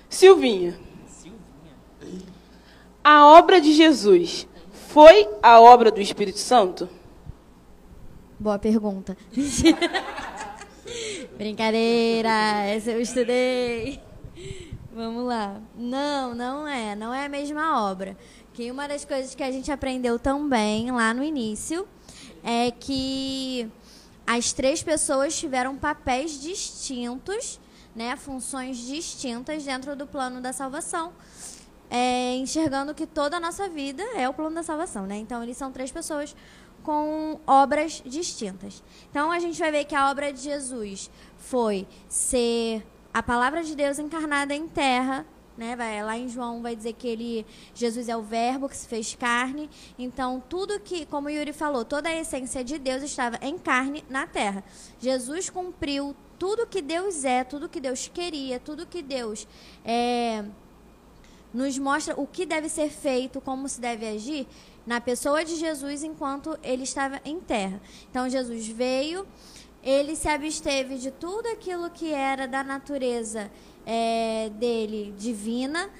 Silvinha. 0.09 0.79
Silvinha. 1.09 2.23
A 3.03 3.27
obra 3.27 3.61
de 3.61 3.73
Jesus 3.73 4.47
foi 4.89 5.29
a 5.43 5.61
obra 5.61 5.91
do 5.91 6.01
Espírito 6.01 6.39
Santo? 6.39 6.89
Boa 8.39 8.59
pergunta. 8.59 9.17
Brincadeira, 11.39 12.29
essa 12.67 12.91
eu 12.91 13.01
estudei. 13.01 13.99
Vamos 14.93 15.25
lá. 15.25 15.59
Não, 15.75 16.35
não 16.35 16.69
é. 16.69 16.95
Não 16.95 17.15
é 17.15 17.25
a 17.25 17.31
mesma 17.31 17.91
obra. 17.91 18.15
Que 18.53 18.71
uma 18.71 18.87
das 18.87 19.07
coisas 19.07 19.35
que 19.35 19.43
a 19.43 19.51
gente 19.51 19.73
aprendeu 19.73 20.19
também 20.19 20.91
lá 20.91 21.15
no 21.15 21.25
início 21.25 21.89
é 22.45 22.71
que 22.71 23.71
as 24.27 24.53
três 24.53 24.83
pessoas 24.83 25.35
tiveram 25.39 25.75
papéis 25.75 26.39
distintos, 26.39 27.59
né, 27.95 28.17
funções 28.17 28.77
distintas 28.77 29.65
dentro 29.65 29.97
do 29.97 30.07
plano 30.07 30.43
da 30.43 30.53
salvação, 30.53 31.11
é, 31.89 32.37
enxergando 32.37 32.95
que 32.95 33.07
toda 33.07 33.39
a 33.39 33.41
nossa 33.41 33.67
vida 33.69 34.03
é 34.15 34.29
o 34.29 34.35
plano 34.35 34.57
da 34.57 34.63
salvação. 34.63 35.07
Né? 35.07 35.17
Então, 35.17 35.43
eles 35.43 35.57
são 35.57 35.73
três 35.73 35.91
pessoas 35.91 36.37
com 36.87 37.41
obras 37.45 38.01
distintas. 38.07 38.81
Então, 39.11 39.33
a 39.33 39.41
gente 39.41 39.59
vai 39.59 39.73
ver 39.73 39.85
que 39.87 39.95
a 39.97 40.09
obra 40.09 40.33
de 40.33 40.39
Jesus 40.39 41.11
foi 41.37 41.85
ser 42.09 42.87
a 43.13 43.21
palavra 43.21 43.65
de 43.65 43.75
Deus 43.75 43.99
encarnada 43.99 44.55
em 44.55 44.69
terra, 44.69 45.27
né? 45.59 45.75
Vai, 45.75 46.01
lá 46.05 46.17
em 46.17 46.29
João 46.29 46.63
vai 46.63 46.77
dizer 46.77 46.93
que 46.93 47.09
ele, 47.09 47.45
Jesus 47.75 48.09
é 48.09 48.17
o 48.17 48.23
verbo 48.23 48.69
que 48.69 48.77
se 48.77 48.87
fez 48.87 49.17
carne. 49.17 49.69
Então, 49.99 50.41
tudo 50.49 50.79
que, 50.79 51.05
como 51.07 51.29
Yuri 51.29 51.53
falou, 51.53 51.85
toda 51.85 52.09
a 52.09 52.15
essência 52.15 52.63
de 52.63 52.79
Deus 52.79 53.03
estava 53.03 53.37
em 53.43 53.59
carne 53.59 54.05
na 54.09 54.25
terra. 54.29 54.63
Jesus 55.01 55.51
cumpriu 55.51 56.15
tudo 56.39 56.69
que 56.69 56.81
Deus 56.81 57.25
é, 57.25 57.43
tudo 57.43 57.69
que 57.69 57.81
Deus 57.81 58.07
queria, 58.07 58.61
tudo 58.61 58.87
que 58.87 59.03
Deus 59.03 59.49
é, 59.85 60.45
nos 61.53 61.77
mostra 61.79 62.15
o 62.17 62.29
que 62.29 62.47
deve 62.47 62.69
ser 62.69 62.91
feito, 62.91 63.41
como 63.41 63.69
se 63.69 63.81
deve 63.81 64.07
agir 64.07 64.47
na 64.87 65.01
pessoa 65.01 65.45
de 65.45 65.57
Jesus 65.57 66.05
enquanto 66.05 66.59
ele 66.63 66.85
estava 66.85 67.21
em 67.25 67.41
terra. 67.41 67.81
Então, 68.11 68.29
Jesus 68.29 68.67
veio, 68.69 69.27
ele 69.83 70.15
se 70.15 70.29
absteve 70.29 70.97
de 70.99 71.11
tudo 71.11 71.49
aquilo 71.49 71.91
que 71.91 72.13
era 72.13 72.47
da 72.47 72.63
natureza 72.63 73.51
é, 73.85 74.51
dele 74.51 75.15
divina. 75.19 75.91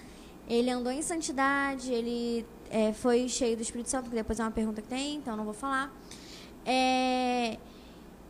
Ele 0.49 0.71
andou 0.71 0.93
em 0.93 1.03
santidade, 1.03 1.93
ele 1.93 2.47
é, 2.71 2.93
foi 2.93 3.29
cheio 3.29 3.57
do 3.57 3.63
Espírito 3.63 3.91
Santo, 3.91 4.09
que 4.09 4.17
depois 4.17 4.39
é 4.39 4.43
uma 4.43 4.51
pergunta 4.51 4.81
que 4.81 4.89
tem, 4.89 5.17
então 5.17 5.37
não 5.37 5.45
vou 5.45 5.55
falar. 5.55 5.93
É, 6.65 7.59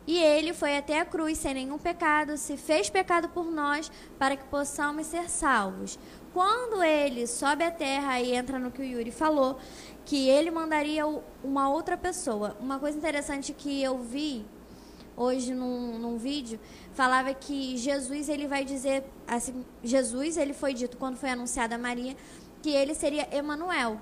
e 0.07 0.19
ele 0.19 0.53
foi 0.53 0.77
até 0.77 1.01
a 1.01 1.05
cruz 1.05 1.39
sem 1.39 1.55
nenhum 1.55 1.79
pecado, 1.79 2.37
se 2.37 2.57
fez 2.57 2.89
pecado 2.89 3.29
por 3.29 3.51
nós, 3.51 3.91
para 4.19 4.37
que 4.37 4.45
possamos 4.45 5.07
ser 5.07 5.29
salvos. 5.29 5.99
Quando 6.33 6.83
ele 6.83 7.27
sobe 7.27 7.65
à 7.65 7.71
terra 7.71 8.21
e 8.21 8.35
entra 8.35 8.59
no 8.59 8.71
que 8.71 8.83
o 8.83 8.85
Yuri 8.85 9.11
falou, 9.11 9.59
que 10.07 10.29
ele 10.29 10.53
mandaria 10.53 11.05
uma 11.43 11.69
outra 11.69 11.97
pessoa. 11.97 12.57
Uma 12.61 12.79
coisa 12.79 12.97
interessante 12.97 13.53
que 13.53 13.83
eu 13.83 13.99
vi 13.99 14.47
hoje 15.17 15.53
num, 15.53 15.99
num 15.99 16.17
vídeo 16.17 16.61
falava 16.95 17.35
que 17.35 17.77
Jesus 17.77 18.29
ele 18.29 18.47
vai 18.47 18.65
dizer 18.67 19.03
assim 19.27 19.65
Jesus 19.83 20.37
ele 20.37 20.53
foi 20.53 20.75
dito 20.75 20.99
quando 20.99 21.17
foi 21.17 21.31
anunciada 21.31 21.75
a 21.75 21.79
Maria 21.79 22.15
que 22.63 22.71
ele 22.71 22.95
seria 22.95 23.27
Emanuel. 23.35 24.01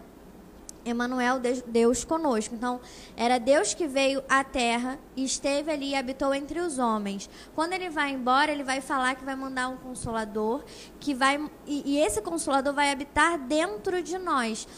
Emanuel 0.85 1.40
Deus 1.67 2.05
conosco. 2.05 2.55
Então 2.55 2.79
era 3.17 3.38
Deus 3.38 3.73
que 3.73 3.87
veio 3.87 4.23
à 4.29 4.45
Terra 4.45 4.99
e 5.17 5.25
esteve 5.25 5.71
ali 5.71 5.90
e 5.90 5.95
habitou 5.95 6.35
entre 6.35 6.61
os 6.61 6.79
homens. 6.79 7.31
Quando 7.55 7.73
ele 7.73 7.88
vai 7.88 8.11
embora 8.11 8.53
ele 8.53 8.62
vai 8.62 8.83
falar 8.83 9.14
que 9.14 9.25
vai 9.25 9.37
mandar 9.37 9.69
um 9.69 9.79
consolador 9.79 10.62
que 11.01 11.14
vai 11.14 11.43
e, 11.67 11.95
e 11.95 11.99
esse 11.99 12.21
consolador 12.21 12.75
vai 12.75 12.90
habitar 12.90 13.38
dentro 13.38 14.03
de 14.03 14.19
nós 14.19 14.69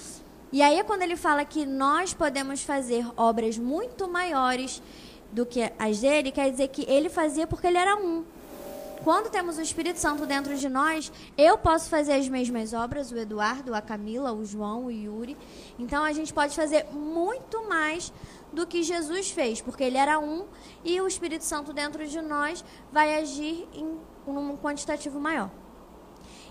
e 0.52 0.62
aí 0.62 0.82
quando 0.85 1.02
ele 1.02 1.16
fala 1.16 1.44
que 1.44 1.66
nós 1.66 2.14
podemos 2.14 2.62
fazer 2.62 3.06
obras 3.16 3.59
muito 3.59 4.09
maiores 4.09 4.82
do 5.32 5.44
que 5.44 5.72
as 5.78 6.00
dele, 6.00 6.30
quer 6.30 6.50
dizer 6.50 6.68
que 6.68 6.88
ele 6.88 7.09
fazia 7.09 7.46
porque 7.46 7.66
ele 7.66 7.78
era 7.78 7.96
um. 7.96 8.24
Quando 9.02 9.30
temos 9.30 9.59
o 9.59 9.61
Espírito 9.61 9.98
Santo 9.98 10.26
dentro 10.26 10.56
de 10.56 10.68
nós, 10.68 11.12
eu 11.37 11.56
posso 11.59 11.88
fazer 11.88 12.14
as 12.14 12.28
mesmas 12.28 12.72
obras, 12.72 13.12
o 13.12 13.16
Eduardo, 13.16 13.74
a 13.74 13.80
Camila, 13.80 14.32
o 14.32 14.44
João, 14.44 14.87
o 14.87 14.90
Yuri. 14.90 15.37
Então 15.78 16.02
a 16.02 16.12
gente 16.12 16.32
pode 16.32 16.56
fazer 16.56 16.87
muito 16.92 17.68
mais 17.68 18.12
do 18.52 18.66
que 18.66 18.82
Jesus 18.82 19.30
fez, 19.30 19.61
porque 19.61 19.85
ele 19.85 19.98
era 19.98 20.18
um 20.18 20.46
e 20.85 21.00
o 21.00 21.06
Espírito 21.06 21.44
Santo 21.44 21.72
dentro 21.72 22.06
de 22.06 22.20
nós 22.20 22.64
vai 22.90 23.20
agir 23.20 23.68
em 23.74 23.98
um 24.26 24.56
quantitativo 24.56 25.20
maior. 25.20 25.50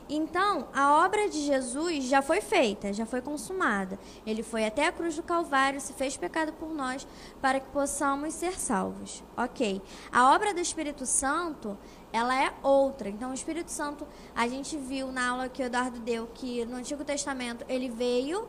Então, 0.07 0.67
a 0.73 1.03
obra 1.03 1.27
de 1.27 1.41
Jesus 1.41 2.03
já 2.03 2.21
foi 2.21 2.39
feita, 2.39 2.93
já 2.93 3.05
foi 3.05 3.21
consumada. 3.21 3.97
Ele 4.25 4.43
foi 4.43 4.65
até 4.65 4.85
a 4.87 4.91
cruz 4.91 5.15
do 5.15 5.23
Calvário, 5.23 5.81
se 5.81 5.93
fez 5.93 6.15
pecado 6.15 6.53
por 6.53 6.69
nós, 6.69 7.07
para 7.41 7.59
que 7.59 7.67
possamos 7.69 8.33
ser 8.35 8.59
salvos. 8.59 9.23
Ok. 9.35 9.81
A 10.11 10.31
obra 10.33 10.53
do 10.53 10.59
Espírito 10.59 11.05
Santo, 11.05 11.75
ela 12.13 12.39
é 12.39 12.53
outra. 12.61 13.09
Então, 13.09 13.31
o 13.31 13.33
Espírito 13.33 13.71
Santo, 13.71 14.07
a 14.35 14.47
gente 14.47 14.77
viu 14.77 15.11
na 15.11 15.29
aula 15.29 15.49
que 15.49 15.63
o 15.63 15.65
Eduardo 15.65 15.99
deu, 15.99 16.27
que 16.33 16.63
no 16.65 16.77
Antigo 16.77 17.03
Testamento 17.03 17.65
ele 17.67 17.89
veio 17.89 18.47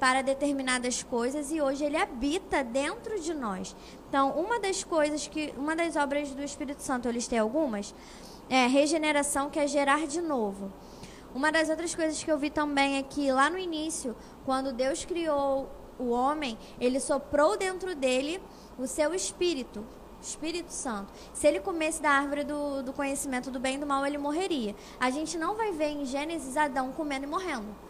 para 0.00 0.22
determinadas 0.22 1.02
coisas 1.02 1.50
e 1.50 1.60
hoje 1.60 1.84
ele 1.84 1.96
habita 1.96 2.62
dentro 2.62 3.18
de 3.20 3.32
nós. 3.32 3.74
Então, 4.08 4.32
uma 4.32 4.58
das 4.58 4.84
coisas 4.84 5.26
que, 5.26 5.54
uma 5.56 5.74
das 5.74 5.96
obras 5.96 6.30
do 6.30 6.42
Espírito 6.42 6.82
Santo, 6.82 7.08
eles 7.08 7.26
têm 7.26 7.38
algumas, 7.38 7.94
é 8.48 8.66
regeneração, 8.66 9.50
que 9.50 9.58
é 9.58 9.66
gerar 9.66 10.06
de 10.06 10.20
novo. 10.20 10.72
Uma 11.36 11.52
das 11.52 11.68
outras 11.68 11.94
coisas 11.94 12.24
que 12.24 12.32
eu 12.32 12.38
vi 12.38 12.48
também 12.48 12.96
é 12.96 13.02
que 13.02 13.30
lá 13.30 13.50
no 13.50 13.58
início, 13.58 14.16
quando 14.46 14.72
Deus 14.72 15.04
criou 15.04 15.70
o 15.98 16.08
homem, 16.08 16.56
ele 16.80 16.98
soprou 16.98 17.58
dentro 17.58 17.94
dele 17.94 18.42
o 18.78 18.86
seu 18.86 19.12
espírito, 19.12 19.84
Espírito 20.18 20.72
Santo. 20.72 21.12
Se 21.34 21.46
ele 21.46 21.60
comesse 21.60 22.00
da 22.00 22.08
árvore 22.08 22.42
do, 22.42 22.82
do 22.82 22.90
conhecimento 22.90 23.50
do 23.50 23.60
bem 23.60 23.74
e 23.74 23.78
do 23.78 23.86
mal, 23.86 24.06
ele 24.06 24.16
morreria. 24.16 24.74
A 24.98 25.10
gente 25.10 25.36
não 25.36 25.54
vai 25.54 25.72
ver 25.72 25.90
em 25.90 26.06
Gênesis 26.06 26.56
Adão 26.56 26.90
comendo 26.92 27.26
e 27.26 27.28
morrendo. 27.28 27.85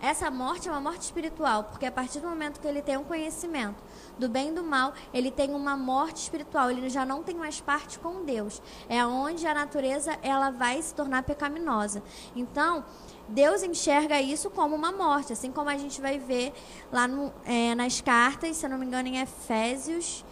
Essa 0.00 0.30
morte 0.30 0.68
é 0.68 0.70
uma 0.70 0.80
morte 0.80 1.02
espiritual, 1.02 1.64
porque 1.64 1.86
a 1.86 1.92
partir 1.92 2.20
do 2.20 2.28
momento 2.28 2.60
que 2.60 2.68
ele 2.68 2.82
tem 2.82 2.96
um 2.96 3.04
conhecimento 3.04 3.82
do 4.18 4.28
bem 4.28 4.50
e 4.50 4.52
do 4.52 4.62
mal, 4.62 4.92
ele 5.12 5.30
tem 5.30 5.54
uma 5.54 5.76
morte 5.76 6.18
espiritual, 6.18 6.70
ele 6.70 6.88
já 6.88 7.04
não 7.04 7.22
tem 7.22 7.34
mais 7.34 7.60
parte 7.60 7.98
com 7.98 8.24
Deus. 8.24 8.60
É 8.88 9.04
onde 9.04 9.46
a 9.46 9.54
natureza 9.54 10.18
ela 10.22 10.50
vai 10.50 10.80
se 10.82 10.94
tornar 10.94 11.22
pecaminosa. 11.22 12.02
Então, 12.34 12.84
Deus 13.28 13.62
enxerga 13.62 14.20
isso 14.20 14.50
como 14.50 14.76
uma 14.76 14.92
morte, 14.92 15.32
assim 15.32 15.50
como 15.50 15.70
a 15.70 15.76
gente 15.76 16.00
vai 16.00 16.18
ver 16.18 16.52
lá 16.92 17.08
no, 17.08 17.32
é, 17.44 17.74
nas 17.74 18.00
cartas, 18.00 18.56
se 18.56 18.66
eu 18.66 18.70
não 18.70 18.78
me 18.78 18.86
engano, 18.86 19.08
em 19.08 19.18
Efésios 19.18 20.24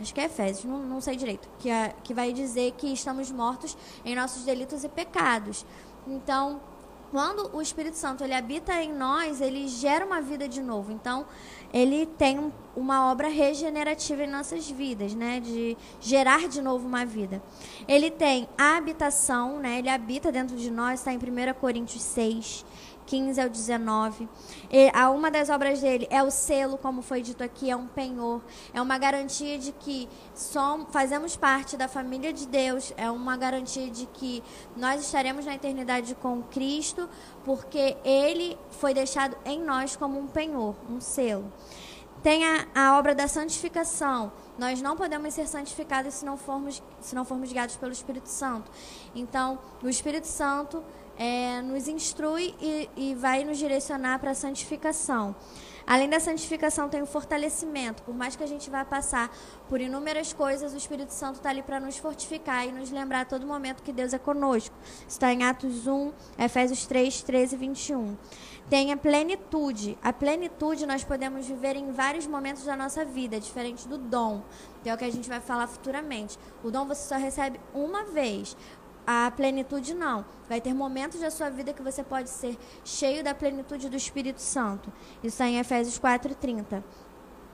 acho 0.00 0.12
que 0.12 0.20
é 0.20 0.24
Efésios, 0.24 0.64
não, 0.64 0.78
não 0.78 1.00
sei 1.00 1.16
direito, 1.16 1.48
que, 1.58 1.70
é, 1.70 1.94
que 2.02 2.12
vai 2.12 2.32
dizer 2.32 2.72
que 2.72 2.92
estamos 2.92 3.30
mortos 3.30 3.76
em 4.04 4.14
nossos 4.14 4.44
delitos 4.44 4.84
e 4.84 4.88
pecados. 4.88 5.64
Então, 6.06 6.60
quando 7.14 7.48
o 7.56 7.62
Espírito 7.62 7.96
Santo 7.96 8.24
ele 8.24 8.34
habita 8.34 8.72
em 8.82 8.92
nós, 8.92 9.40
ele 9.40 9.68
gera 9.68 10.04
uma 10.04 10.20
vida 10.20 10.48
de 10.48 10.60
novo. 10.60 10.90
Então, 10.90 11.24
ele 11.72 12.06
tem 12.06 12.52
uma 12.74 13.08
obra 13.08 13.28
regenerativa 13.28 14.24
em 14.24 14.26
nossas 14.26 14.68
vidas, 14.68 15.14
né, 15.14 15.38
de 15.38 15.76
gerar 16.00 16.48
de 16.48 16.60
novo 16.60 16.88
uma 16.88 17.06
vida. 17.06 17.40
Ele 17.86 18.10
tem 18.10 18.48
a 18.58 18.76
habitação, 18.76 19.60
né, 19.60 19.78
ele 19.78 19.88
habita 19.88 20.32
dentro 20.32 20.56
de 20.56 20.72
nós, 20.72 20.98
está 20.98 21.12
em 21.12 21.18
1 21.18 21.54
Coríntios 21.54 22.02
6. 22.02 22.66
15 23.06 23.40
ao 23.40 23.48
19. 23.48 24.28
E 24.70 24.90
a 24.94 25.10
uma 25.10 25.30
das 25.30 25.50
obras 25.50 25.80
dele 25.80 26.06
é 26.10 26.22
o 26.22 26.30
selo, 26.30 26.78
como 26.78 27.02
foi 27.02 27.22
dito 27.22 27.42
aqui, 27.42 27.70
é 27.70 27.76
um 27.76 27.86
penhor. 27.86 28.40
É 28.72 28.80
uma 28.80 28.98
garantia 28.98 29.58
de 29.58 29.72
que 29.72 30.08
somos, 30.34 30.88
fazemos 30.90 31.36
parte 31.36 31.76
da 31.76 31.88
família 31.88 32.32
de 32.32 32.46
Deus. 32.46 32.92
É 32.96 33.10
uma 33.10 33.36
garantia 33.36 33.90
de 33.90 34.06
que 34.06 34.42
nós 34.76 35.02
estaremos 35.02 35.44
na 35.44 35.54
eternidade 35.54 36.14
com 36.14 36.42
Cristo, 36.42 37.08
porque 37.44 37.96
ele 38.04 38.58
foi 38.70 38.94
deixado 38.94 39.36
em 39.44 39.62
nós 39.62 39.96
como 39.96 40.18
um 40.18 40.26
penhor, 40.26 40.74
um 40.90 41.00
selo. 41.00 41.52
Tem 42.22 42.42
a, 42.42 42.66
a 42.74 42.98
obra 42.98 43.14
da 43.14 43.28
santificação. 43.28 44.32
Nós 44.56 44.80
não 44.80 44.96
podemos 44.96 45.34
ser 45.34 45.46
santificados 45.46 46.14
se 46.14 46.24
não 46.24 46.38
formos, 46.38 46.82
se 47.00 47.14
não 47.14 47.22
formos 47.22 47.52
guiados 47.52 47.76
pelo 47.76 47.92
Espírito 47.92 48.30
Santo. 48.30 48.70
Então, 49.14 49.58
o 49.82 49.90
Espírito 49.90 50.26
Santo 50.26 50.82
é, 51.18 51.62
nos 51.62 51.88
instrui 51.88 52.54
e, 52.60 52.88
e 52.96 53.14
vai 53.14 53.44
nos 53.44 53.58
direcionar 53.58 54.18
para 54.18 54.32
a 54.32 54.34
santificação. 54.34 55.34
Além 55.86 56.08
da 56.08 56.18
santificação, 56.18 56.88
tem 56.88 57.02
o 57.02 57.06
fortalecimento. 57.06 58.02
Por 58.04 58.14
mais 58.14 58.34
que 58.34 58.42
a 58.42 58.46
gente 58.46 58.70
vá 58.70 58.84
passar 58.84 59.30
por 59.68 59.80
inúmeras 59.80 60.32
coisas, 60.32 60.72
o 60.72 60.76
Espírito 60.76 61.12
Santo 61.12 61.36
está 61.36 61.50
ali 61.50 61.62
para 61.62 61.78
nos 61.78 61.98
fortificar 61.98 62.66
e 62.66 62.72
nos 62.72 62.90
lembrar 62.90 63.20
a 63.20 63.24
todo 63.26 63.46
momento 63.46 63.82
que 63.82 63.92
Deus 63.92 64.14
é 64.14 64.18
conosco. 64.18 64.74
Está 65.06 65.32
em 65.32 65.44
Atos 65.44 65.86
1, 65.86 66.12
Efésios 66.38 66.86
3, 66.86 67.22
13 67.22 67.54
e 67.54 67.58
21. 67.58 68.16
Tem 68.70 68.92
a 68.92 68.96
plenitude. 68.96 69.98
A 70.02 70.10
plenitude 70.10 70.86
nós 70.86 71.04
podemos 71.04 71.46
viver 71.46 71.76
em 71.76 71.92
vários 71.92 72.26
momentos 72.26 72.64
da 72.64 72.74
nossa 72.74 73.04
vida, 73.04 73.38
diferente 73.38 73.86
do 73.86 73.98
dom, 73.98 74.42
que 74.82 74.88
é 74.88 74.94
o 74.94 74.96
que 74.96 75.04
a 75.04 75.12
gente 75.12 75.28
vai 75.28 75.40
falar 75.40 75.66
futuramente. 75.66 76.38
O 76.62 76.70
dom 76.70 76.86
você 76.86 77.06
só 77.06 77.16
recebe 77.16 77.60
uma 77.74 78.04
vez 78.04 78.56
a 79.06 79.30
plenitude 79.30 79.94
não. 79.94 80.24
Vai 80.48 80.60
ter 80.60 80.74
momentos 80.74 81.20
da 81.20 81.30
sua 81.30 81.50
vida 81.50 81.72
que 81.72 81.82
você 81.82 82.02
pode 82.02 82.30
ser 82.30 82.58
cheio 82.84 83.24
da 83.24 83.34
plenitude 83.34 83.88
do 83.88 83.96
Espírito 83.96 84.40
Santo. 84.40 84.92
Isso 85.18 85.34
está 85.34 85.46
em 85.46 85.58
Efésios 85.58 85.98
4:30. 85.98 86.82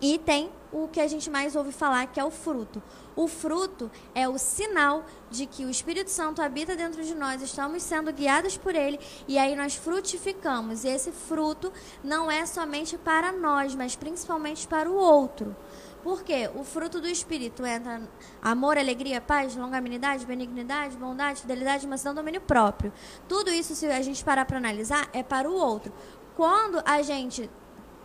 E 0.03 0.19
tem 0.19 0.51
o 0.73 0.89
que 0.89 1.01
a 1.01 1.07
gente 1.07 1.29
mais 1.29 1.55
ouve 1.55 1.73
falar, 1.73 2.07
que 2.07 2.19
é 2.19 2.25
o 2.25 2.31
fruto. 2.31 2.83
O 3.15 3.29
fruto 3.29 3.91
é 4.15 4.27
o 4.27 4.39
sinal 4.39 5.05
de 5.31 5.45
que 5.45 5.65
o 5.65 5.71
Espírito 5.71 6.11
Santo 6.11 6.41
habita 6.41 6.75
dentro 6.75 7.05
de 7.05 7.15
nós, 7.15 7.43
estamos 7.43 7.83
sendo 7.83 8.11
guiados 8.11 8.57
por 8.57 8.75
ele 8.75 8.99
e 9.29 9.37
aí 9.37 9.55
nós 9.55 9.75
frutificamos. 9.75 10.85
E 10.85 10.89
esse 10.89 11.13
fruto 11.13 11.71
não 12.03 12.31
é 12.31 12.47
somente 12.47 12.97
para 12.97 13.31
nós, 13.31 13.75
mas 13.75 13.95
principalmente 13.95 14.67
para 14.67 14.91
o 14.91 14.95
outro. 14.95 15.55
Porque 16.03 16.49
o 16.55 16.65
fruto 16.65 17.01
do 17.01 17.09
Espírito 17.09 17.65
entra 17.65 18.01
amor, 18.41 18.79
alegria, 18.79 19.21
paz, 19.21 19.55
longanimidade, 19.55 20.25
benignidade, 20.25 20.97
bondade, 20.97 21.43
fidelidade, 21.43 21.87
mansidão, 21.87 22.15
domínio 22.15 22.41
próprio. 22.41 22.93
Tudo 23.29 23.51
isso, 23.51 23.75
se 23.75 23.87
a 23.87 24.01
gente 24.01 24.25
parar 24.25 24.45
para 24.45 24.57
analisar, 24.57 25.09
é 25.13 25.23
para 25.23 25.49
o 25.49 25.55
outro. 25.55 25.93
Quando 26.37 26.83
a 26.85 27.03
gente 27.03 27.51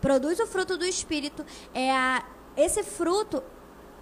produz 0.00 0.38
o 0.40 0.46
fruto 0.46 0.76
do 0.76 0.84
Espírito, 0.84 1.44
é 1.72 1.90
a, 1.90 2.24
esse 2.56 2.82
fruto 2.82 3.42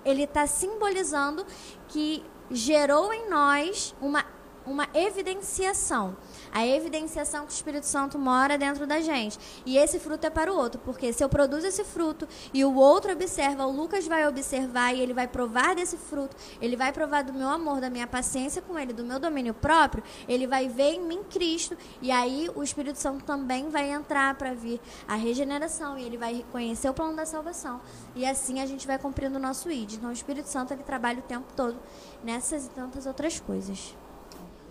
ele 0.05 0.25
está 0.25 0.47
simbolizando 0.47 1.47
que 1.89 2.25
gerou 2.51 3.13
em 3.13 3.29
nós 3.29 3.95
uma, 4.01 4.25
uma 4.67 4.89
evidenciação 4.93 6.17
a 6.55 6.65
evidenciação 6.65 7.45
que 7.45 7.53
o 7.53 7.57
Espírito 7.57 7.85
Santo 7.85 8.17
mora 8.17 8.57
dentro 8.57 8.87
da 8.87 9.01
gente. 9.01 9.37
E 9.67 9.77
esse 9.77 9.99
fruto 9.99 10.25
é 10.25 10.31
para 10.31 10.53
o 10.53 10.57
outro, 10.57 10.81
porque 10.85 11.13
se 11.13 11.23
eu 11.23 11.29
produzo 11.29 11.67
esse 11.67 11.83
fruto 11.83 12.29
e 12.53 12.65
o 12.65 12.77
outro 12.77 13.11
observa, 13.11 13.67
o 13.67 13.73
Lucas 13.73 14.07
vai 14.07 14.27
observar 14.29 14.95
e 14.95 15.01
ele 15.01 15.13
vai 15.13 15.27
provar 15.27 15.75
desse 15.75 15.97
fruto, 15.97 16.37
ele 16.61 16.77
vai 16.77 16.93
provar 16.93 17.25
do 17.25 17.33
meu 17.33 17.49
amor, 17.49 17.81
da 17.81 17.91
minha 17.91 18.07
paciência 18.07 18.63
com 18.63 18.79
ele, 18.79 18.93
do 18.93 19.05
meu 19.05 19.19
domínio 19.19 19.53
próprio, 19.53 20.05
ele 20.29 20.47
vai 20.47 20.69
ver 20.69 20.95
em 20.95 21.01
mim 21.01 21.25
Cristo 21.25 21.77
e 22.01 22.13
aí 22.13 22.49
o 22.55 22.63
Espírito 22.63 22.99
Santo 22.99 23.25
também 23.25 23.69
vai 23.69 23.91
entrar 23.91 24.37
para 24.37 24.55
vir 24.55 24.81
a 25.09 25.17
regeneração 25.17 25.99
e 25.99 26.05
ele 26.05 26.17
vai 26.17 26.35
reconhecer 26.35 26.89
o 26.89 26.95
plano 26.95 27.17
da 27.17 27.27
salvação. 27.27 27.81
E 28.15 28.25
assim 28.25 28.61
a 28.61 28.67
gente 28.67 28.87
vai 28.87 28.97
cumprindo 28.97 29.39
o 29.39 29.41
nosso 29.41 29.69
ID. 29.69 29.95
Então 29.95 30.11
o 30.11 30.13
Espírito 30.13 30.49
Santo 30.49 30.73
ele 30.73 30.85
trabalha 30.85 31.19
o 31.19 31.23
tempo 31.23 31.53
todo 31.57 31.77
nessas 32.23 32.67
e 32.67 32.71
tantas 32.71 33.07
outras 33.07 33.41
coisas. 33.41 33.97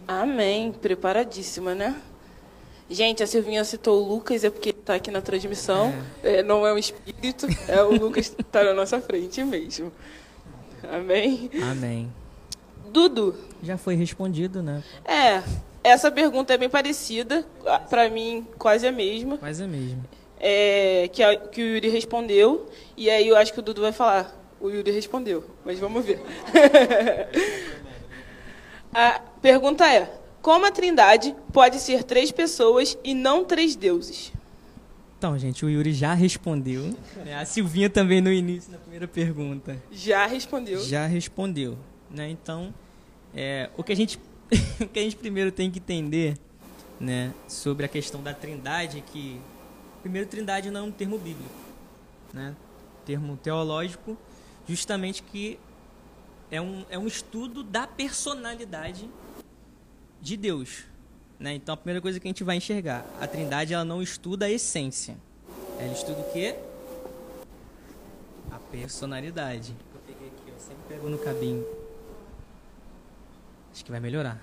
Amém. 0.08 0.72
Preparadíssima, 0.72 1.74
né? 1.74 1.96
Gente, 2.90 3.24
a 3.24 3.28
Silvinha 3.28 3.64
citou 3.64 4.04
o 4.04 4.08
Lucas, 4.08 4.44
é 4.44 4.50
porque 4.50 4.70
está 4.70 4.96
aqui 4.96 5.10
na 5.10 5.22
transmissão. 5.22 5.94
É. 6.24 6.40
É, 6.40 6.44
não 6.44 6.68
é 6.68 6.74
um 6.74 6.78
espírito, 6.78 7.48
é 7.68 7.82
o 7.82 7.92
Lucas 7.92 8.30
que 8.30 8.42
está 8.42 8.64
na 8.64 8.74
nossa 8.74 9.00
frente 9.00 9.44
mesmo. 9.44 9.92
Amém? 10.92 11.50
Amém. 11.72 12.14
Dudu. 12.92 13.36
Já 13.64 13.78
foi 13.78 13.96
respondido, 13.96 14.62
né? 14.62 14.84
É, 15.06 15.42
essa 15.84 16.12
pergunta 16.12 16.54
é 16.54 16.58
bem 16.58 16.70
parecida, 16.70 17.46
para 17.90 18.10
mim 18.10 18.46
quase 18.58 18.86
a 18.86 18.92
mesma. 18.92 19.38
Quase 19.38 19.64
a 19.64 19.68
mesma. 19.68 20.04
É, 20.40 21.10
que, 21.12 21.24
a, 21.24 21.36
que 21.36 21.62
o 21.62 21.66
Yuri 21.76 21.90
respondeu, 21.90 22.70
e 22.98 23.10
aí 23.10 23.28
eu 23.28 23.38
acho 23.38 23.54
que 23.54 23.60
o 23.60 23.64
Dudu 23.64 23.82
vai 23.82 23.94
falar. 23.94 24.40
O 24.60 24.70
Yuri 24.70 24.92
respondeu, 24.92 25.44
mas 25.66 25.80
vamos 25.80 26.06
ver. 26.06 26.22
A 28.94 29.20
pergunta 29.44 29.86
é: 29.86 30.20
como 30.42 30.66
a 30.66 30.72
Trindade 30.72 31.36
pode 31.52 31.80
ser 31.80 32.04
três 32.04 32.32
pessoas 32.32 32.98
e 33.04 33.14
não 33.14 33.44
três 33.44 33.76
deuses? 33.76 34.32
Então, 35.18 35.38
gente, 35.38 35.64
o 35.66 35.70
Yuri 35.70 35.94
já 35.94 36.14
respondeu. 36.14 36.94
Né? 37.24 37.36
A 37.36 37.46
Silvinha 37.46 37.90
também 37.90 38.20
no 38.20 38.32
início, 38.32 38.72
na 38.72 38.78
primeira 38.78 39.08
pergunta. 39.08 39.82
Já 39.92 40.26
respondeu. 40.26 40.84
Já 40.84 41.06
respondeu. 41.06 41.78
Né? 42.10 42.30
Então, 42.30 42.74
é, 43.34 43.70
o, 43.78 43.84
que 43.84 43.94
a 43.94 43.96
gente, 43.96 44.20
o 44.82 44.88
que 44.88 45.00
a 45.00 45.04
gente 45.04 45.16
primeiro 45.16 45.52
tem 45.52 45.72
que 45.72 45.80
entender 45.80 46.38
né, 47.00 47.34
sobre 47.48 47.86
a 47.86 47.90
questão 47.90 48.22
da 48.22 48.34
trindade 48.34 48.98
é 48.98 49.02
que, 49.02 49.40
primeiro, 50.02 50.28
trindade 50.28 50.70
não 50.70 50.82
é 50.82 50.84
um 50.84 50.92
termo 50.92 51.18
bíblico. 51.18 51.56
Né? 52.34 52.54
Termo 53.06 53.38
teológico, 53.38 54.18
justamente 54.68 55.24
que 55.24 55.58
é 56.52 56.60
um, 56.60 56.86
é 56.90 57.00
um 57.00 57.08
estudo 57.08 57.64
da 57.64 57.88
personalidade 57.88 59.10
de 60.24 60.38
Deus. 60.38 60.86
Né? 61.38 61.54
Então 61.56 61.74
a 61.74 61.78
primeira 61.78 62.02
coisa 62.02 62.20
que 62.20 62.28
a 62.28 62.30
gente 62.30 62.44
vai 62.44 62.56
enxergar, 62.56 63.06
a 63.20 63.28
Trindade 63.28 63.74
ela 63.74 63.84
não 63.84 64.02
estuda 64.02 64.46
a 64.46 64.50
essência. 64.50 65.18
Ela 65.78 65.92
estuda 65.92 66.22
o 66.22 66.32
quê? 66.32 66.56
A 68.50 68.58
personalidade. 68.58 69.76
Eu 69.94 70.02
peguei 70.08 70.28
aqui, 70.28 70.50
eu 70.50 70.58
sempre 70.58 70.84
pego 70.88 71.10
no 71.10 71.18
cabinho. 71.18 71.66
Acho 73.74 73.84
que 73.84 73.92
vai 73.92 74.00
melhorar. 74.00 74.42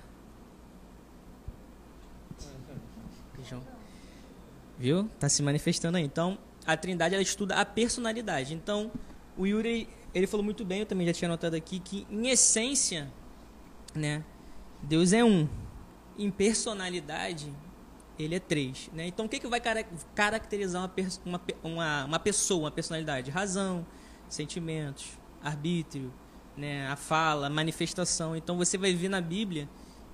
Viu? 4.77 5.07
Tá 5.19 5.29
se 5.29 5.43
manifestando 5.43 5.97
aí. 5.97 6.03
Então, 6.03 6.37
a 6.65 6.75
Trindade 6.75 7.13
ela 7.13 7.21
estuda 7.21 7.55
a 7.55 7.65
personalidade. 7.65 8.53
Então, 8.53 8.91
o 9.37 9.45
Yuri 9.45 9.87
ele 10.13 10.27
falou 10.27 10.43
muito 10.43 10.65
bem, 10.65 10.79
eu 10.79 10.85
também 10.85 11.07
já 11.07 11.13
tinha 11.13 11.29
notado 11.29 11.53
aqui, 11.53 11.79
que 11.79 12.05
em 12.09 12.29
essência, 12.29 13.07
né, 13.95 14.23
Deus 14.81 15.13
é 15.13 15.23
um. 15.23 15.47
Em 16.17 16.29
personalidade, 16.29 17.51
ele 18.19 18.35
é 18.35 18.39
três. 18.39 18.89
Né? 18.93 19.07
Então, 19.07 19.25
o 19.25 19.29
que, 19.29 19.39
que 19.39 19.47
vai 19.47 19.61
caracterizar 20.15 20.81
uma, 20.83 20.93
uma, 21.25 21.41
uma, 21.63 22.05
uma 22.05 22.19
pessoa, 22.19 22.63
uma 22.65 22.71
personalidade? 22.71 23.31
Razão, 23.31 23.85
sentimentos, 24.29 25.17
arbítrio, 25.41 26.13
né, 26.55 26.87
a 26.87 26.95
fala, 26.95 27.49
manifestação. 27.49 28.35
Então, 28.35 28.57
você 28.57 28.77
vai 28.77 28.93
ver 28.93 29.09
na 29.09 29.21
Bíblia 29.21 29.67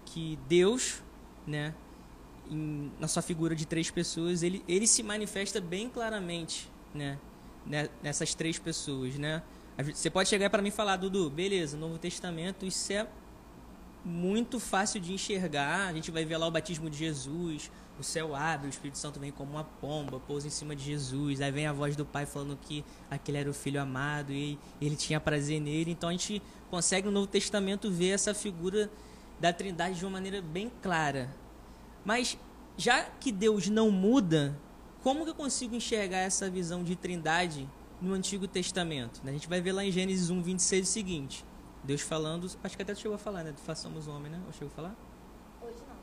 que 0.05 0.37
Deus, 0.47 1.03
né, 1.45 1.73
em- 2.49 2.91
na 2.99 3.07
sua 3.07 3.21
figura 3.21 3.55
de 3.55 3.65
três 3.65 3.91
pessoas, 3.91 4.43
ele, 4.43 4.63
ele 4.67 4.87
se 4.87 5.03
manifesta 5.03 5.59
bem 5.59 5.89
claramente, 5.89 6.71
né? 6.93 7.17
né, 7.65 7.89
Nessas 8.01 8.33
três 8.33 8.57
pessoas, 8.57 9.17
né? 9.17 9.43
Você 9.93 10.09
pode 10.09 10.29
chegar 10.29 10.49
para 10.49 10.61
mim 10.61 10.69
e 10.69 10.71
falar, 10.71 10.95
Dudu, 10.95 11.29
beleza, 11.29 11.77
Novo 11.77 11.99
Testamento, 11.99 12.65
isso 12.65 12.91
é 12.93 13.05
muito 14.03 14.59
fácil 14.59 14.99
de 14.99 15.13
enxergar. 15.13 15.87
A 15.87 15.93
gente 15.93 16.11
vai 16.11 16.23
ver 16.25 16.37
lá 16.37 16.47
o 16.47 16.51
batismo 16.51 16.89
de 16.89 16.97
Jesus, 16.97 17.71
o 17.99 18.03
céu 18.03 18.35
abre, 18.35 18.67
o 18.67 18.69
Espírito 18.69 18.97
Santo 18.97 19.19
vem 19.19 19.31
como 19.31 19.51
uma 19.51 19.63
pomba, 19.63 20.19
pousa 20.19 20.47
em 20.47 20.49
cima 20.49 20.75
de 20.75 20.83
Jesus. 20.83 21.41
Aí 21.41 21.51
vem 21.51 21.65
a 21.65 21.73
voz 21.73 21.95
do 21.95 22.05
Pai 22.05 22.25
falando 22.25 22.57
que 22.61 22.85
aquele 23.09 23.37
era 23.37 23.49
o 23.49 23.53
Filho 23.53 23.81
amado 23.81 24.31
e 24.31 24.57
ele 24.79 24.95
tinha 24.95 25.19
prazer 25.19 25.59
nele. 25.59 25.91
Então 25.91 26.09
a 26.09 26.11
gente 26.11 26.41
consegue 26.69 27.07
no 27.07 27.11
Novo 27.11 27.27
Testamento 27.27 27.91
ver 27.91 28.09
essa 28.09 28.33
figura 28.33 28.89
da 29.39 29.51
Trindade 29.51 29.97
de 29.97 30.05
uma 30.05 30.11
maneira 30.11 30.41
bem 30.41 30.71
clara. 30.81 31.33
Mas 32.05 32.37
já 32.77 33.03
que 33.03 33.31
Deus 33.31 33.67
não 33.67 33.89
muda, 33.89 34.57
como 35.01 35.23
que 35.23 35.31
eu 35.31 35.35
consigo 35.35 35.75
enxergar 35.75 36.19
essa 36.19 36.49
visão 36.49 36.83
de 36.83 36.95
Trindade 36.95 37.67
no 38.01 38.13
Antigo 38.13 38.47
Testamento? 38.47 39.21
A 39.25 39.31
gente 39.31 39.47
vai 39.47 39.59
ver 39.59 39.71
lá 39.71 39.83
em 39.83 39.91
Gênesis 39.91 40.29
1, 40.29 40.41
26 40.41 40.87
o 40.87 40.91
seguinte. 40.91 41.45
Deus 41.83 42.01
falando, 42.01 42.49
acho 42.63 42.75
que 42.75 42.81
até 42.81 42.93
tu 42.93 42.99
chegou 42.99 43.15
a 43.15 43.19
falar, 43.19 43.43
né? 43.43 43.51
Do 43.51 43.61
façamos 43.61 44.07
homem, 44.07 44.31
né? 44.31 44.41
Ou 44.45 44.53
chegou 44.53 44.67
a 44.67 44.75
falar? 44.75 44.95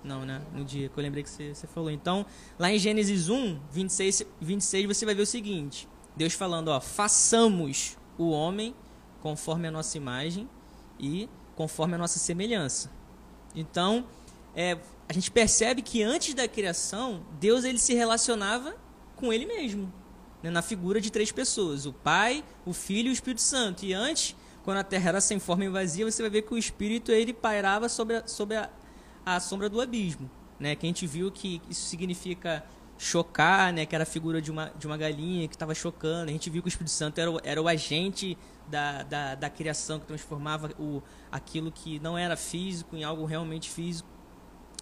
Não, 0.03 0.25
né? 0.25 0.43
No 0.53 0.65
dia 0.65 0.89
que 0.91 0.99
eu 0.99 1.03
lembrei 1.03 1.23
que 1.23 1.31
você, 1.31 1.55
você 1.55 1.67
falou. 1.67 1.91
Então, 1.91 2.27
lá 2.59 2.71
em 2.71 2.79
Gênesis 2.79 3.31
1, 3.31 3.59
26, 3.71 4.27
26, 4.41 4.87
você 4.87 5.07
vai 5.07 5.15
ver 5.15 5.23
o 5.23 5.27
seguinte: 5.27 5.89
Deus 6.15 6.35
falando, 6.35 6.69
ó, 6.69 6.81
façamos 6.81 7.97
o 8.19 8.31
homem 8.31 8.75
conforme 9.21 9.67
a 9.67 9.71
nossa 9.71 9.97
imagem 9.97 10.49
e 11.01 11.29
conforme 11.57 11.95
a 11.95 11.99
nossa 11.99 12.19
semelhança. 12.19 12.91
Então, 13.55 14.07
é, 14.55 14.79
a 15.09 15.13
gente 15.13 15.31
percebe 15.31 15.81
que 15.81 16.03
antes 16.03 16.35
da 16.35 16.47
criação, 16.47 17.25
Deus 17.41 17.65
ele 17.65 17.79
se 17.79 17.95
relacionava 17.95 18.77
com 19.17 19.33
ele 19.33 19.47
mesmo, 19.47 19.93
né? 20.43 20.51
na 20.51 20.61
figura 20.61 21.01
de 21.01 21.11
três 21.11 21.33
pessoas: 21.33 21.87
o 21.87 21.93
Pai, 21.93 22.45
o 22.67 22.75
Filho 22.75 23.09
e 23.09 23.11
o 23.11 23.13
Espírito 23.13 23.41
Santo. 23.41 23.87
E 23.87 23.95
antes, 23.95 24.37
quando 24.65 24.79
a 24.79 24.85
terra 24.85 25.11
era 25.11 25.21
sem 25.21 25.39
forma 25.39 25.65
e 25.65 25.69
vazia, 25.69 26.11
você 26.11 26.23
vai 26.23 26.31
ver 26.31 26.43
que 26.43 26.55
o 26.55 26.59
Espírito 26.59 27.13
ele 27.13 27.35
pairava 27.35 27.89
sobre 27.89 28.17
a, 28.17 28.27
sobre 28.27 28.57
a, 28.57 28.71
a 29.25 29.39
sombra 29.39 29.69
do 29.69 29.81
abismo, 29.81 30.31
né? 30.59 30.75
Que 30.75 30.87
a 30.87 30.89
gente 30.89 31.07
viu 31.07 31.31
que 31.31 31.61
isso 31.69 31.83
significa 31.83 32.65
chocar, 32.97 33.73
né? 33.75 33.85
Que 33.85 33.95
era 33.95 34.05
a 34.05 34.07
figura 34.07 34.41
de 34.41 34.51
uma, 34.51 34.73
de 34.79 34.87
uma 34.87 34.97
galinha 34.97 35.47
que 35.47 35.55
estava 35.55 35.75
chocando. 35.75 36.31
A 36.31 36.33
gente 36.33 36.49
viu 36.49 36.63
que 36.63 36.69
o 36.69 36.71
Espírito 36.71 36.93
Santo 36.93 37.21
era 37.21 37.31
o, 37.31 37.41
era 37.45 37.61
o 37.61 37.69
agente 37.69 38.39
da, 38.67 39.03
da, 39.03 39.35
da 39.35 39.51
criação 39.51 40.01
que 40.01 40.07
transformava 40.07 40.71
o, 40.79 41.03
aquilo 41.31 41.71
que 41.71 41.99
não 42.01 42.17
era 42.17 42.35
físico 42.35 42.97
em 42.97 43.05
algo 43.05 43.27
realmente 43.27 43.71
físico. 43.71 44.09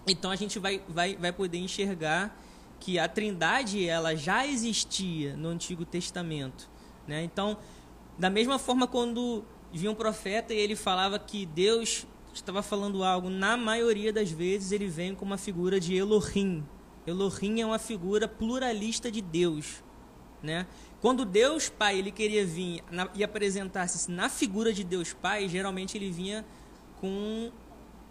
Então 0.06 0.30
a 0.30 0.36
gente 0.36 0.60
vai, 0.60 0.80
vai, 0.88 1.16
vai 1.16 1.32
poder 1.32 1.58
enxergar 1.58 2.40
que 2.78 3.00
a 3.00 3.08
Trindade 3.08 3.88
ela 3.88 4.14
já 4.14 4.46
existia 4.46 5.36
no 5.36 5.48
Antigo 5.48 5.84
Testamento, 5.84 6.68
né? 7.06 7.22
Então, 7.22 7.56
da 8.18 8.28
mesma 8.28 8.58
forma 8.58 8.86
quando 8.86 9.44
vinha 9.78 9.90
um 9.90 9.94
profeta 9.94 10.52
e 10.52 10.58
ele 10.58 10.76
falava 10.76 11.18
que 11.18 11.46
Deus 11.46 12.06
estava 12.32 12.62
falando 12.62 13.04
algo, 13.04 13.28
na 13.28 13.56
maioria 13.56 14.12
das 14.12 14.30
vezes 14.30 14.72
ele 14.72 14.86
vem 14.86 15.14
com 15.14 15.24
uma 15.24 15.38
figura 15.38 15.78
de 15.78 15.94
Elohim. 15.94 16.64
Elohim 17.06 17.60
é 17.60 17.66
uma 17.66 17.78
figura 17.78 18.28
pluralista 18.28 19.10
de 19.10 19.20
Deus, 19.20 19.82
né? 20.42 20.66
Quando 21.00 21.24
Deus 21.24 21.68
Pai 21.68 21.98
ele 21.98 22.12
queria 22.12 22.46
vir 22.46 22.82
na, 22.90 23.08
e 23.14 23.24
apresentar-se 23.24 24.10
na 24.10 24.28
figura 24.28 24.72
de 24.72 24.84
Deus 24.84 25.12
Pai, 25.12 25.48
geralmente 25.48 25.98
ele 25.98 26.10
vinha 26.10 26.44
com 27.00 27.50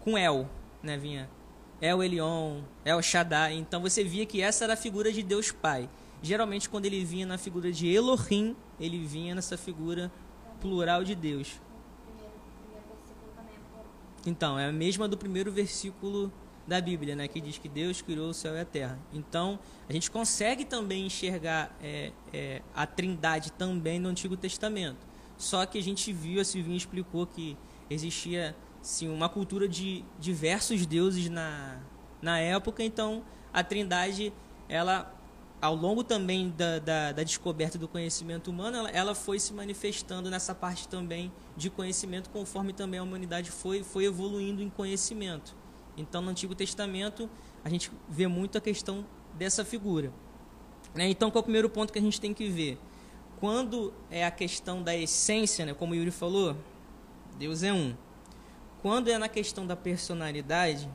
com 0.00 0.18
El, 0.18 0.48
né? 0.82 0.96
Vinha 0.98 1.30
El 1.80 2.02
Elion, 2.02 2.60
El 2.84 3.02
Shaddai. 3.02 3.54
Então 3.54 3.80
você 3.80 4.04
via 4.04 4.26
que 4.26 4.42
essa 4.42 4.64
era 4.64 4.74
a 4.74 4.76
figura 4.76 5.10
de 5.10 5.22
Deus 5.22 5.50
Pai. 5.50 5.88
Geralmente 6.20 6.68
quando 6.68 6.84
ele 6.86 7.04
vinha 7.04 7.26
na 7.26 7.38
figura 7.38 7.72
de 7.72 7.88
Elohim, 7.88 8.54
ele 8.78 9.04
vinha 9.04 9.34
nessa 9.34 9.56
figura 9.56 10.12
plural 10.62 11.02
de 11.02 11.16
Deus. 11.16 11.60
Então, 14.24 14.56
é 14.56 14.66
a 14.66 14.72
mesma 14.72 15.08
do 15.08 15.18
primeiro 15.18 15.50
versículo 15.50 16.32
da 16.64 16.80
Bíblia, 16.80 17.16
né, 17.16 17.26
que 17.26 17.40
diz 17.40 17.58
que 17.58 17.68
Deus 17.68 18.00
criou 18.00 18.30
o 18.30 18.34
céu 18.34 18.54
e 18.54 18.60
a 18.60 18.64
terra. 18.64 18.96
Então, 19.12 19.58
a 19.88 19.92
gente 19.92 20.08
consegue 20.08 20.64
também 20.64 21.06
enxergar 21.06 21.76
é, 21.82 22.12
é, 22.32 22.62
a 22.72 22.86
Trindade 22.86 23.50
também 23.50 23.98
no 23.98 24.08
Antigo 24.08 24.36
Testamento. 24.36 25.04
Só 25.36 25.66
que 25.66 25.76
a 25.76 25.82
gente 25.82 26.12
viu, 26.12 26.40
a 26.40 26.44
Silvinha 26.44 26.76
explicou 26.76 27.26
que 27.26 27.56
existia 27.90 28.54
sim, 28.80 29.08
uma 29.08 29.28
cultura 29.28 29.66
de 29.66 30.04
diversos 30.20 30.86
deuses 30.86 31.28
na, 31.28 31.80
na 32.22 32.38
época, 32.38 32.84
então 32.84 33.24
a 33.52 33.64
Trindade, 33.64 34.32
ela, 34.68 35.12
ao 35.62 35.76
longo 35.76 36.02
também 36.02 36.50
da, 36.50 36.80
da, 36.80 37.12
da 37.12 37.22
descoberta 37.22 37.78
do 37.78 37.86
conhecimento 37.86 38.50
humano, 38.50 38.78
ela, 38.78 38.90
ela 38.90 39.14
foi 39.14 39.38
se 39.38 39.54
manifestando 39.54 40.28
nessa 40.28 40.52
parte 40.52 40.88
também 40.88 41.30
de 41.56 41.70
conhecimento, 41.70 42.30
conforme 42.30 42.72
também 42.72 42.98
a 42.98 43.02
humanidade 43.04 43.52
foi, 43.52 43.84
foi 43.84 44.04
evoluindo 44.06 44.60
em 44.60 44.68
conhecimento. 44.68 45.54
Então, 45.96 46.20
no 46.20 46.30
Antigo 46.30 46.52
Testamento, 46.52 47.30
a 47.64 47.68
gente 47.68 47.92
vê 48.08 48.26
muito 48.26 48.58
a 48.58 48.60
questão 48.60 49.06
dessa 49.34 49.64
figura. 49.64 50.12
Né? 50.96 51.08
Então, 51.08 51.30
qual 51.30 51.38
é 51.38 51.42
o 51.42 51.44
primeiro 51.44 51.70
ponto 51.70 51.92
que 51.92 51.98
a 52.00 52.02
gente 52.02 52.20
tem 52.20 52.34
que 52.34 52.48
ver? 52.48 52.76
Quando 53.38 53.94
é 54.10 54.26
a 54.26 54.32
questão 54.32 54.82
da 54.82 54.96
essência, 54.96 55.64
né? 55.64 55.74
como 55.74 55.92
o 55.92 55.94
Yuri 55.94 56.10
falou, 56.10 56.56
Deus 57.38 57.62
é 57.62 57.72
um. 57.72 57.94
Quando 58.80 59.08
é 59.08 59.16
na 59.16 59.28
questão 59.28 59.64
da 59.64 59.76
personalidade, 59.76 60.90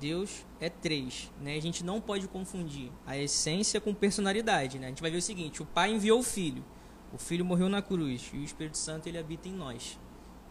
Deus 0.00 0.46
é 0.60 0.68
três. 0.68 1.30
Né? 1.40 1.56
A 1.56 1.60
gente 1.60 1.84
não 1.84 2.00
pode 2.00 2.28
confundir 2.28 2.90
a 3.06 3.16
essência 3.16 3.80
com 3.80 3.94
personalidade. 3.94 4.78
Né? 4.78 4.86
A 4.86 4.88
gente 4.90 5.02
vai 5.02 5.10
ver 5.10 5.18
o 5.18 5.22
seguinte: 5.22 5.62
o 5.62 5.66
Pai 5.66 5.92
enviou 5.92 6.20
o 6.20 6.22
Filho, 6.22 6.64
o 7.12 7.18
Filho 7.18 7.44
morreu 7.44 7.68
na 7.68 7.82
cruz 7.82 8.30
e 8.32 8.38
o 8.38 8.44
Espírito 8.44 8.78
Santo 8.78 9.08
ele 9.08 9.18
habita 9.18 9.48
em 9.48 9.52
nós. 9.52 9.98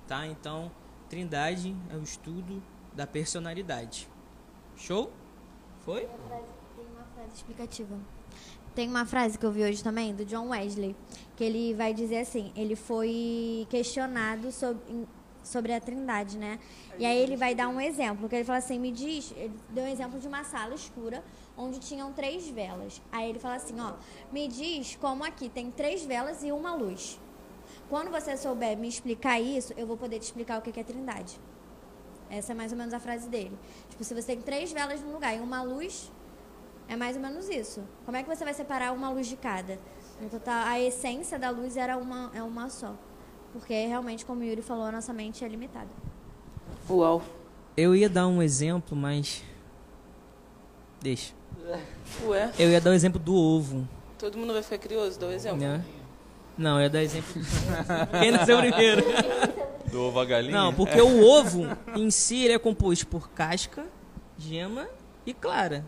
Tá? 0.07 0.25
Então, 0.25 0.71
Trindade 1.09 1.75
é 1.89 1.95
o 1.95 2.03
estudo 2.03 2.61
da 2.93 3.07
personalidade. 3.07 4.07
Show? 4.75 5.11
Foi? 5.85 6.01
Tem 6.01 6.85
uma 6.93 7.05
frase 7.13 7.33
explicativa. 7.35 7.97
Tem 8.75 8.87
uma 8.87 9.05
frase 9.05 9.39
que 9.39 9.45
eu 9.45 9.51
vi 9.51 9.63
hoje 9.63 9.83
também, 9.83 10.13
do 10.13 10.23
John 10.23 10.49
Wesley, 10.49 10.95
que 11.35 11.43
ele 11.43 11.73
vai 11.73 11.93
dizer 11.93 12.19
assim, 12.19 12.51
ele 12.55 12.75
foi 12.75 13.65
questionado 13.71 14.51
sobre, 14.51 15.07
sobre 15.47 15.73
a 15.73 15.79
trindade, 15.79 16.37
né? 16.37 16.59
E 16.99 17.05
aí 17.05 17.17
ele 17.17 17.35
vai 17.35 17.55
dar 17.55 17.67
um 17.67 17.79
exemplo, 17.79 18.27
que 18.27 18.35
ele 18.35 18.43
fala 18.43 18.59
assim, 18.59 18.77
me 18.79 18.91
diz, 18.91 19.33
ele 19.35 19.53
deu 19.69 19.83
um 19.85 19.87
exemplo 19.87 20.19
de 20.19 20.27
uma 20.27 20.43
sala 20.43 20.75
escura, 20.75 21.23
onde 21.57 21.79
tinham 21.79 22.11
três 22.13 22.47
velas. 22.49 23.01
Aí 23.11 23.29
ele 23.29 23.39
fala 23.39 23.55
assim, 23.55 23.79
ó, 23.79 23.93
me 24.31 24.47
diz 24.47 24.95
como 24.95 25.23
aqui 25.23 25.49
tem 25.49 25.71
três 25.71 26.05
velas 26.05 26.43
e 26.43 26.51
uma 26.51 26.75
luz. 26.75 27.19
Quando 27.89 28.11
você 28.11 28.35
souber 28.35 28.77
me 28.77 28.87
explicar 28.87 29.39
isso, 29.39 29.73
eu 29.77 29.87
vou 29.87 29.97
poder 29.97 30.19
te 30.19 30.23
explicar 30.23 30.59
o 30.59 30.61
que 30.61 30.77
é 30.79 30.83
trindade. 30.83 31.39
Essa 32.29 32.51
é 32.51 32.55
mais 32.55 32.71
ou 32.71 32.77
menos 32.77 32.93
a 32.93 32.99
frase 32.99 33.29
dele. 33.29 33.57
Tipo, 33.89 34.03
se 34.03 34.13
você 34.13 34.35
tem 34.35 34.41
três 34.41 34.71
velas 34.71 35.01
num 35.01 35.13
lugar 35.13 35.35
e 35.35 35.39
uma 35.39 35.61
luz, 35.61 36.11
é 36.89 36.95
mais 36.95 37.15
ou 37.15 37.21
menos 37.21 37.47
isso. 37.47 37.81
Como 38.05 38.17
é 38.17 38.23
que 38.23 38.29
você 38.29 38.43
vai 38.43 38.53
separar 38.53 38.91
uma 38.91 39.09
luz 39.09 39.27
de 39.27 39.37
cada? 39.37 39.79
No 40.19 40.29
total, 40.29 40.65
a 40.65 40.79
essência 40.79 41.39
da 41.39 41.49
luz 41.49 41.77
era 41.77 41.97
uma, 41.97 42.31
é 42.33 42.43
uma 42.43 42.69
só. 42.69 42.95
Porque 43.57 43.73
realmente, 43.87 44.23
como 44.23 44.41
o 44.41 44.43
Yuri 44.43 44.61
falou, 44.61 44.85
a 44.85 44.91
nossa 44.91 45.11
mente 45.11 45.43
é 45.43 45.47
limitada. 45.47 45.89
Uau. 46.89 47.23
Eu 47.75 47.95
ia 47.95 48.07
dar 48.07 48.27
um 48.27 48.41
exemplo, 48.41 48.95
mas. 48.95 49.43
Deixa. 51.01 51.33
Ué, 52.25 52.51
Eu 52.57 52.69
ia 52.69 52.79
dar 52.79 52.91
o 52.91 52.93
exemplo 52.93 53.19
do 53.19 53.35
ovo. 53.35 53.87
todo 54.17 54.37
mundo 54.37 54.53
vai 54.53 54.61
ficar 54.63 54.77
curioso, 54.77 55.19
dá 55.19 55.27
o 55.27 55.31
exemplo. 55.31 55.57
Né? 55.59 55.83
Não, 56.57 56.77
eu 56.77 56.83
ia 56.83 56.89
dar 56.89 57.03
exemplo. 57.03 57.33
Quem 58.19 58.31
nasceu 58.31 58.59
primeiro? 58.59 59.03
Do 59.91 60.01
ovo 60.03 60.19
a 60.19 60.25
galinha? 60.25 60.53
Não, 60.53 60.73
porque 60.73 61.01
o 61.01 61.23
ovo 61.23 61.63
em 61.95 62.09
si 62.11 62.43
ele 62.45 62.53
é 62.53 62.59
composto 62.59 63.07
por 63.07 63.29
casca, 63.29 63.85
gema 64.37 64.87
e 65.25 65.33
clara. 65.33 65.83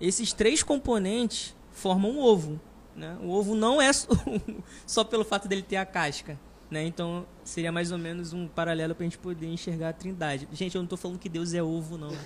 Esses 0.00 0.32
três 0.32 0.62
componentes 0.62 1.54
formam 1.70 2.10
um 2.12 2.20
ovo. 2.20 2.60
Né? 2.94 3.16
O 3.22 3.30
ovo 3.30 3.54
não 3.54 3.80
é 3.80 3.92
só, 3.92 4.08
só 4.86 5.04
pelo 5.04 5.24
fato 5.24 5.48
dele 5.48 5.62
ter 5.62 5.76
a 5.76 5.86
casca. 5.86 6.38
Né? 6.72 6.86
Então 6.86 7.26
seria 7.44 7.70
mais 7.70 7.92
ou 7.92 7.98
menos 7.98 8.32
um 8.32 8.48
paralelo 8.48 8.94
para 8.94 9.04
a 9.04 9.06
gente 9.06 9.18
poder 9.18 9.46
enxergar 9.46 9.90
a 9.90 9.92
trindade. 9.92 10.48
Gente, 10.54 10.74
eu 10.74 10.78
não 10.80 10.84
estou 10.86 10.96
falando 10.96 11.18
que 11.18 11.28
Deus 11.28 11.52
é 11.52 11.62
ovo, 11.62 11.98
não. 11.98 12.16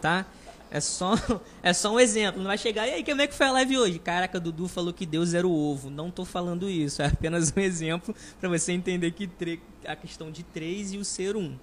Tá? 0.00 0.24
É 0.70 0.80
só, 0.80 1.12
é 1.62 1.74
só 1.74 1.92
um 1.92 2.00
exemplo. 2.00 2.40
Não 2.40 2.46
vai 2.48 2.56
chegar, 2.56 2.88
e 2.88 2.92
aí, 2.94 3.04
como 3.04 3.20
é 3.20 3.26
que 3.26 3.34
foi 3.34 3.46
a 3.48 3.52
live 3.52 3.76
hoje? 3.76 3.98
Caraca, 3.98 4.40
Dudu 4.40 4.68
falou 4.68 4.90
que 4.94 5.04
Deus 5.04 5.34
era 5.34 5.46
o 5.46 5.52
ovo. 5.52 5.90
Não 5.90 6.08
estou 6.08 6.24
falando 6.24 6.66
isso. 6.70 7.02
É 7.02 7.08
apenas 7.08 7.52
um 7.54 7.60
exemplo 7.60 8.14
para 8.40 8.48
você 8.48 8.72
entender 8.72 9.10
que 9.10 9.26
tre- 9.26 9.60
a 9.84 9.94
questão 9.94 10.30
de 10.30 10.42
três 10.44 10.94
e 10.94 10.96
o 10.96 11.04
ser 11.04 11.36
um. 11.36 11.54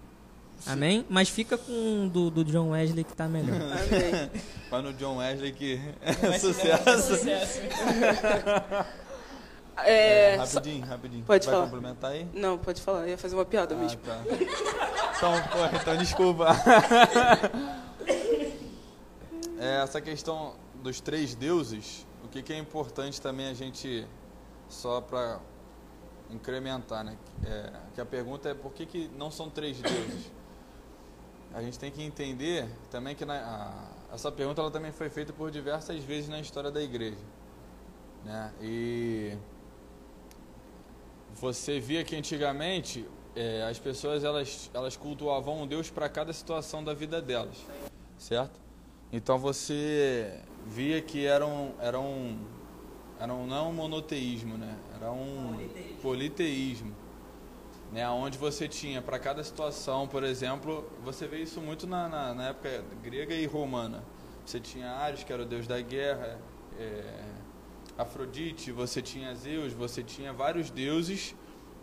Amém? 0.65 1.05
Mas 1.09 1.29
fica 1.29 1.57
com 1.57 2.05
o 2.05 2.09
do, 2.09 2.29
do 2.29 2.43
John 2.45 2.69
Wesley 2.69 3.03
que 3.03 3.13
tá 3.15 3.27
melhor. 3.27 3.55
Amém. 3.61 4.29
Vai 4.69 4.81
no 4.83 4.93
John 4.93 5.17
Wesley 5.17 5.51
que 5.53 5.79
é 6.01 6.37
sucesso. 6.37 6.89
É, 7.29 8.85
É, 9.85 10.35
só- 10.45 10.57
rapidinho, 10.57 10.85
rapidinho. 10.85 11.23
Pode 11.25 11.45
Vai 11.45 11.53
falar. 11.55 11.65
complementar 11.67 12.11
aí? 12.11 12.27
Não, 12.33 12.57
pode 12.57 12.81
falar, 12.81 13.01
eu 13.01 13.09
ia 13.09 13.17
fazer 13.17 13.35
uma 13.35 13.45
piada 13.45 13.75
Ah, 13.75 13.77
mesmo. 13.77 13.99
tá. 14.01 14.17
Então, 15.17 15.33
porra, 15.49 15.71
então 15.81 15.97
desculpa. 15.97 16.47
É, 19.57 19.65
é, 19.79 19.83
essa 19.83 20.01
questão 20.01 20.53
dos 20.83 20.99
três 21.01 21.35
deuses, 21.35 22.05
o 22.23 22.27
que, 22.27 22.41
que 22.41 22.53
é 22.53 22.57
importante 22.57 23.21
também 23.21 23.47
a 23.49 23.53
gente, 23.53 24.05
só 24.69 25.01
para 25.01 25.39
incrementar, 26.29 27.03
né? 27.03 27.17
É, 27.45 27.71
que 27.95 28.01
a 28.01 28.05
pergunta 28.05 28.49
é 28.49 28.53
por 28.53 28.73
que, 28.73 28.85
que 28.85 29.09
não 29.17 29.31
são 29.31 29.49
três 29.49 29.79
deuses? 29.79 30.31
A 31.53 31.61
gente 31.61 31.79
tem 31.79 31.89
que 31.89 32.03
entender 32.03 32.67
também 32.91 33.15
que 33.15 33.23
na, 33.25 33.35
a, 34.09 34.13
essa 34.13 34.31
pergunta 34.31 34.61
ela 34.61 34.69
também 34.71 34.91
foi 34.91 35.09
feita 35.09 35.31
por 35.31 35.49
diversas 35.49 36.03
vezes 36.03 36.29
na 36.29 36.39
história 36.39 36.69
da 36.69 36.81
igreja. 36.81 37.17
Né? 38.25 38.51
E 38.61 39.37
você 41.39 41.79
via 41.79 42.03
que 42.03 42.15
antigamente 42.15 43.05
é, 43.35 43.63
as 43.63 43.77
pessoas 43.77 44.23
elas, 44.23 44.69
elas 44.73 44.97
cultuavam 44.97 45.61
um 45.61 45.67
Deus 45.67 45.89
para 45.89 46.09
cada 46.09 46.33
situação 46.33 46.83
da 46.83 46.93
vida 46.93 47.21
delas, 47.21 47.57
certo? 48.17 48.59
Então 49.11 49.37
você 49.37 50.41
via 50.65 51.01
que 51.01 51.25
era 51.25 51.45
um, 51.45 51.73
era 51.79 51.99
um, 51.99 52.39
era 53.19 53.33
um 53.33 53.45
não 53.45 53.69
um 53.69 53.73
monoteísmo, 53.73 54.57
né? 54.57 54.75
Era 54.95 55.11
um 55.11 55.53
politeísmo, 55.53 56.01
politeísmo 56.01 56.95
né? 57.91 58.07
Onde 58.09 58.37
você 58.37 58.67
tinha 58.67 59.01
para 59.01 59.19
cada 59.19 59.43
situação, 59.43 60.07
por 60.07 60.23
exemplo, 60.23 60.89
você 61.03 61.27
vê 61.27 61.37
isso 61.37 61.61
muito 61.61 61.87
na, 61.87 62.09
na, 62.09 62.33
na, 62.33 62.47
época 62.49 62.83
grega 63.03 63.33
e 63.33 63.45
romana. 63.45 64.03
Você 64.45 64.59
tinha 64.59 64.89
Ares, 64.91 65.23
que 65.23 65.31
era 65.31 65.43
o 65.43 65.45
deus 65.45 65.67
da 65.67 65.79
guerra, 65.79 66.39
é, 66.79 67.23
Afrodite, 67.97 68.71
você 68.71 69.01
tinha 69.01 69.33
Zeus, 69.33 69.73
você 69.73 70.03
tinha 70.03 70.31
vários 70.31 70.69
deuses 70.69 71.35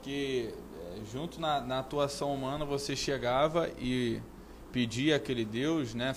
que 0.02 0.54
junto 1.12 1.40
na, 1.40 1.60
na 1.60 1.78
atuação 1.80 2.32
humana 2.32 2.64
você 2.64 2.94
chegava 2.94 3.70
e 3.78 4.20
pedia 4.70 5.16
aquele 5.16 5.44
Deus, 5.44 5.94
né, 5.94 6.14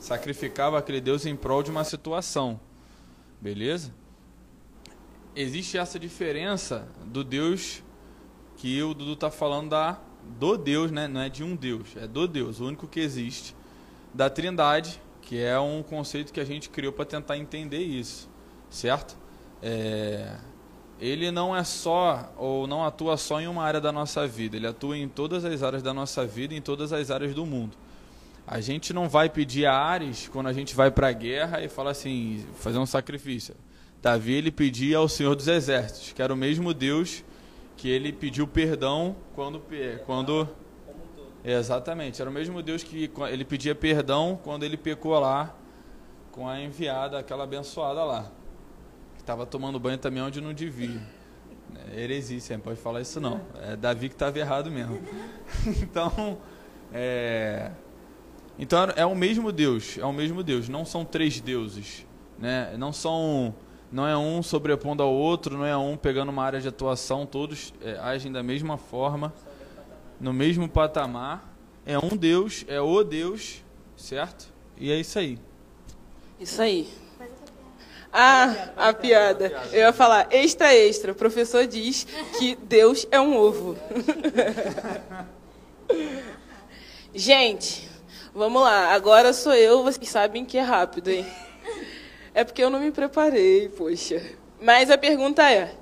sacrificava 0.00 0.78
aquele 0.78 1.00
Deus 1.00 1.24
em 1.26 1.36
prol 1.36 1.62
de 1.62 1.70
uma 1.70 1.84
situação. 1.84 2.60
Beleza? 3.40 3.92
Existe 5.34 5.78
essa 5.78 5.98
diferença 5.98 6.88
do 7.04 7.24
Deus 7.24 7.82
que 8.56 8.82
o 8.82 8.94
Dudu 8.94 9.14
está 9.14 9.30
falando 9.30 9.70
da 9.70 10.00
do 10.38 10.56
Deus, 10.56 10.90
né? 10.90 11.08
Não 11.08 11.20
é 11.20 11.28
de 11.28 11.42
um 11.42 11.56
Deus, 11.56 11.96
é 11.96 12.06
do 12.06 12.28
Deus, 12.28 12.60
o 12.60 12.66
único 12.66 12.86
que 12.86 13.00
existe. 13.00 13.56
Da 14.14 14.30
Trindade, 14.30 15.00
que 15.20 15.40
é 15.40 15.58
um 15.58 15.82
conceito 15.82 16.32
que 16.32 16.40
a 16.40 16.44
gente 16.44 16.70
criou 16.70 16.92
para 16.92 17.04
tentar 17.04 17.36
entender 17.36 17.78
isso, 17.78 18.28
certo? 18.70 19.16
É, 19.62 20.34
ele 21.02 21.30
não 21.30 21.56
é 21.56 21.64
só 21.64 22.32
ou 22.36 22.66
não 22.66 22.84
atua 22.84 23.16
só 23.16 23.40
em 23.40 23.48
uma 23.48 23.64
área 23.64 23.80
da 23.80 23.90
nossa 23.90 24.26
vida, 24.26 24.56
ele 24.56 24.66
atua 24.68 24.96
em 24.96 25.08
todas 25.08 25.44
as 25.44 25.62
áreas 25.62 25.82
da 25.82 25.92
nossa 25.92 26.24
vida, 26.24 26.54
em 26.54 26.60
todas 26.60 26.92
as 26.92 27.10
áreas 27.10 27.34
do 27.34 27.44
mundo. 27.44 27.76
A 28.46 28.60
gente 28.60 28.92
não 28.92 29.08
vai 29.08 29.28
pedir 29.28 29.66
a 29.66 29.74
Ares 29.74 30.28
quando 30.28 30.48
a 30.48 30.52
gente 30.52 30.74
vai 30.74 30.90
para 30.90 31.08
a 31.08 31.12
guerra 31.12 31.60
e 31.60 31.68
fala 31.68 31.90
assim, 31.90 32.44
fazer 32.54 32.78
um 32.78 32.86
sacrifício. 32.86 33.54
Davi 34.00 34.32
ele 34.32 34.50
pedia 34.50 34.98
ao 34.98 35.08
Senhor 35.08 35.34
dos 35.36 35.46
Exércitos, 35.46 36.12
que 36.12 36.20
era 36.20 36.32
o 36.32 36.36
mesmo 36.36 36.74
Deus 36.74 37.24
que 37.76 37.88
ele 37.88 38.12
pediu 38.12 38.46
perdão 38.46 39.16
quando 39.34 39.62
quando 40.06 40.48
Exatamente, 41.44 42.20
era 42.20 42.30
o 42.30 42.32
mesmo 42.32 42.62
Deus 42.62 42.84
que 42.84 43.10
ele 43.28 43.44
pedia 43.44 43.74
perdão 43.74 44.38
quando 44.44 44.62
ele 44.62 44.76
pecou 44.76 45.18
lá 45.18 45.52
com 46.30 46.48
a 46.48 46.60
enviada, 46.60 47.18
aquela 47.18 47.42
abençoada 47.42 48.04
lá 48.04 48.30
estava 49.22 49.46
tomando 49.46 49.78
banho 49.78 49.98
também 49.98 50.22
onde 50.22 50.40
não 50.40 50.52
devia. 50.52 51.00
É 51.90 52.00
heresia, 52.00 52.38
você 52.38 52.54
não 52.54 52.60
pode 52.60 52.78
falar 52.78 53.00
isso 53.00 53.20
não. 53.20 53.40
É 53.62 53.76
Davi 53.76 54.08
que 54.08 54.14
estava 54.14 54.38
errado 54.38 54.70
mesmo. 54.70 55.00
então, 55.80 56.38
é, 56.92 57.70
então 58.58 58.78
é 58.96 59.06
o 59.06 59.14
mesmo 59.14 59.50
Deus, 59.50 59.96
é 59.98 60.04
o 60.04 60.12
mesmo 60.12 60.42
Deus. 60.42 60.68
Não 60.68 60.84
são 60.84 61.04
três 61.04 61.40
deuses, 61.40 62.06
né? 62.38 62.74
Não 62.76 62.92
são, 62.92 63.54
não 63.90 64.06
é 64.06 64.16
um 64.16 64.42
sobrepondo 64.42 65.02
ao 65.02 65.12
outro, 65.12 65.56
não 65.56 65.64
é 65.64 65.76
um 65.76 65.96
pegando 65.96 66.30
uma 66.30 66.44
área 66.44 66.60
de 66.60 66.68
atuação. 66.68 67.24
Todos 67.24 67.72
é, 67.80 67.98
agem 67.98 68.30
da 68.30 68.42
mesma 68.42 68.76
forma, 68.76 69.32
no 70.20 70.32
mesmo 70.32 70.68
patamar. 70.68 71.50
É 71.86 71.98
um 71.98 72.16
Deus, 72.16 72.64
é 72.68 72.80
o 72.80 73.02
Deus, 73.02 73.64
certo? 73.96 74.52
E 74.76 74.90
é 74.90 75.00
isso 75.00 75.18
aí. 75.18 75.38
Isso 76.38 76.60
aí. 76.60 76.88
Ah, 78.12 78.68
a 78.76 78.92
piada. 78.92 79.50
Eu 79.72 79.80
ia 79.80 79.92
falar, 79.92 80.28
extra, 80.30 80.74
extra. 80.74 81.12
O 81.12 81.14
professor 81.14 81.66
diz 81.66 82.06
que 82.38 82.56
Deus 82.56 83.06
é 83.10 83.18
um 83.18 83.36
ovo. 83.38 83.74
Gente, 87.14 87.88
vamos 88.34 88.60
lá. 88.60 88.92
Agora 88.92 89.32
sou 89.32 89.54
eu, 89.54 89.82
vocês 89.82 90.08
sabem 90.10 90.44
que 90.44 90.58
é 90.58 90.62
rápido, 90.62 91.08
hein? 91.08 91.26
É 92.34 92.44
porque 92.44 92.62
eu 92.62 92.68
não 92.68 92.80
me 92.80 92.90
preparei, 92.90 93.70
poxa. 93.70 94.22
Mas 94.60 94.90
a 94.90 94.98
pergunta 94.98 95.50
é: 95.50 95.74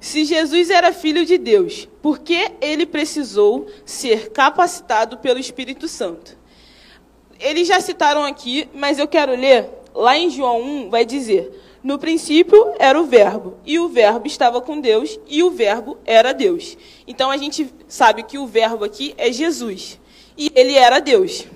se 0.00 0.24
Jesus 0.24 0.70
era 0.70 0.92
filho 0.92 1.24
de 1.24 1.36
Deus, 1.36 1.88
por 2.02 2.18
que 2.18 2.52
ele 2.60 2.86
precisou 2.86 3.66
ser 3.84 4.30
capacitado 4.30 5.18
pelo 5.18 5.38
Espírito 5.38 5.86
Santo? 5.86 6.36
Eles 7.38 7.68
já 7.68 7.80
citaram 7.80 8.24
aqui, 8.24 8.68
mas 8.72 8.98
eu 8.98 9.08
quero 9.08 9.32
ler. 9.32 9.68
Lá 9.94 10.16
em 10.16 10.28
João 10.30 10.60
1 10.60 10.90
vai 10.90 11.04
dizer: 11.04 11.63
no 11.84 11.98
princípio 11.98 12.72
era 12.78 12.98
o 12.98 13.04
Verbo, 13.04 13.58
e 13.66 13.78
o 13.78 13.88
Verbo 13.90 14.26
estava 14.26 14.58
com 14.62 14.80
Deus, 14.80 15.20
e 15.28 15.42
o 15.42 15.50
Verbo 15.50 15.98
era 16.06 16.32
Deus. 16.32 16.78
Então 17.06 17.30
a 17.30 17.36
gente 17.36 17.70
sabe 17.86 18.22
que 18.22 18.38
o 18.38 18.46
Verbo 18.46 18.86
aqui 18.86 19.14
é 19.18 19.30
Jesus, 19.30 20.00
e 20.34 20.50
ele 20.54 20.72
era 20.72 20.98
Deus. 20.98 21.46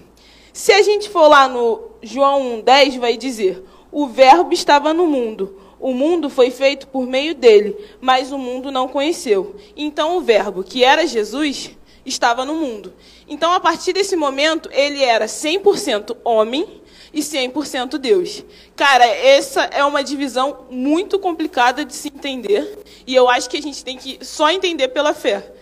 Se 0.53 0.71
a 0.71 0.83
gente 0.83 1.09
for 1.09 1.29
lá 1.29 1.49
no 1.49 1.81
João 2.03 2.63
1,10, 2.63 2.99
vai 2.99 3.17
dizer: 3.17 3.65
O 3.91 4.07
Verbo 4.07 4.53
estava 4.53 4.93
no 4.93 5.07
mundo, 5.07 5.59
o 5.81 5.95
mundo 5.95 6.29
foi 6.29 6.51
feito 6.51 6.89
por 6.89 7.07
meio 7.07 7.35
dele, 7.35 7.75
mas 7.99 8.31
o 8.31 8.37
mundo 8.37 8.71
não 8.71 8.87
conheceu. 8.87 9.57
Então 9.75 10.19
o 10.19 10.21
Verbo, 10.21 10.63
que 10.63 10.85
era 10.85 11.07
Jesus, 11.07 11.71
estava 12.05 12.45
no 12.45 12.55
mundo. 12.55 12.93
Então, 13.27 13.53
a 13.53 13.61
partir 13.61 13.93
desse 13.93 14.17
momento, 14.17 14.69
ele 14.73 15.03
era 15.03 15.27
100% 15.27 16.17
homem 16.25 16.83
e 17.19 17.21
100% 17.21 17.99
Deus. 17.99 18.45
Cara, 18.77 19.05
essa 19.05 19.63
é 19.65 19.85
uma 19.85 20.05
divisão 20.05 20.67
muito 20.71 21.19
complicada 21.19 21.85
de 21.85 21.95
se 21.95 22.09
entender 22.09 22.79
e 23.07 23.15
eu 23.15 23.29
acho 23.29 23.51
que 23.51 23.57
a 23.57 23.63
gente 23.63 23.85
tem 23.85 23.97
que 23.97 24.25
só 24.25 24.51
entender 24.51 24.89
pela 24.89 25.13
fé. 25.13 25.55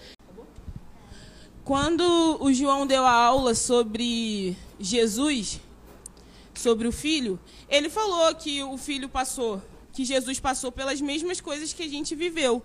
Quando 1.64 2.02
o 2.40 2.52
João 2.52 2.86
deu 2.86 3.04
a 3.04 3.10
aula 3.10 3.54
sobre 3.54 4.56
Jesus, 4.78 5.60
sobre 6.54 6.86
o 6.86 6.92
filho, 6.92 7.40
ele 7.68 7.88
falou 7.88 8.34
que 8.34 8.62
o 8.62 8.76
filho 8.76 9.08
passou, 9.08 9.60
que 9.92 10.04
Jesus 10.04 10.38
passou 10.38 10.70
pelas 10.70 11.00
mesmas 11.00 11.40
coisas 11.40 11.72
que 11.72 11.82
a 11.82 11.88
gente 11.88 12.14
viveu. 12.14 12.62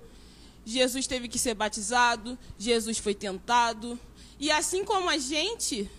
Jesus 0.64 1.08
teve 1.08 1.28
que 1.28 1.40
ser 1.40 1.56
batizado, 1.56 2.38
Jesus 2.60 3.00
foi 3.00 3.16
tentado, 3.16 4.00
e 4.40 4.52
assim 4.52 4.84
como 4.84 5.10
a 5.10 5.18
gente 5.18 5.90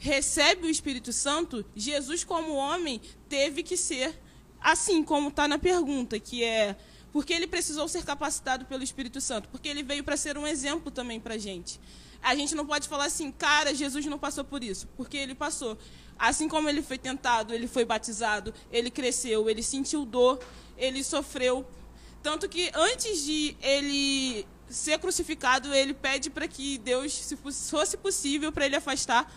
recebe 0.00 0.66
o 0.66 0.70
Espírito 0.70 1.12
Santo, 1.12 1.64
Jesus, 1.76 2.24
como 2.24 2.54
homem, 2.54 3.00
teve 3.28 3.62
que 3.62 3.76
ser 3.76 4.18
assim, 4.58 5.04
como 5.04 5.28
está 5.28 5.46
na 5.46 5.58
pergunta, 5.58 6.18
que 6.18 6.42
é 6.42 6.74
porque 7.12 7.32
ele 7.32 7.46
precisou 7.46 7.86
ser 7.86 8.04
capacitado 8.04 8.64
pelo 8.64 8.82
Espírito 8.82 9.20
Santo? 9.20 9.48
Porque 9.48 9.68
ele 9.68 9.82
veio 9.82 10.02
para 10.02 10.16
ser 10.16 10.38
um 10.38 10.46
exemplo 10.46 10.90
também 10.90 11.20
para 11.20 11.34
a 11.34 11.38
gente. 11.38 11.78
A 12.22 12.34
gente 12.34 12.54
não 12.54 12.64
pode 12.64 12.88
falar 12.88 13.06
assim, 13.06 13.30
cara, 13.30 13.74
Jesus 13.74 14.06
não 14.06 14.18
passou 14.18 14.44
por 14.44 14.64
isso, 14.64 14.88
porque 14.96 15.16
ele 15.16 15.34
passou. 15.34 15.76
Assim 16.18 16.48
como 16.48 16.68
ele 16.68 16.82
foi 16.82 16.98
tentado, 16.98 17.52
ele 17.52 17.66
foi 17.66 17.84
batizado, 17.84 18.54
ele 18.70 18.90
cresceu, 18.90 19.50
ele 19.50 19.62
sentiu 19.62 20.04
dor, 20.04 20.38
ele 20.78 21.02
sofreu. 21.02 21.66
Tanto 22.22 22.48
que 22.48 22.70
antes 22.74 23.24
de 23.24 23.56
ele 23.60 24.46
ser 24.68 24.98
crucificado, 24.98 25.74
ele 25.74 25.92
pede 25.92 26.30
para 26.30 26.46
que 26.46 26.78
Deus, 26.78 27.12
se 27.12 27.36
fosse 27.36 27.96
possível, 27.96 28.52
para 28.52 28.66
ele 28.66 28.76
afastar 28.76 29.30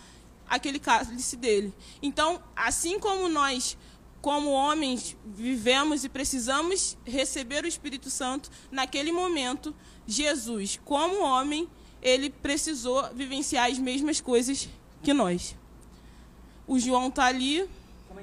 aquele 0.56 0.78
cálice 0.78 1.36
dele. 1.36 1.72
Então, 2.02 2.42
assim 2.54 2.98
como 2.98 3.28
nós, 3.28 3.76
como 4.20 4.50
homens, 4.50 5.16
vivemos 5.24 6.04
e 6.04 6.08
precisamos 6.08 6.96
receber 7.04 7.64
o 7.64 7.68
Espírito 7.68 8.10
Santo, 8.10 8.50
naquele 8.70 9.12
momento, 9.12 9.74
Jesus, 10.06 10.80
como 10.84 11.22
homem, 11.22 11.68
ele 12.02 12.30
precisou 12.30 13.08
vivenciar 13.14 13.70
as 13.70 13.78
mesmas 13.78 14.20
coisas 14.20 14.68
que 15.02 15.12
nós. 15.12 15.56
O 16.66 16.78
João 16.78 17.08
está 17.08 17.26
ali. 17.26 17.68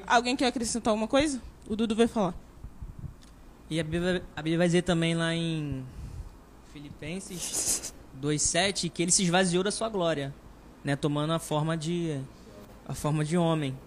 Alguém 0.07 0.35
quer 0.35 0.47
acrescentar 0.47 0.91
alguma 0.91 1.07
coisa? 1.07 1.41
O 1.67 1.75
Dudu 1.75 1.95
vai 1.95 2.07
falar. 2.07 2.33
E 3.69 3.79
a 3.79 3.83
Bíblia, 3.83 4.23
a 4.35 4.41
Bíblia 4.41 4.57
vai 4.57 4.67
dizer 4.67 4.81
também 4.81 5.15
lá 5.15 5.33
em 5.33 5.85
Filipenses 6.73 7.93
2,7 8.19 8.89
que 8.89 9.01
ele 9.03 9.11
se 9.11 9.23
esvaziou 9.23 9.63
da 9.63 9.71
sua 9.71 9.87
glória 9.87 10.33
né, 10.83 10.95
tomando 10.95 11.33
a 11.33 11.39
forma 11.39 11.77
de 11.77 12.19
a 12.87 12.93
forma 12.93 13.23
de 13.23 13.37
homem, 13.37 13.77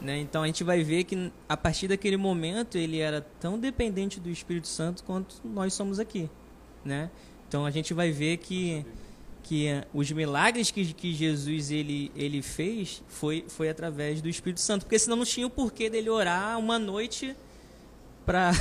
né? 0.00 0.18
Então 0.18 0.42
a 0.42 0.46
gente 0.46 0.62
vai 0.62 0.82
ver 0.82 1.04
que 1.04 1.32
a 1.48 1.56
partir 1.56 1.88
daquele 1.88 2.16
momento 2.16 2.76
ele 2.76 2.98
era 2.98 3.20
tão 3.40 3.58
dependente 3.58 4.20
do 4.20 4.28
Espírito 4.28 4.68
Santo 4.68 5.02
quanto 5.02 5.36
nós 5.44 5.72
somos 5.72 5.98
aqui, 5.98 6.28
né? 6.84 7.10
Então 7.48 7.64
a 7.64 7.70
gente 7.70 7.94
vai 7.94 8.10
ver 8.10 8.36
que 8.38 8.84
que 9.44 9.66
os 9.92 10.10
milagres 10.10 10.70
que, 10.70 10.94
que 10.94 11.12
Jesus 11.12 11.70
ele, 11.70 12.10
ele 12.16 12.40
fez 12.40 13.02
foi, 13.06 13.44
foi 13.46 13.68
através 13.68 14.22
do 14.22 14.28
Espírito 14.28 14.60
Santo, 14.60 14.86
porque 14.86 14.98
senão 14.98 15.18
não 15.18 15.24
tinha 15.24 15.46
o 15.46 15.50
porquê 15.50 15.90
dele 15.90 16.08
orar 16.08 16.58
uma 16.58 16.78
noite 16.78 17.36
para 18.24 18.52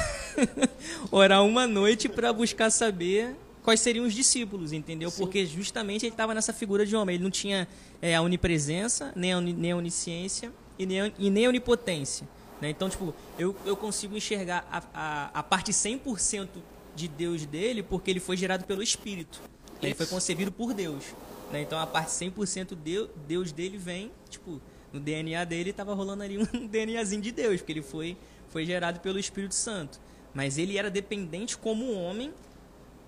orar 1.09 1.43
uma 1.45 1.65
noite 1.65 2.09
para 2.09 2.34
buscar 2.34 2.69
saber 2.69 3.34
quais 3.64 3.80
seriam 3.80 4.05
os 4.05 4.14
discípulos, 4.14 4.74
entendeu? 4.74 5.09
Sim. 5.09 5.24
Porque 5.24 5.45
justamente 5.45 6.05
ele 6.05 6.14
estava 6.14 6.34
nessa 6.34 6.53
figura 6.53 6.86
de 6.86 6.95
homem, 6.95 7.16
ele 7.16 7.24
não 7.24 7.32
tinha 7.32 7.68
é, 8.01 8.16
a 8.16 8.22
onipresença, 8.22 9.11
nem 9.16 9.34
a, 9.34 9.41
nem 9.41 9.72
a 9.72 9.78
onisciência 9.78 10.51
e 10.78 10.86
nem 10.86 11.01
a, 11.01 11.11
e 11.18 11.30
nem 11.30 11.45
a 11.45 11.49
onipotência. 11.49 12.28
Né? 12.61 12.70
Então, 12.70 12.89
tipo, 12.89 13.14
eu, 13.39 13.55
eu 13.66 13.76
consigo 13.76 14.16
enxergar 14.16 14.68
a, 14.72 14.84
a, 14.93 15.39
a 15.39 15.43
parte 15.43 15.72
100% 15.72 16.47
de 16.95 17.07
Deus 17.07 17.45
dele 17.45 17.82
porque 17.82 18.11
ele 18.11 18.20
foi 18.20 18.38
gerado 18.38 18.66
pelo 18.66 18.84
Espírito. 18.84 19.41
Ele 19.82 19.91
Isso. 19.91 19.97
foi 19.97 20.07
concebido 20.07 20.51
por 20.51 20.74
Deus. 20.74 21.03
Né? 21.51 21.61
Então, 21.61 21.80
a 21.80 21.88
parte 21.88 22.09
100% 22.09 22.76
de, 22.76 23.07
Deus 23.28 23.51
dele 23.51 23.78
vem, 23.78 24.11
tipo, 24.30 24.61
no 24.91 24.99
DNA 24.99 25.43
dele 25.45 25.72
estava 25.72 25.93
rolando 25.93 26.24
ali 26.24 26.38
um 26.53 26.68
DNAzinho 26.68 27.22
de 27.22 27.32
Deus, 27.32 27.57
porque 27.57 27.72
ele 27.72 27.82
foi, 27.82 28.18
foi 28.49 28.66
gerado 28.66 28.99
pelo 28.99 29.18
Espírito 29.18 29.55
Santo. 29.55 29.99
Mas 30.34 30.57
ele 30.57 30.78
era 30.78 30.89
dependente 30.89 31.57
como 31.57 31.91
homem 31.93 32.34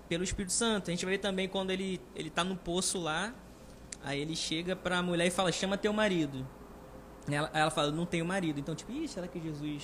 pelo 0.08 0.24
Espírito 0.24 0.52
Santo. 0.52 0.88
A 0.88 0.92
gente 0.92 1.04
vai 1.04 1.14
ver 1.14 1.18
também 1.18 1.48
quando 1.48 1.70
ele, 1.70 2.00
ele 2.14 2.30
tá 2.30 2.42
no 2.44 2.56
poço 2.56 2.98
lá, 3.00 3.34
aí 4.04 4.20
ele 4.20 4.36
chega 4.36 4.74
pra 4.76 5.02
mulher 5.02 5.26
e 5.26 5.30
fala, 5.30 5.50
chama 5.52 5.76
teu 5.76 5.92
marido. 5.92 6.46
Ela, 7.30 7.50
ela 7.52 7.70
fala, 7.70 7.90
não 7.90 8.06
tenho 8.06 8.24
marido. 8.24 8.60
Então, 8.60 8.74
tipo, 8.74 8.92
Ih, 8.92 9.08
será 9.08 9.26
que 9.26 9.40
Jesus, 9.40 9.82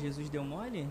Jesus 0.00 0.28
deu 0.30 0.44
mole? 0.44 0.88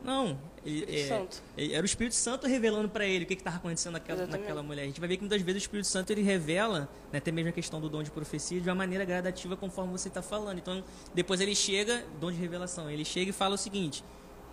Não. 0.00 0.36
Ele, 0.64 0.84
é, 0.88 1.08
ele- 1.56 1.74
era 1.74 1.82
o 1.82 1.86
Espírito 1.86 2.14
Santo 2.16 2.46
revelando 2.46 2.88
pra 2.88 3.04
ele 3.04 3.24
o 3.24 3.26
que 3.26 3.34
estava 3.34 3.56
acontecendo 3.56 3.92
naquela, 3.94 4.18
naquela 4.38 4.62
mulher. 4.62 4.82
A 4.82 4.86
gente 4.86 4.98
vai 5.00 5.08
ver 5.08 5.16
que 5.16 5.22
muitas 5.22 5.40
vezes 5.42 5.62
o 5.62 5.64
Espírito 5.64 5.86
Santo 5.88 6.10
ele 6.10 6.22
revela, 6.22 6.88
né, 7.12 7.18
até 7.18 7.30
mesmo 7.32 7.50
a 7.50 7.52
questão 7.52 7.80
do 7.80 7.88
dom 7.88 8.02
de 8.02 8.10
profecia, 8.10 8.60
de 8.60 8.68
uma 8.68 8.74
maneira 8.74 9.04
gradativa 9.04 9.56
conforme 9.56 9.92
você 9.92 10.08
está 10.08 10.20
falando. 10.22 10.58
Então, 10.58 10.82
depois 11.14 11.40
ele 11.40 11.54
chega, 11.54 12.04
dom 12.20 12.30
de 12.32 12.38
revelação, 12.38 12.88
ele 12.90 13.04
chega 13.04 13.30
e 13.30 13.32
fala 13.32 13.54
o 13.54 13.58
seguinte: 13.58 14.04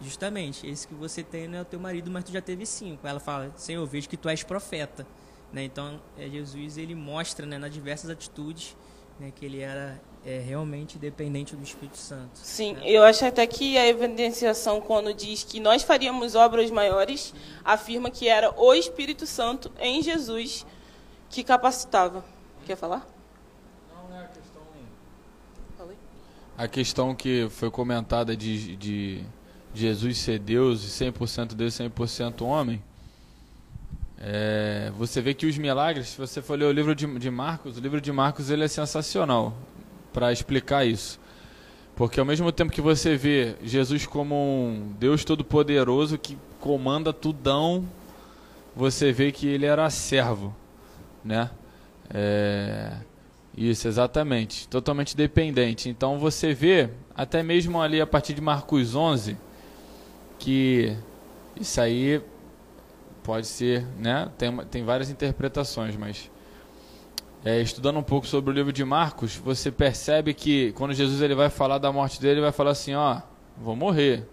justamente, 0.02 0.68
esse 0.68 0.88
que 0.88 0.94
você 0.94 1.24
tem 1.24 1.48
não 1.48 1.60
é 1.60 1.62
o 1.62 1.66
teu 1.66 1.80
marido, 1.80 2.10
mas 2.10 2.24
tu 2.24 2.32
já 2.32 2.42
teve 2.42 2.66
cinco. 2.66 3.08
Ela 3.08 3.20
fala: 3.20 3.52
Senhor, 3.56 3.82
eu 3.82 3.88
vejo 3.88 4.08
que 4.08 4.18
tu 4.18 4.30
és 4.30 4.44
profeta. 4.44 5.06
Né? 5.52 5.64
Então, 5.64 6.00
é, 6.18 6.30
Jesus 6.30 6.78
ele 6.78 6.96
mostra 6.96 7.46
né, 7.46 7.58
nas 7.58 7.74
diversas 7.74 8.10
atitudes 8.10 8.76
né, 9.20 9.32
que 9.36 9.46
ele 9.46 9.60
era 9.60 10.00
é, 10.26 10.40
realmente 10.40 10.98
dependente 10.98 11.56
do 11.56 11.64
Espírito 11.64 11.98
Santo. 11.98 12.32
Sim, 12.36 12.78
eu 12.84 13.04
acho 13.04 13.26
até 13.26 13.46
que 13.46 13.78
a 13.78 13.86
evidenciação, 13.88 14.80
quando 14.80 15.14
diz 15.14 15.44
que 15.44 15.60
nós 15.60 15.84
faríamos 15.84 16.36
obras 16.36 16.72
maiores, 16.72 17.34
afirma 17.64 18.10
que 18.10 18.28
era 18.28 18.54
o 18.58 18.74
Espírito 18.74 19.28
Santo 19.28 19.72
em 19.80 20.02
Jesus 20.02 20.66
que 21.30 21.44
capacitava. 21.44 22.24
Quer 22.66 22.76
falar? 22.76 23.08
Não, 23.94 24.18
é 24.18 24.24
a 24.24 24.28
questão. 24.28 24.62
Falei. 25.78 25.98
A 26.58 26.68
questão 26.68 27.16
que 27.16 27.48
foi 27.50 27.70
comentada 27.70 28.36
de, 28.36 28.76
de 28.76 29.26
Jesus 29.74 30.18
ser 30.18 30.40
Deus, 30.40 30.84
e 30.84 31.06
100% 31.06 31.54
Deus 31.54 31.80
e 31.80 31.84
100% 31.84 32.42
homem. 32.46 32.82
é, 34.22 34.92
você 34.98 35.22
vê 35.22 35.34
que 35.34 35.46
os 35.46 35.58
milagres, 35.58 36.10
se 36.10 36.18
você 36.18 36.42
for 36.42 36.58
ler 36.58 36.66
o 36.66 36.72
livro 36.72 36.94
de, 36.94 37.08
de 37.20 37.32
Marcos, 37.32 37.78
o 37.78 37.80
livro 37.80 38.02
de 38.02 38.12
Marcos 38.12 38.50
ele 38.50 38.64
é 38.66 38.68
sensacional 38.68 39.56
para 40.12 40.32
explicar 40.32 40.86
isso. 40.86 41.20
Porque 41.96 42.20
ao 42.20 42.26
mesmo 42.26 42.52
tempo 42.52 42.72
que 42.72 42.82
você 42.82 43.16
vê 43.16 43.56
Jesus 43.64 44.06
como 44.06 44.36
um 44.36 44.94
Deus 45.00 45.24
todo-poderoso 45.24 46.18
que 46.18 46.38
comanda 46.60 47.14
tudão, 47.14 47.88
você 48.76 49.12
vê 49.12 49.32
que 49.32 49.48
ele 49.48 49.66
era 49.66 49.90
servo, 49.90 50.56
né? 51.24 51.50
É, 52.10 52.94
isso, 53.56 53.88
exatamente. 53.88 54.68
Totalmente 54.68 55.16
dependente. 55.16 55.90
Então 55.90 56.18
você 56.18 56.54
vê, 56.54 56.90
até 57.14 57.44
mesmo 57.44 57.82
ali 57.82 58.00
a 58.00 58.08
partir 58.08 58.34
de 58.34 58.42
Marcos 58.42 58.96
11, 58.96 59.38
que 60.40 60.98
isso 61.60 61.80
aí 61.80 62.22
pode 63.24 63.46
ser, 63.46 63.86
né? 63.98 64.32
Tem, 64.38 64.56
tem 64.66 64.84
várias 64.84 65.10
interpretações, 65.10 65.96
mas 65.96 66.32
é, 67.44 67.62
estudando 67.62 67.98
um 68.00 68.04
pouco 68.04 68.26
sobre 68.26 68.52
o 68.52 68.54
livro 68.54 68.74
de 68.74 68.84
Marcos, 68.84 69.36
você 69.36 69.72
percebe 69.72 70.34
que 70.34 70.72
quando 70.74 70.94
Jesus 70.94 71.22
ele 71.22 71.36
vai 71.36 71.50
falar 71.50 71.78
da 71.78 71.92
morte 71.92 72.20
dele, 72.20 72.36
ele 72.36 72.42
vai 72.42 72.52
falar 72.52 72.72
assim, 72.72 72.96
ó, 72.96 73.22
vou 73.58 73.76
morrer. 73.76 74.28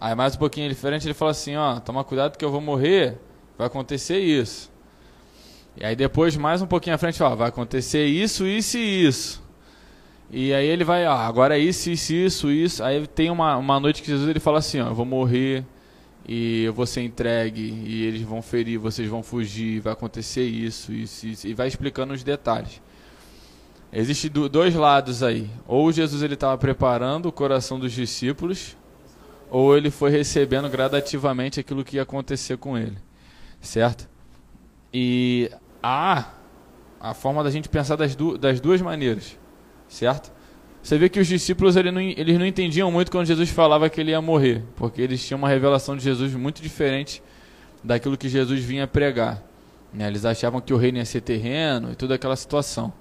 Aí 0.00 0.14
mais 0.14 0.36
um 0.36 0.38
pouquinho 0.38 0.68
diferente, 0.68 1.06
ele 1.06 1.14
fala 1.14 1.32
assim, 1.32 1.56
ó, 1.56 1.80
toma 1.80 2.04
cuidado 2.04 2.36
que 2.36 2.44
eu 2.44 2.50
vou 2.50 2.60
morrer, 2.60 3.18
vai 3.56 3.66
acontecer 3.66 4.18
isso. 4.18 4.70
E 5.76 5.84
aí 5.84 5.96
depois, 5.96 6.36
mais 6.36 6.62
um 6.62 6.66
pouquinho 6.66 6.94
à 6.94 6.98
frente, 6.98 7.22
ó, 7.22 7.34
vai 7.34 7.48
acontecer 7.48 8.04
isso, 8.06 8.46
isso 8.46 8.78
e 8.78 9.06
isso. 9.06 9.47
E 10.30 10.52
aí 10.52 10.66
ele 10.66 10.84
vai, 10.84 11.06
ó, 11.06 11.12
agora 11.14 11.56
é 11.58 11.60
isso, 11.60 11.90
isso, 11.90 12.12
isso, 12.12 12.50
isso. 12.50 12.84
Aí 12.84 13.06
tem 13.06 13.30
uma, 13.30 13.56
uma 13.56 13.80
noite 13.80 14.02
que 14.02 14.08
Jesus 14.08 14.28
ele 14.28 14.40
fala 14.40 14.58
assim, 14.58 14.80
ó, 14.80 14.88
eu 14.88 14.94
vou 14.94 15.06
morrer 15.06 15.64
e 16.26 16.64
eu 16.64 16.72
vou 16.74 16.84
ser 16.84 17.02
entregue 17.02 17.62
e 17.62 18.04
eles 18.04 18.20
vão 18.22 18.42
ferir, 18.42 18.78
vocês 18.78 19.08
vão 19.08 19.22
fugir, 19.22 19.80
vai 19.80 19.94
acontecer 19.94 20.44
isso, 20.44 20.92
isso, 20.92 21.26
isso. 21.26 21.48
E 21.48 21.54
vai 21.54 21.66
explicando 21.66 22.12
os 22.12 22.22
detalhes. 22.22 22.82
Existem 23.90 24.30
do- 24.30 24.48
dois 24.50 24.74
lados 24.74 25.22
aí. 25.22 25.48
Ou 25.66 25.90
Jesus 25.90 26.22
ele 26.22 26.34
estava 26.34 26.58
preparando 26.58 27.26
o 27.26 27.32
coração 27.32 27.78
dos 27.80 27.92
discípulos, 27.92 28.76
ou 29.50 29.74
ele 29.74 29.90
foi 29.90 30.10
recebendo 30.10 30.68
gradativamente 30.68 31.58
aquilo 31.58 31.82
que 31.82 31.96
ia 31.96 32.02
acontecer 32.02 32.58
com 32.58 32.76
ele. 32.76 32.98
Certo? 33.62 34.06
E 34.92 35.50
há 35.82 36.32
a 37.00 37.14
forma 37.14 37.42
da 37.42 37.50
gente 37.50 37.68
pensar 37.68 37.96
das, 37.96 38.14
du 38.14 38.36
das 38.36 38.60
duas 38.60 38.82
maneiras, 38.82 39.38
certo? 39.88 40.30
Você 40.82 40.96
vê 40.96 41.08
que 41.08 41.20
os 41.20 41.26
discípulos 41.26 41.76
ele 41.76 41.90
não, 41.90 42.00
eles 42.00 42.38
não 42.38 42.46
entendiam 42.46 42.90
muito 42.90 43.10
quando 43.10 43.26
Jesus 43.26 43.50
falava 43.50 43.90
que 43.90 44.00
ele 44.00 44.12
ia 44.12 44.22
morrer, 44.22 44.62
porque 44.76 45.02
eles 45.02 45.26
tinham 45.26 45.38
uma 45.38 45.48
revelação 45.48 45.96
de 45.96 46.02
Jesus 46.02 46.32
muito 46.34 46.62
diferente 46.62 47.22
daquilo 47.82 48.16
que 48.16 48.28
Jesus 48.28 48.62
vinha 48.62 48.86
pregar. 48.86 49.42
né? 49.92 50.06
Eles 50.06 50.24
achavam 50.24 50.60
que 50.60 50.72
o 50.72 50.76
reino 50.76 50.98
ia 50.98 51.04
ser 51.04 51.20
terreno 51.20 51.92
e 51.92 51.94
toda 51.94 52.14
aquela 52.14 52.36
situação. 52.36 52.92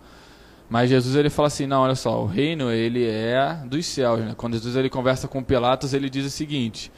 Mas 0.70 0.90
Jesus 0.90 1.16
ele 1.16 1.30
fala 1.30 1.48
assim, 1.48 1.66
não, 1.66 1.82
olha 1.82 1.96
só, 1.96 2.22
o 2.22 2.26
reino 2.26 2.72
ele 2.72 3.06
é 3.06 3.58
dos 3.66 3.86
céus. 3.86 4.20
Né? 4.20 4.34
Quando 4.36 4.54
Jesus 4.54 4.76
ele 4.76 4.90
conversa 4.90 5.28
com 5.28 5.42
Pilatos, 5.42 5.94
ele 5.94 6.10
diz 6.10 6.26
o 6.26 6.30
seguinte: 6.30 6.92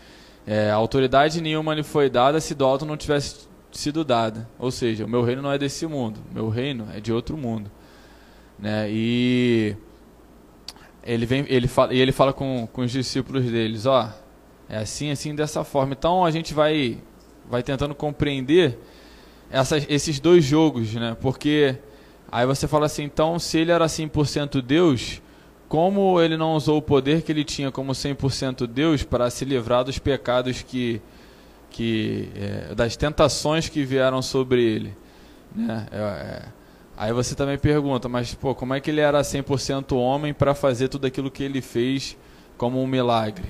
é, 0.47 0.71
autoridade 0.71 1.39
nenhuma 1.39 1.75
lhe 1.75 1.83
foi 1.83 2.09
dada 2.09 2.39
se 2.39 2.55
do 2.55 2.65
alto 2.65 2.85
não 2.85 2.97
tivesse 2.97 3.47
sido 3.71 4.03
dada. 4.03 4.49
Ou 4.57 4.71
seja, 4.71 5.05
o 5.05 5.07
meu 5.07 5.21
reino 5.21 5.43
não 5.43 5.51
é 5.51 5.57
desse 5.57 5.85
mundo, 5.85 6.19
meu 6.33 6.49
reino 6.49 6.87
é 6.95 6.99
de 6.99 7.13
outro 7.13 7.37
mundo. 7.37 7.69
Né? 8.61 8.87
E 8.89 9.75
ele 11.03 11.25
vem, 11.25 11.45
ele 11.47 11.67
fala, 11.67 11.93
e 11.93 11.99
ele 11.99 12.11
fala 12.11 12.33
com, 12.33 12.67
com 12.71 12.81
os 12.81 12.91
discípulos 12.91 13.45
deles, 13.45 13.85
ó, 13.85 14.11
é 14.67 14.77
assim, 14.77 15.11
assim, 15.11 15.33
dessa 15.33 15.63
forma. 15.63 15.93
Então 15.93 16.25
a 16.25 16.31
gente 16.31 16.53
vai, 16.53 16.97
vai 17.49 17.63
tentando 17.63 17.95
compreender 17.95 18.77
essas, 19.49 19.85
esses 19.89 20.19
dois 20.19 20.43
jogos, 20.43 20.93
né? 20.93 21.17
Porque 21.19 21.75
aí 22.31 22.45
você 22.45 22.67
fala 22.67 22.85
assim, 22.85 23.03
então 23.03 23.39
se 23.39 23.57
ele 23.57 23.71
era 23.71 23.85
100% 23.85 24.61
Deus, 24.61 25.21
como 25.67 26.21
ele 26.21 26.35
não 26.35 26.53
usou 26.55 26.77
o 26.77 26.81
poder 26.81 27.21
que 27.21 27.31
ele 27.31 27.43
tinha 27.43 27.71
como 27.71 27.91
100% 27.93 28.67
Deus 28.67 29.03
para 29.03 29.29
se 29.29 29.45
livrar 29.45 29.83
dos 29.83 29.97
pecados 29.97 30.61
que, 30.61 31.01
que 31.69 32.29
é, 32.35 32.75
das 32.75 32.95
tentações 32.95 33.69
que 33.69 33.83
vieram 33.83 34.21
sobre 34.21 34.63
ele, 34.63 34.97
né? 35.55 35.87
É, 35.91 35.97
é, 35.97 36.58
aí 36.99 37.13
você 37.13 37.33
também 37.33 37.57
pergunta, 37.57 38.07
mas 38.09 38.35
pô, 38.35 38.53
como 38.53 38.73
é 38.75 38.81
que 38.81 38.91
ele 38.91 39.01
era 39.01 39.23
100% 39.23 39.93
homem 39.97 40.33
para 40.33 40.53
fazer 40.53 40.89
tudo 40.89 41.07
aquilo 41.07 41.31
que 41.31 41.43
ele 41.43 41.61
fez 41.61 42.17
como 42.57 42.81
um 42.83 42.85
milagre? 42.87 43.47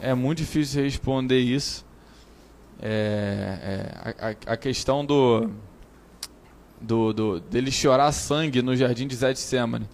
É 0.00 0.12
muito 0.14 0.38
difícil 0.38 0.82
responder 0.82 1.38
isso. 1.40 1.86
É, 2.82 3.58
é, 4.08 4.34
a, 4.48 4.52
a- 4.54 4.56
questão 4.56 5.04
do, 5.04 5.50
do, 6.80 7.12
do 7.12 7.40
dele 7.40 7.70
chorar 7.70 8.10
sangue 8.12 8.62
no 8.62 8.74
jardim 8.74 9.06
de 9.06 9.14
Getsemane 9.16 9.86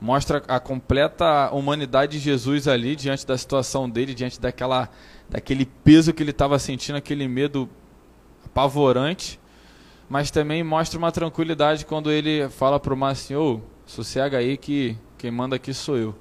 mostra 0.00 0.42
a 0.48 0.58
completa 0.58 1.50
humanidade 1.52 2.18
de 2.18 2.24
Jesus 2.24 2.66
ali 2.66 2.96
diante 2.96 3.24
da 3.24 3.38
situação 3.38 3.88
dele, 3.88 4.14
diante 4.14 4.40
daquela 4.40 4.90
daquele 5.30 5.64
peso 5.64 6.12
que 6.12 6.22
ele 6.22 6.32
estava 6.32 6.58
sentindo, 6.58 6.96
aquele 6.96 7.26
medo 7.28 7.68
apavorante, 8.44 9.38
mas 10.12 10.30
também 10.30 10.62
mostra 10.62 10.98
uma 10.98 11.10
tranquilidade 11.10 11.86
quando 11.86 12.12
ele 12.12 12.46
fala 12.50 12.78
para 12.78 12.92
o 12.92 12.96
mar 12.96 13.12
assim, 13.12 13.34
ô, 13.34 13.62
sossega 13.86 14.36
aí 14.36 14.58
que 14.58 14.94
quem 15.16 15.30
manda 15.30 15.56
aqui 15.56 15.72
sou 15.72 15.96
eu. 15.96 16.14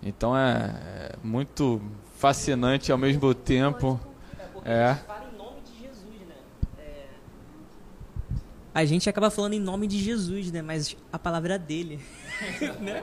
Então 0.00 0.38
é, 0.38 0.52
é 0.86 1.16
muito 1.20 1.82
fascinante 2.16 2.92
ao 2.92 2.96
mesmo 2.96 3.34
tempo. 3.34 3.98
É. 4.64 4.94
fala 5.04 5.28
em 5.32 5.36
nome 5.36 5.60
de 5.62 5.80
Jesus, 5.80 6.28
né? 6.28 6.36
É, 6.78 7.06
A 8.72 8.84
gente 8.84 9.10
acaba 9.10 9.30
falando 9.30 9.54
em 9.54 9.60
nome 9.60 9.88
de 9.88 9.98
Jesus, 9.98 10.52
né? 10.52 10.62
Mas 10.62 10.96
a 11.12 11.18
palavra 11.18 11.56
é 11.56 11.58
dele. 11.58 11.98
né? 12.78 13.02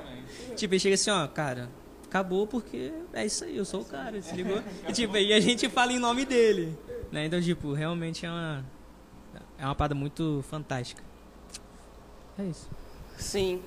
Tipo, 0.56 0.76
ele 0.76 0.80
chega 0.80 0.96
assim, 0.96 1.12
ó, 1.12 1.28
cara, 1.28 1.70
acabou 2.06 2.48
porque 2.48 2.94
é 3.12 3.26
isso 3.26 3.44
aí, 3.44 3.58
eu 3.58 3.66
sou 3.66 3.82
o 3.82 3.86
cara, 3.86 4.22
se 4.22 4.34
ligou? 4.34 4.64
E, 4.88 4.94
tipo, 4.94 5.18
e 5.18 5.34
a 5.34 5.42
gente 5.42 5.68
fala 5.68 5.92
em 5.92 6.00
nome 6.00 6.24
dele. 6.24 6.74
Né? 7.12 7.26
Então, 7.26 7.42
tipo, 7.42 7.74
realmente 7.74 8.26
é 8.26 8.32
uma. 8.32 8.75
É 9.60 9.66
uma 9.66 9.76
parada 9.76 9.96
muito 9.96 10.44
fantástica. 10.50 11.02
É 12.38 12.44
isso. 12.44 12.70
Sim. 13.18 13.62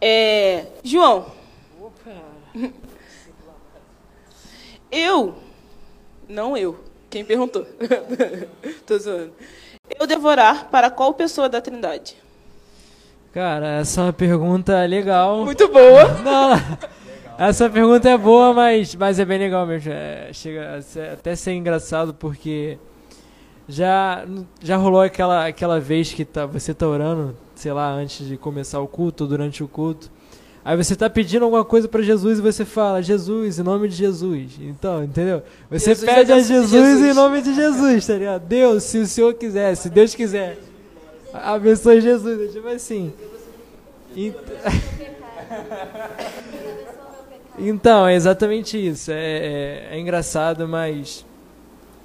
É, 0.00 0.66
João. 0.84 1.32
Eu. 4.90 5.34
Não 6.28 6.56
eu. 6.56 6.82
Quem 7.10 7.24
perguntou? 7.24 7.66
Tô 8.86 8.98
zoando. 8.98 9.32
Eu 9.98 10.06
devorar 10.06 10.68
para 10.70 10.90
qual 10.90 11.14
pessoa 11.14 11.48
da 11.48 11.60
Trindade? 11.60 12.16
Cara, 13.32 13.80
essa 13.80 14.00
é 14.00 14.04
uma 14.04 14.12
pergunta 14.12 14.84
legal. 14.84 15.44
Muito 15.44 15.68
boa. 15.68 16.04
Não, 16.22 16.50
essa 17.38 17.68
pergunta 17.70 18.08
é 18.10 18.18
boa, 18.18 18.52
mas, 18.52 18.94
mas 18.94 19.18
é 19.18 19.24
bem 19.24 19.38
legal 19.38 19.66
mesmo. 19.66 19.92
É, 19.92 20.30
chega 20.32 20.76
a 20.76 20.82
ser- 20.82 21.10
até 21.12 21.34
ser 21.36 21.52
engraçado 21.52 22.12
porque 22.14 22.78
já, 23.68 24.24
já 24.62 24.76
rolou 24.76 25.02
aquela, 25.02 25.46
aquela 25.46 25.78
vez 25.78 26.12
que 26.12 26.24
tá, 26.24 26.46
você 26.46 26.72
tá 26.72 26.88
orando, 26.88 27.36
sei 27.54 27.72
lá, 27.72 27.90
antes 27.92 28.26
de 28.26 28.36
começar 28.36 28.80
o 28.80 28.88
culto 28.88 29.24
ou 29.24 29.30
durante 29.30 29.62
o 29.62 29.68
culto. 29.68 30.10
Aí 30.64 30.76
você 30.76 30.94
tá 30.96 31.08
pedindo 31.08 31.44
alguma 31.44 31.64
coisa 31.64 31.88
pra 31.88 32.02
Jesus 32.02 32.38
e 32.38 32.42
você 32.42 32.64
fala, 32.64 33.02
Jesus, 33.02 33.58
em 33.58 33.62
nome 33.62 33.88
de 33.88 33.94
Jesus. 33.96 34.52
Então, 34.60 35.04
entendeu? 35.04 35.42
Você 35.70 35.94
Jesus 35.94 36.10
pede 36.10 36.32
a 36.32 36.36
de 36.36 36.42
Jesus, 36.44 36.70
Jesus. 36.70 37.10
em 37.10 37.14
nome 37.14 37.40
de 37.40 37.54
Jesus, 37.54 38.06
tá 38.06 38.14
ligado? 38.14 38.42
Deus, 38.46 38.82
se 38.82 38.98
o 38.98 39.06
Senhor 39.06 39.32
quiser, 39.34 39.74
se 39.76 39.88
Deus 39.88 40.14
quiser. 40.14 40.58
Abençoe 41.32 42.00
Jesus, 42.00 42.40
é 42.40 42.52
tipo 42.52 42.68
assim. 42.68 43.12
Ent- 44.16 44.34
Então, 47.60 48.06
é 48.06 48.14
exatamente 48.14 48.78
isso. 48.78 49.10
É, 49.10 49.14
é- 49.16 49.88
é 49.92 49.98
engraçado, 49.98 50.68
mas 50.68 51.24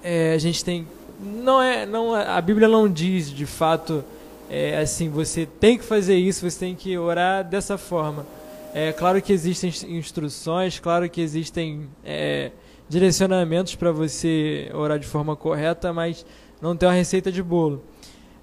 é, 0.04 0.34
a 0.34 0.38
gente 0.38 0.64
tem. 0.66 0.88
Não 1.24 1.62
é, 1.62 1.86
não 1.86 2.16
é- 2.16 2.28
a 2.28 2.42
Bíblia 2.42 2.68
não 2.68 2.88
diz 2.90 3.30
de 3.30 3.46
fato 3.46 4.04
é, 4.50 4.78
assim, 4.78 5.10
você 5.10 5.46
tem 5.46 5.78
que 5.78 5.84
fazer 5.84 6.16
isso, 6.16 6.50
você 6.50 6.60
tem 6.60 6.76
que 6.76 6.98
orar 6.98 7.44
dessa 7.44 7.78
forma. 7.78 8.26
É 8.74 8.92
claro 8.92 9.22
que 9.22 9.32
existem 9.32 9.70
ins- 9.70 9.84
instruções, 9.84 10.80
claro 10.80 11.10
que 11.10 11.22
existem 11.22 11.88
é, 12.04 12.52
direcionamentos 12.90 13.76
para 13.76 13.92
você 13.92 14.70
orar 14.74 15.00
de 15.00 15.08
forma 15.08 15.36
correta, 15.36 15.94
mas 15.94 16.26
não 16.62 16.76
tem 16.76 16.88
uma 16.88 16.96
receita 16.96 17.32
de 17.32 17.42
bolo. 17.42 17.82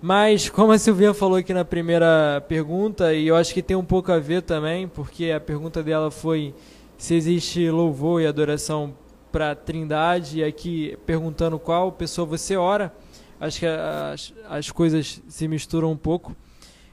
Mas, 0.03 0.49
como 0.49 0.73
a 0.73 0.79
Silvinha 0.79 1.13
falou 1.13 1.37
aqui 1.37 1.53
na 1.53 1.65
primeira 1.65 2.43
pergunta, 2.49 3.13
e 3.13 3.27
eu 3.29 3.37
acho 3.37 3.53
que 3.53 3.61
tem 3.63 3.77
um 3.77 3.85
pouco 3.85 4.11
a 4.11 4.19
ver 4.19 4.41
também, 4.43 4.89
porque 4.89 5.31
a 5.31 5.39
pergunta 5.39 5.83
dela 5.83 6.11
foi 6.11 6.55
se 6.97 7.15
existe 7.15 7.71
louvor 7.71 8.23
e 8.23 8.27
adoração 8.27 8.95
para 9.31 9.55
Trindade, 9.55 10.39
e 10.41 10.45
aqui 10.45 10.99
perguntando 11.07 11.59
qual 11.59 11.93
pessoa 11.93 12.27
você 12.27 12.57
ora, 12.57 12.93
acho 13.41 13.61
que 13.61 13.67
as, 13.67 14.35
as 14.49 14.71
coisas 14.71 15.23
se 15.29 15.49
misturam 15.49 15.93
um 15.93 15.97
pouco. 15.97 16.37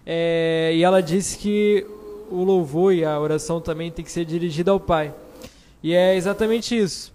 É, 0.06 0.72
e 0.74 0.84
ela 0.84 1.02
disse 1.02 1.38
que 1.38 1.86
o 2.30 2.44
louvor 2.44 2.94
e 2.94 3.04
a 3.04 3.20
oração 3.20 3.60
também 3.60 3.92
tem 3.92 4.04
que 4.04 4.12
ser 4.12 4.26
dirigida 4.26 4.72
ao 4.72 4.80
Pai. 4.80 5.14
E 5.84 5.94
é 5.94 6.16
exatamente 6.16 6.78
isso. 6.78 7.14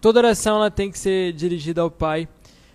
Toda 0.00 0.18
oração 0.18 0.56
ela 0.56 0.70
tem 0.70 0.90
que 0.90 0.98
ser 0.98 1.32
dirigida 1.32 1.80
ao 1.80 1.90
Pai, 1.90 2.28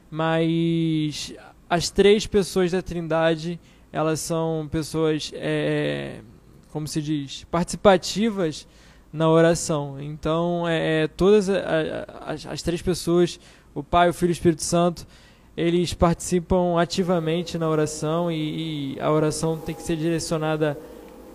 mas 0.10 1.34
as 1.70 1.90
três 1.90 2.26
pessoas 2.26 2.72
da 2.72 2.82
Trindade 2.82 3.60
elas 3.92 4.20
são 4.20 4.68
pessoas, 4.72 5.32
é, 5.36 6.22
como 6.72 6.88
se 6.88 7.00
diz, 7.00 7.44
participativas 7.52 8.68
na 9.14 9.30
oração. 9.30 10.02
Então, 10.02 10.68
é, 10.68 11.04
é, 11.04 11.08
todas 11.08 11.48
a- 11.50 11.56
a- 11.56 12.34
as, 12.34 12.46
as 12.48 12.62
três 12.64 12.82
pessoas, 12.82 13.40
o 13.76 13.84
Pai, 13.84 14.10
o 14.10 14.14
Filho 14.14 14.32
e 14.32 14.34
o 14.34 14.34
Espírito 14.34 14.64
Santo, 14.64 15.06
eles 15.56 15.94
participam 15.94 16.80
ativamente 16.80 17.58
na 17.60 17.70
oração 17.70 18.32
e, 18.32 18.96
e 18.96 19.00
a 19.00 19.12
oração 19.12 19.56
tem 19.56 19.76
que 19.76 19.84
ser 19.84 19.96
direcionada 19.96 20.76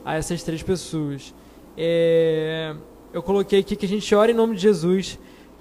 a 0.05 0.17
essas 0.17 0.43
três 0.43 0.61
pessoas. 0.61 1.33
É, 1.77 2.75
eu 3.13 3.23
coloquei 3.23 3.61
aqui 3.61 3.77
que 3.77 3.87
a 3.87 3.89
gente 3.89 4.13
ora 4.15 4.33
em 4.33 4.35
nome 4.35 4.57
de 4.57 4.63
Jesus, 4.63 5.17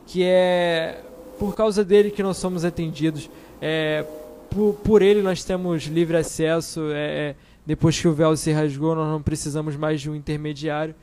que 0.08 0.24
é 0.24 1.02
por 1.38 1.56
causa 1.56 1.86
dele 1.86 2.10
que 2.10 2.24
nós 2.24 2.38
somos 2.38 2.66
atendidos. 2.66 3.30
É, 3.62 4.04
por, 4.50 4.74
por 4.84 5.02
ele 5.04 5.22
nós 5.22 5.44
temos 5.44 5.84
livre 5.84 6.18
acesso. 6.18 6.82
É, 6.92 7.30
é, 7.30 7.36
depois 7.64 8.00
que 8.00 8.08
o 8.08 8.14
véu 8.14 8.36
se 8.36 8.52
rasgou, 8.52 8.96
nós 8.96 9.08
não 9.08 9.22
precisamos 9.22 9.76
mais 9.76 10.02
de 10.02 10.10
um 10.10 10.16
intermediário. 10.16 10.96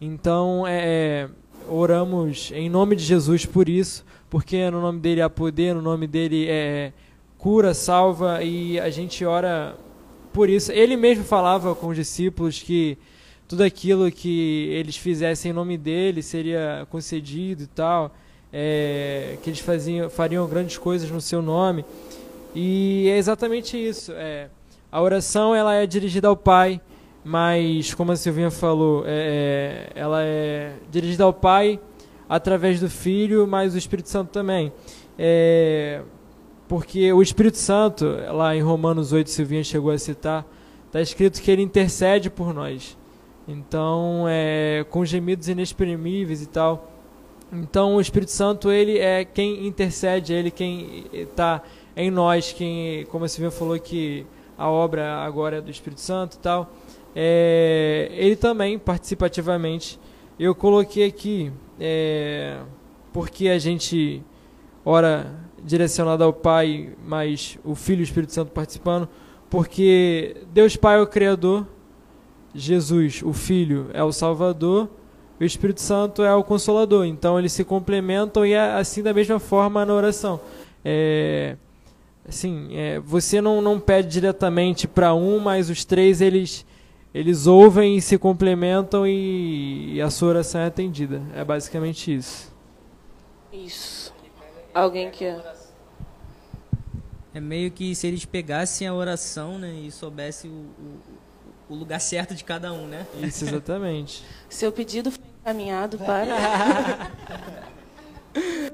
Então, 0.00 0.64
é, 0.66 1.28
oramos 1.68 2.50
em 2.54 2.70
nome 2.70 2.96
de 2.96 3.04
Jesus 3.04 3.44
por 3.44 3.68
isso, 3.68 4.04
porque 4.30 4.70
no 4.70 4.80
nome 4.80 4.98
dele 4.98 5.20
há 5.20 5.28
poder, 5.28 5.74
no 5.74 5.82
nome 5.82 6.06
dele 6.06 6.46
é 6.48 6.92
cura, 7.36 7.74
salva, 7.74 8.42
e 8.42 8.80
a 8.80 8.88
gente 8.88 9.24
ora 9.24 9.76
por 10.32 10.48
isso. 10.48 10.72
Ele 10.72 10.96
mesmo 10.96 11.24
falava 11.24 11.74
com 11.74 11.88
os 11.88 11.96
discípulos 11.96 12.62
que 12.62 12.96
tudo 13.46 13.62
aquilo 13.62 14.10
que 14.10 14.68
eles 14.70 14.96
fizessem 14.96 15.50
em 15.50 15.54
nome 15.54 15.76
dele 15.76 16.22
seria 16.22 16.86
concedido 16.88 17.64
e 17.64 17.66
tal, 17.66 18.14
é, 18.52 19.36
que 19.42 19.50
eles 19.50 19.60
faziam, 19.60 20.08
fariam 20.08 20.46
grandes 20.46 20.78
coisas 20.78 21.10
no 21.10 21.20
seu 21.20 21.42
nome. 21.42 21.84
E 22.54 23.06
é 23.08 23.18
exatamente 23.18 23.76
isso. 23.76 24.12
É, 24.12 24.48
a 24.90 25.00
oração 25.02 25.54
ela 25.54 25.74
é 25.74 25.86
dirigida 25.86 26.28
ao 26.28 26.36
Pai, 26.36 26.80
mas 27.24 27.92
como 27.94 28.12
a 28.12 28.16
Silvinha 28.16 28.50
falou, 28.50 29.04
é, 29.06 29.90
é, 29.94 30.00
ela 30.00 30.22
é 30.22 30.74
dirigida 30.90 31.24
ao 31.24 31.32
Pai 31.32 31.78
através 32.28 32.80
do 32.80 32.88
Filho, 32.88 33.46
mas 33.46 33.74
o 33.74 33.78
Espírito 33.78 34.08
Santo 34.08 34.30
também. 34.30 34.72
É, 35.18 36.02
porque 36.68 37.12
o 37.12 37.20
Espírito 37.20 37.58
Santo, 37.58 38.06
lá 38.32 38.54
em 38.54 38.62
Romanos 38.62 39.12
8, 39.12 39.28
Silvinha 39.28 39.64
chegou 39.64 39.90
a 39.90 39.98
citar, 39.98 40.46
está 40.86 41.00
escrito 41.00 41.42
que 41.42 41.50
ele 41.50 41.62
intercede 41.62 42.30
por 42.30 42.54
nós. 42.54 42.96
Então, 43.46 44.26
é, 44.28 44.86
com 44.88 45.04
gemidos 45.04 45.48
inexprimíveis 45.48 46.40
e 46.42 46.46
tal. 46.46 46.92
Então, 47.52 47.96
o 47.96 48.00
Espírito 48.00 48.30
Santo, 48.30 48.70
ele 48.70 48.98
é 48.98 49.24
quem 49.24 49.66
intercede, 49.66 50.32
ele 50.32 50.52
quem 50.52 51.06
está 51.12 51.60
em 51.96 52.10
nós, 52.10 52.52
quem, 52.52 53.04
como 53.06 53.24
a 53.24 53.28
Silvia 53.28 53.50
falou 53.50 53.78
que 53.78 54.24
a 54.56 54.68
obra 54.68 55.16
agora 55.16 55.56
é 55.56 55.60
do 55.60 55.70
Espírito 55.70 56.00
Santo 56.00 56.34
e 56.34 56.38
tal, 56.38 56.70
é, 57.14 58.08
ele 58.12 58.36
também 58.36 58.78
participa 58.78 59.26
ativamente. 59.26 59.98
Eu 60.38 60.54
coloquei 60.54 61.06
aqui, 61.06 61.52
é, 61.78 62.58
porque 63.12 63.48
a 63.48 63.58
gente 63.58 64.22
ora 64.84 65.34
direcionado 65.62 66.24
ao 66.24 66.32
Pai, 66.32 66.90
mas 67.06 67.58
o 67.64 67.74
Filho 67.74 68.00
e 68.00 68.02
o 68.02 68.04
Espírito 68.04 68.32
Santo 68.32 68.52
participando, 68.52 69.08
porque 69.48 70.36
Deus 70.52 70.76
Pai 70.76 70.98
é 70.98 71.00
o 71.00 71.06
Criador, 71.06 71.66
Jesus, 72.54 73.22
o 73.22 73.32
Filho, 73.32 73.90
é 73.92 74.02
o 74.02 74.12
Salvador, 74.12 74.88
o 75.38 75.44
Espírito 75.44 75.80
Santo 75.80 76.22
é 76.22 76.34
o 76.34 76.44
Consolador. 76.44 77.04
Então 77.06 77.38
eles 77.38 77.52
se 77.52 77.64
complementam 77.64 78.44
e 78.44 78.52
é 78.52 78.72
assim 78.72 79.02
da 79.02 79.12
mesma 79.12 79.38
forma 79.38 79.84
na 79.84 79.94
oração. 79.94 80.40
É, 80.84 81.56
assim, 82.28 82.68
é, 82.72 83.00
você 83.00 83.40
não, 83.40 83.60
não 83.60 83.78
pede 83.80 84.08
diretamente 84.08 84.86
para 84.86 85.14
um, 85.14 85.38
mas 85.38 85.70
os 85.70 85.84
três 85.84 86.20
eles 86.20 86.64
eles 87.12 87.46
ouvem 87.46 87.96
e 87.96 88.02
se 88.02 88.16
complementam 88.16 89.06
e, 89.06 89.94
e 89.94 90.00
a 90.00 90.10
sua 90.10 90.28
oração 90.28 90.60
é 90.60 90.66
atendida. 90.66 91.22
É 91.34 91.44
basicamente 91.44 92.14
isso. 92.14 92.52
Isso. 93.52 94.14
Alguém 94.72 95.10
quer? 95.10 95.42
É 97.34 97.40
meio 97.40 97.70
que 97.70 97.94
se 97.94 98.06
eles 98.06 98.24
pegassem 98.24 98.86
a 98.86 98.94
oração, 98.94 99.58
né, 99.58 99.72
e 99.72 99.90
soubessem 99.90 100.50
o, 100.50 100.54
o, 100.54 101.74
o 101.74 101.74
lugar 101.74 102.00
certo 102.00 102.34
de 102.34 102.42
cada 102.42 102.72
um, 102.72 102.86
né? 102.86 103.06
Isso 103.22 103.44
exatamente. 103.44 104.24
Seu 104.48 104.72
pedido 104.72 105.10
foi 105.10 105.24
encaminhado 105.40 105.98
para. 105.98 107.10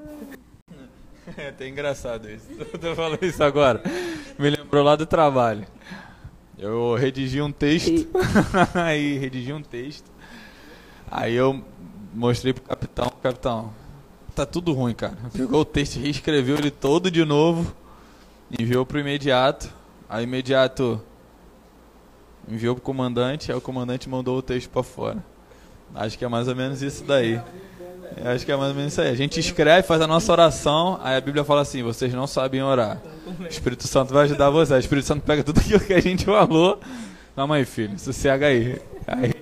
É 1.37 1.49
até 1.49 1.69
engraçado 1.69 2.31
isso. 2.31 2.47
Eu 2.73 2.79
tô 2.79 2.95
falando 2.95 3.23
isso 3.23 3.43
agora. 3.43 3.83
Me 4.39 4.49
lembrou 4.49 4.85
lá 4.85 4.95
do 4.95 5.05
trabalho. 5.05 5.67
Eu 6.59 6.95
redigi 6.95 7.41
um 7.43 7.53
texto. 7.53 8.09
aí 8.75 9.19
redigi 9.19 9.53
um 9.53 9.63
texto. 9.63 10.11
Aí 11.11 11.35
eu 11.35 11.63
mostrei 12.15 12.53
pro 12.53 12.63
capitão, 12.63 13.13
capitão, 13.23 13.73
tá 14.35 14.47
tudo 14.47 14.73
ruim, 14.73 14.95
cara. 14.95 15.17
Pegou 15.33 15.61
o 15.61 15.65
texto, 15.65 15.99
reescreveu 15.99 16.57
ele 16.57 16.71
todo 16.71 17.11
de 17.11 17.25
novo, 17.25 17.75
enviou 18.59 18.87
pro 18.87 18.99
imediato. 18.99 19.73
Aí 20.09 20.25
imediato 20.25 21.01
enviou 22.49 22.75
pro 22.75 22.83
comandante, 22.83 23.51
aí 23.51 23.59
o 23.59 23.61
comandante 23.61 24.09
mandou 24.09 24.39
o 24.39 24.43
texto 24.43 24.71
para 24.71 24.83
fora. 24.83 25.25
Acho 25.95 26.19
que 26.19 26.25
é 26.25 26.29
mais 26.29 26.49
ou 26.49 26.57
menos 26.57 26.83
isso 26.83 27.05
daí. 27.05 27.41
Eu 28.17 28.31
acho 28.31 28.45
que 28.45 28.53
é 28.53 28.57
mais 28.57 28.71
ou 28.71 28.77
menos 28.77 28.93
isso 28.93 29.01
aí. 29.01 29.09
A 29.09 29.15
gente 29.15 29.41
escreve, 29.41 29.87
faz 29.87 30.01
a 30.01 30.07
nossa 30.07 30.31
oração, 30.33 30.99
aí 31.03 31.17
a 31.17 31.21
Bíblia 31.21 31.45
fala 31.45 31.63
assim: 31.63 31.83
vocês 31.83 32.13
não 32.13 32.27
sabem 32.27 32.63
orar. 32.63 33.01
O 33.41 33.45
Espírito 33.45 33.87
Santo 33.87 34.13
vai 34.13 34.25
ajudar 34.25 34.51
vocês. 34.51 34.77
O 34.77 34.81
Espírito 34.81 35.07
Santo 35.07 35.23
pega 35.23 35.43
tudo 35.43 35.61
aquilo 35.61 35.81
que 35.81 35.95
a 35.95 36.01
gente 36.01 36.25
falou. 36.25 36.81
Calma 37.35 37.57
aí, 37.57 37.65
filho, 37.65 37.99
sossega 37.99 38.47
aí. 38.47 38.81
aí 39.07 39.35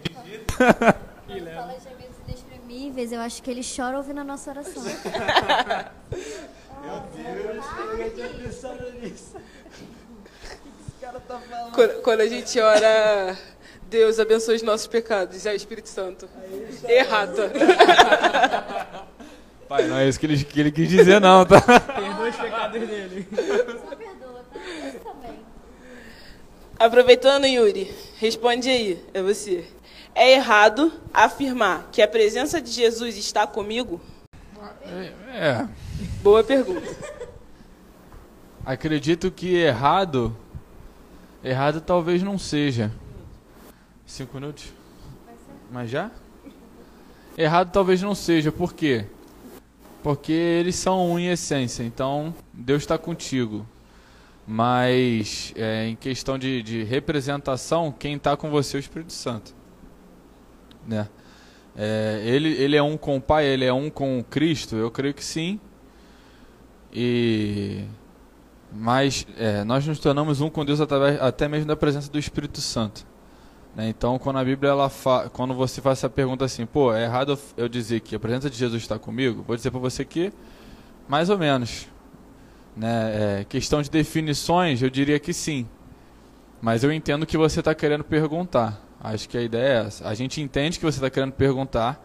inexprimíveis, 2.27 3.13
eu 3.13 3.21
acho 3.21 3.43
que 3.43 3.51
ele 3.51 3.63
chora 3.63 3.97
ouvindo 3.97 4.21
a 4.21 4.25
nossa 4.25 4.51
oração. 4.51 4.83
Quando, 11.75 12.03
quando 12.03 12.21
a 12.21 12.27
gente 12.27 12.61
ora, 12.61 13.37
Deus 13.95 14.19
abençoe 14.19 14.57
os 14.57 14.63
nossos 14.63 14.89
pecados, 14.89 15.47
é 15.47 15.53
o 15.53 15.55
Espírito 15.55 15.89
Santo. 15.89 16.29
Errata. 16.89 17.49
Pai, 19.69 19.87
não 19.87 19.97
é 19.97 20.09
isso 20.09 20.19
que 20.19 20.27
ele, 20.27 20.45
que 20.45 20.59
ele 20.59 20.73
quis 20.73 20.89
dizer, 20.89 21.21
não, 21.21 21.47
tá? 21.47 21.61
Perdoa 21.61 22.29
os 22.29 22.35
pecados 22.35 22.89
dele. 22.89 23.29
Só 23.31 23.95
perdoa, 23.95 24.45
tá? 24.53 24.59
Eu 24.59 24.99
também. 24.99 25.39
Aproveitando, 26.77 27.47
Yuri, 27.47 27.95
responde 28.19 28.69
aí, 28.69 29.01
é 29.15 29.23
você. 29.23 29.65
É 30.13 30.33
errado 30.33 30.93
afirmar 31.13 31.89
que 31.93 32.03
a 32.03 32.09
presença 32.09 32.61
de 32.61 32.73
Jesus 32.73 33.17
está 33.17 33.47
comigo? 33.47 34.01
É. 35.33 35.69
Boa 36.21 36.43
pergunta. 36.43 36.91
Acredito 38.67 39.31
que 39.31 39.55
errado. 39.55 40.37
Errado 41.45 41.81
talvez 41.81 42.25
não 42.25 42.37
seja. 42.37 42.91
Cinco 44.15 44.37
minutos? 44.37 44.73
Mas 45.73 45.91
já? 45.91 46.09
Errado 47.37 47.73
talvez 47.73 48.01
não 48.01 48.15
seja, 48.15 48.53
por 48.53 48.73
quê? 48.73 49.07
Porque 50.05 50.31
eles 50.31 50.77
são 50.77 51.11
um 51.11 51.19
em 51.19 51.31
essência, 51.31 51.83
então 51.83 52.33
Deus 52.53 52.85
está 52.85 52.97
contigo. 52.97 53.67
Mas 54.47 55.53
é, 55.57 55.89
em 55.89 55.97
questão 55.97 56.39
de, 56.39 56.63
de 56.63 56.85
representação, 56.85 57.91
quem 57.91 58.15
está 58.15 58.37
com 58.37 58.51
você 58.51 58.77
é 58.77 58.79
o 58.79 58.83
Espírito 58.83 59.13
Santo. 59.13 59.53
Né? 60.87 61.09
É, 61.77 62.23
ele, 62.25 62.51
ele 62.51 62.77
é 62.77 62.83
um 62.85 62.97
com 62.97 63.17
o 63.17 63.21
Pai, 63.21 63.45
ele 63.45 63.65
é 63.65 63.73
um 63.73 63.91
com 63.91 64.23
Cristo? 64.23 64.77
Eu 64.77 64.93
creio 64.93 65.13
que 65.13 65.25
sim. 65.25 65.59
E 66.93 67.83
mas 68.73 69.27
é, 69.37 69.65
nós 69.65 69.85
nos 69.85 69.99
tornamos 69.99 70.41
um 70.41 70.49
com 70.49 70.65
Deus 70.65 70.81
através 70.81 71.21
até 71.21 71.49
mesmo 71.49 71.67
da 71.67 71.75
presença 71.75 72.09
do 72.09 72.19
Espírito 72.21 72.61
Santo. 72.61 73.13
Né? 73.75 73.89
Então, 73.89 74.19
quando 74.19 74.39
a 74.39 74.45
Bíblia 74.45 74.71
ela 74.71 74.89
fa, 74.89 75.29
quando 75.31 75.55
você 75.55 75.81
faz 75.81 75.99
essa 75.99 76.09
pergunta 76.09 76.45
assim, 76.45 76.65
pô, 76.65 76.95
é 76.95 77.05
errado 77.05 77.39
eu 77.57 77.69
dizer 77.69 78.01
que 78.01 78.15
a 78.15 78.21
presença 78.21 78.49
de 78.49 78.57
Jesus 78.57 78.83
está 78.83 78.99
comigo? 78.99 79.43
Vou 79.47 79.57
dizer 79.57 79.71
para 79.71 79.81
você 79.81 80.05
que 80.05 80.33
mais 81.09 81.29
ou 81.31 81.39
menos. 81.39 81.89
Né? 82.77 83.41
É, 83.41 83.45
questão 83.45 83.83
de 83.83 83.91
definições, 83.91 84.83
eu 84.83 84.91
diria 84.91 85.19
que 85.19 85.33
sim. 85.33 85.67
Mas 86.61 86.83
eu 86.83 86.93
entendo 86.93 87.27
que 87.27 87.37
você 87.37 87.61
está 87.61 87.75
querendo 87.75 88.05
perguntar. 88.05 88.81
Acho 89.01 89.29
que 89.29 89.37
a 89.37 89.43
ideia 89.43 89.83
é 89.83 89.87
essa. 89.87 90.09
A 90.09 90.15
gente 90.15 90.41
entende 90.41 90.79
que 90.79 90.85
você 90.85 90.97
está 90.97 91.11
querendo 91.11 91.33
perguntar, 91.33 92.03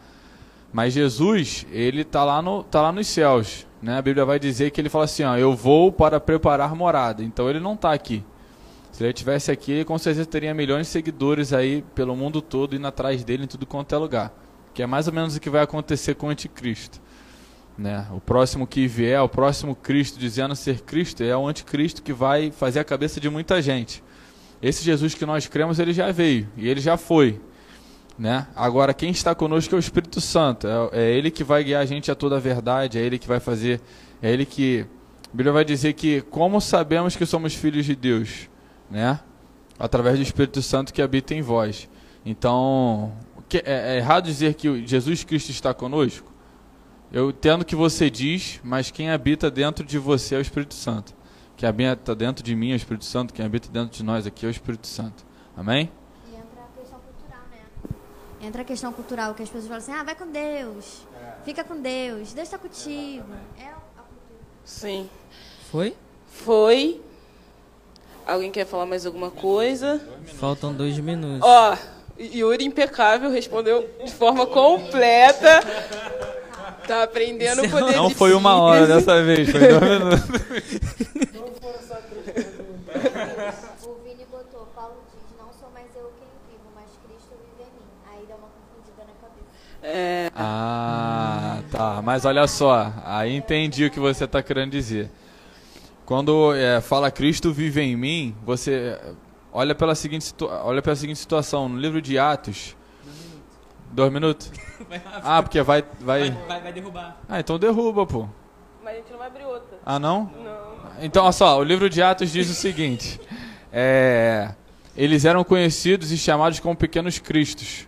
mas 0.73 0.93
Jesus, 0.93 1.65
ele 1.71 2.01
está 2.01 2.23
lá, 2.23 2.41
no, 2.41 2.63
tá 2.63 2.81
lá 2.81 2.91
nos 2.91 3.07
céus. 3.07 3.65
Né? 3.81 3.97
A 3.97 4.01
Bíblia 4.01 4.25
vai 4.25 4.37
dizer 4.37 4.71
que 4.71 4.81
ele 4.81 4.89
fala 4.89 5.05
assim: 5.05 5.23
ó, 5.23 5.37
Eu 5.37 5.55
vou 5.55 5.91
para 5.91 6.19
preparar 6.19 6.75
morada. 6.75 7.23
Então 7.23 7.49
ele 7.49 7.59
não 7.59 7.73
está 7.73 7.93
aqui. 7.93 8.23
Se 8.99 9.05
ele 9.05 9.11
estivesse 9.11 9.49
aqui, 9.49 9.71
ele 9.71 9.85
com 9.85 9.97
certeza 9.97 10.25
teria 10.25 10.53
milhões 10.53 10.87
de 10.87 10.91
seguidores 10.91 11.53
aí 11.53 11.85
pelo 11.95 12.17
mundo 12.17 12.41
todo 12.41 12.75
indo 12.75 12.85
atrás 12.85 13.23
dele 13.23 13.45
em 13.45 13.47
tudo 13.47 13.65
quanto 13.65 13.95
é 13.95 13.97
lugar. 13.97 14.33
Que 14.73 14.83
é 14.83 14.85
mais 14.85 15.07
ou 15.07 15.13
menos 15.13 15.37
o 15.37 15.39
que 15.39 15.49
vai 15.49 15.61
acontecer 15.61 16.15
com 16.15 16.27
o 16.27 16.29
anticristo. 16.29 16.99
Né? 17.77 18.05
O 18.11 18.19
próximo 18.19 18.67
que 18.67 18.87
vier, 18.87 19.21
o 19.21 19.29
próximo 19.29 19.73
Cristo 19.73 20.19
dizendo 20.19 20.53
ser 20.53 20.81
Cristo, 20.81 21.23
é 21.23 21.33
o 21.37 21.47
anticristo 21.47 22.03
que 22.03 22.11
vai 22.11 22.51
fazer 22.51 22.81
a 22.81 22.83
cabeça 22.83 23.21
de 23.21 23.29
muita 23.29 23.61
gente. 23.61 24.03
Esse 24.61 24.83
Jesus 24.83 25.13
que 25.13 25.25
nós 25.25 25.47
cremos, 25.47 25.79
ele 25.79 25.93
já 25.93 26.11
veio 26.11 26.49
e 26.57 26.67
ele 26.67 26.81
já 26.81 26.97
foi. 26.97 27.39
Né? 28.17 28.47
Agora, 28.53 28.93
quem 28.93 29.11
está 29.11 29.33
conosco 29.33 29.73
é 29.73 29.77
o 29.77 29.79
Espírito 29.79 30.19
Santo. 30.19 30.67
É, 30.67 30.89
é, 31.03 31.11
ele 31.11 31.31
que 31.31 31.45
vai 31.45 31.63
guiar 31.63 31.83
a 31.83 31.85
gente 31.85 32.11
a 32.11 32.15
toda 32.15 32.35
a 32.35 32.39
verdade, 32.41 32.97
é 32.97 33.01
ele 33.01 33.17
que 33.17 33.29
vai 33.29 33.39
fazer. 33.39 33.79
É 34.21 34.29
ele 34.29 34.45
que. 34.45 34.85
A 35.33 35.37
Bíblia 35.37 35.53
vai 35.53 35.63
dizer 35.63 35.93
que, 35.93 36.19
como 36.19 36.59
sabemos 36.59 37.15
que 37.15 37.25
somos 37.25 37.55
filhos 37.55 37.85
de 37.85 37.95
Deus? 37.95 38.49
Né? 38.89 39.19
Através 39.77 40.17
do 40.17 40.23
Espírito 40.23 40.61
Santo 40.61 40.93
que 40.93 41.01
habita 41.01 41.33
em 41.33 41.41
vós. 41.41 41.89
Então, 42.25 43.13
que, 43.49 43.57
é, 43.57 43.95
é 43.95 43.97
errado 43.97 44.25
dizer 44.25 44.53
que 44.53 44.85
Jesus 44.85 45.23
Cristo 45.23 45.49
está 45.49 45.73
conosco? 45.73 46.31
Eu 47.11 47.31
entendo 47.31 47.63
o 47.63 47.65
que 47.65 47.75
você 47.75 48.07
diz, 48.07 48.61
mas 48.63 48.91
quem 48.91 49.09
habita 49.09 49.49
dentro 49.49 49.83
de 49.83 49.97
você 49.97 50.35
é 50.35 50.37
o 50.37 50.41
Espírito 50.41 50.75
Santo. 50.75 51.15
Quem 51.57 51.67
habita 51.67 52.15
dentro 52.15 52.43
de 52.43 52.55
mim 52.55 52.69
é 52.69 52.73
o 52.73 52.77
Espírito 52.77 53.05
Santo, 53.05 53.33
quem 53.33 53.43
habita 53.43 53.67
dentro 53.67 53.97
de 53.97 54.03
nós 54.03 54.27
aqui 54.27 54.45
é 54.45 54.49
o 54.49 54.51
Espírito 54.51 54.85
Santo. 54.85 55.25
Amém? 55.57 55.91
E 56.31 56.35
entra 56.35 56.61
a 56.63 56.79
questão 56.79 56.99
cultural, 56.99 57.41
né? 57.49 58.47
Entra 58.47 58.61
a 58.61 58.65
questão 58.65 58.93
cultural, 58.93 59.33
que 59.33 59.41
as 59.41 59.49
pessoas 59.49 59.65
falam 59.67 59.79
assim, 59.79 59.91
ah, 59.91 60.03
vai 60.03 60.15
com 60.15 60.31
Deus, 60.31 61.07
fica 61.43 61.63
com 61.63 61.81
Deus, 61.81 62.31
Deus 62.31 62.47
está 62.47 62.59
contigo. 62.59 63.25
É 63.57 63.65
a 63.65 63.73
cultura. 63.73 64.39
Sim. 64.63 65.09
Foi? 65.71 65.95
Foi. 66.27 67.01
Alguém 68.29 68.51
quer 68.51 68.65
falar 68.65 68.85
mais 68.85 69.05
alguma 69.05 69.31
coisa? 69.31 69.99
Faltam 70.39 70.73
dois 70.73 70.97
minutos. 70.99 71.41
Ó, 71.41 71.77
Yuri 72.19 72.65
impecável, 72.65 73.29
respondeu 73.31 73.89
de 74.03 74.11
forma 74.11 74.45
completa. 74.45 75.61
Tá 76.87 77.03
aprendendo 77.03 77.63
o 77.65 77.69
poder 77.69 77.95
Não 77.95 78.07
de 78.07 78.15
foi 78.15 78.33
uma 78.33 78.55
hora 78.61 78.85
dessa 78.87 79.21
vez, 79.23 79.49
foi 79.49 79.59
dois 79.59 79.81
minutos. 79.99 81.19
O 83.83 83.95
Vini 84.03 84.25
botou, 84.29 84.67
Paulo 84.75 84.95
diz, 85.13 85.37
não 85.37 85.51
sou 85.53 85.69
mais 85.73 85.87
eu 85.95 86.11
quem 86.17 86.27
vivo, 86.49 86.69
mas 86.75 86.85
Cristo 87.05 87.31
vive 87.43 87.63
em 87.63 87.73
mim. 87.73 87.87
Aí 88.11 88.25
dá 88.27 88.35
uma 88.35 88.47
confundida 88.47 89.03
na 89.05 89.13
cabeça. 89.21 89.47
É, 89.83 90.29
Ah, 90.35 91.59
tá. 91.71 92.01
Mas 92.03 92.25
olha 92.25 92.47
só, 92.47 92.91
aí 93.05 93.35
entendi 93.35 93.85
o 93.85 93.91
que 93.91 93.99
você 93.99 94.25
está 94.25 94.41
querendo 94.41 94.71
dizer. 94.71 95.09
Quando 96.09 96.55
é, 96.55 96.81
fala 96.81 97.11
Cristo 97.11 97.53
vive 97.53 97.81
em 97.81 97.95
mim, 97.95 98.35
você 98.43 98.97
é, 98.99 99.13
olha 99.53 99.75
pela 99.75 99.93
seguinte, 99.93 100.33
olha 100.41 100.81
pela 100.81 100.95
seguinte 100.95 101.19
situação. 101.19 101.69
No 101.69 101.77
livro 101.77 102.01
de 102.01 102.17
Atos. 102.17 102.75
Dois 103.91 104.11
minutos? 104.11 104.51
Ah, 105.23 105.43
porque 105.43 105.61
vai, 105.61 105.83
vai. 105.99 106.31
Vai, 106.31 106.61
vai 106.61 106.73
derrubar. 106.73 107.21
Ah, 107.29 107.39
então 107.39 107.59
derruba, 107.59 108.07
pô. 108.07 108.27
mas 108.83 108.93
a 108.93 108.97
gente 108.97 109.11
não 109.11 109.19
vai 109.19 109.27
abrir 109.27 109.45
outra. 109.45 109.77
Ah, 109.85 109.99
não? 109.99 110.31
Não. 110.43 111.03
Então, 111.03 111.25
olha 111.25 111.31
só, 111.31 111.59
o 111.59 111.63
livro 111.63 111.87
de 111.87 112.01
Atos 112.01 112.31
diz 112.31 112.49
o 112.49 112.55
seguinte: 112.55 113.21
é, 113.71 114.55
eles 114.97 115.25
eram 115.25 115.43
conhecidos 115.43 116.11
e 116.11 116.17
chamados 116.17 116.59
como 116.59 116.75
pequenos 116.75 117.19
cristos, 117.19 117.87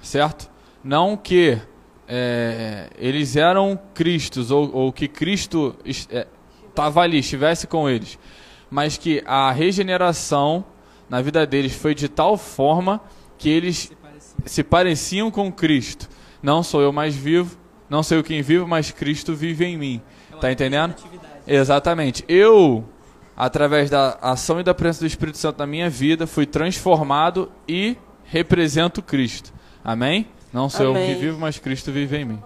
certo? 0.00 0.48
Não 0.84 1.16
que 1.16 1.60
é, 2.06 2.90
eles 2.96 3.34
eram 3.34 3.76
cristos 3.92 4.52
ou, 4.52 4.72
ou 4.72 4.92
que 4.92 5.08
Cristo 5.08 5.74
estava 6.70 7.00
ali, 7.00 7.18
estivesse 7.18 7.66
com 7.66 7.88
eles, 7.88 8.18
mas 8.70 8.96
que 8.96 9.22
a 9.26 9.50
regeneração 9.52 10.64
na 11.08 11.20
vida 11.20 11.46
deles 11.46 11.74
foi 11.74 11.94
de 11.94 12.08
tal 12.08 12.36
forma 12.36 13.00
que 13.36 13.48
eles 13.48 13.92
se 14.44 14.62
pareciam 14.62 15.30
com 15.30 15.50
Cristo. 15.50 16.08
Não 16.42 16.62
sou 16.62 16.80
eu 16.80 16.92
mais 16.92 17.14
vivo, 17.14 17.58
não 17.88 18.02
sou 18.02 18.18
eu 18.18 18.24
quem 18.24 18.40
vivo, 18.42 18.66
mas 18.66 18.90
Cristo 18.90 19.34
vive 19.34 19.64
em 19.64 19.76
mim. 19.76 20.02
Tá 20.40 20.50
entendendo? 20.50 20.94
Exatamente. 21.46 22.24
Eu, 22.28 22.84
através 23.36 23.90
da 23.90 24.18
ação 24.22 24.60
e 24.60 24.62
da 24.62 24.72
presença 24.72 25.00
do 25.00 25.06
Espírito 25.06 25.36
Santo 25.36 25.58
na 25.58 25.66
minha 25.66 25.90
vida, 25.90 26.26
fui 26.26 26.46
transformado 26.46 27.50
e 27.68 27.96
represento 28.24 29.02
Cristo. 29.02 29.52
Amém? 29.84 30.28
Não 30.52 30.68
sou 30.68 30.86
eu 30.86 30.90
Amém. 30.92 31.14
que 31.14 31.20
vivo, 31.20 31.38
mas 31.38 31.58
Cristo 31.58 31.92
vive 31.92 32.16
em 32.16 32.24
mim. 32.24 32.42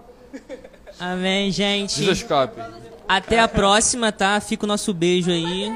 Amém, 0.99 1.51
gente. 1.51 1.95
Diz 1.95 2.19
escape. 2.19 2.59
Até 3.07 3.39
a 3.39 3.47
próxima, 3.47 4.11
tá? 4.11 4.39
Fica 4.39 4.65
o 4.65 4.67
nosso 4.67 4.93
beijo 4.93 5.31
aí. 5.31 5.71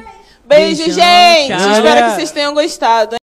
Beijo, 0.45 0.83
Beijão, 0.83 0.95
gente! 0.95 1.47
tchau. 1.47 1.71
Espero 1.71 2.05
que 2.05 2.15
vocês 2.15 2.31
tenham 2.31 2.53
gostado. 2.53 3.18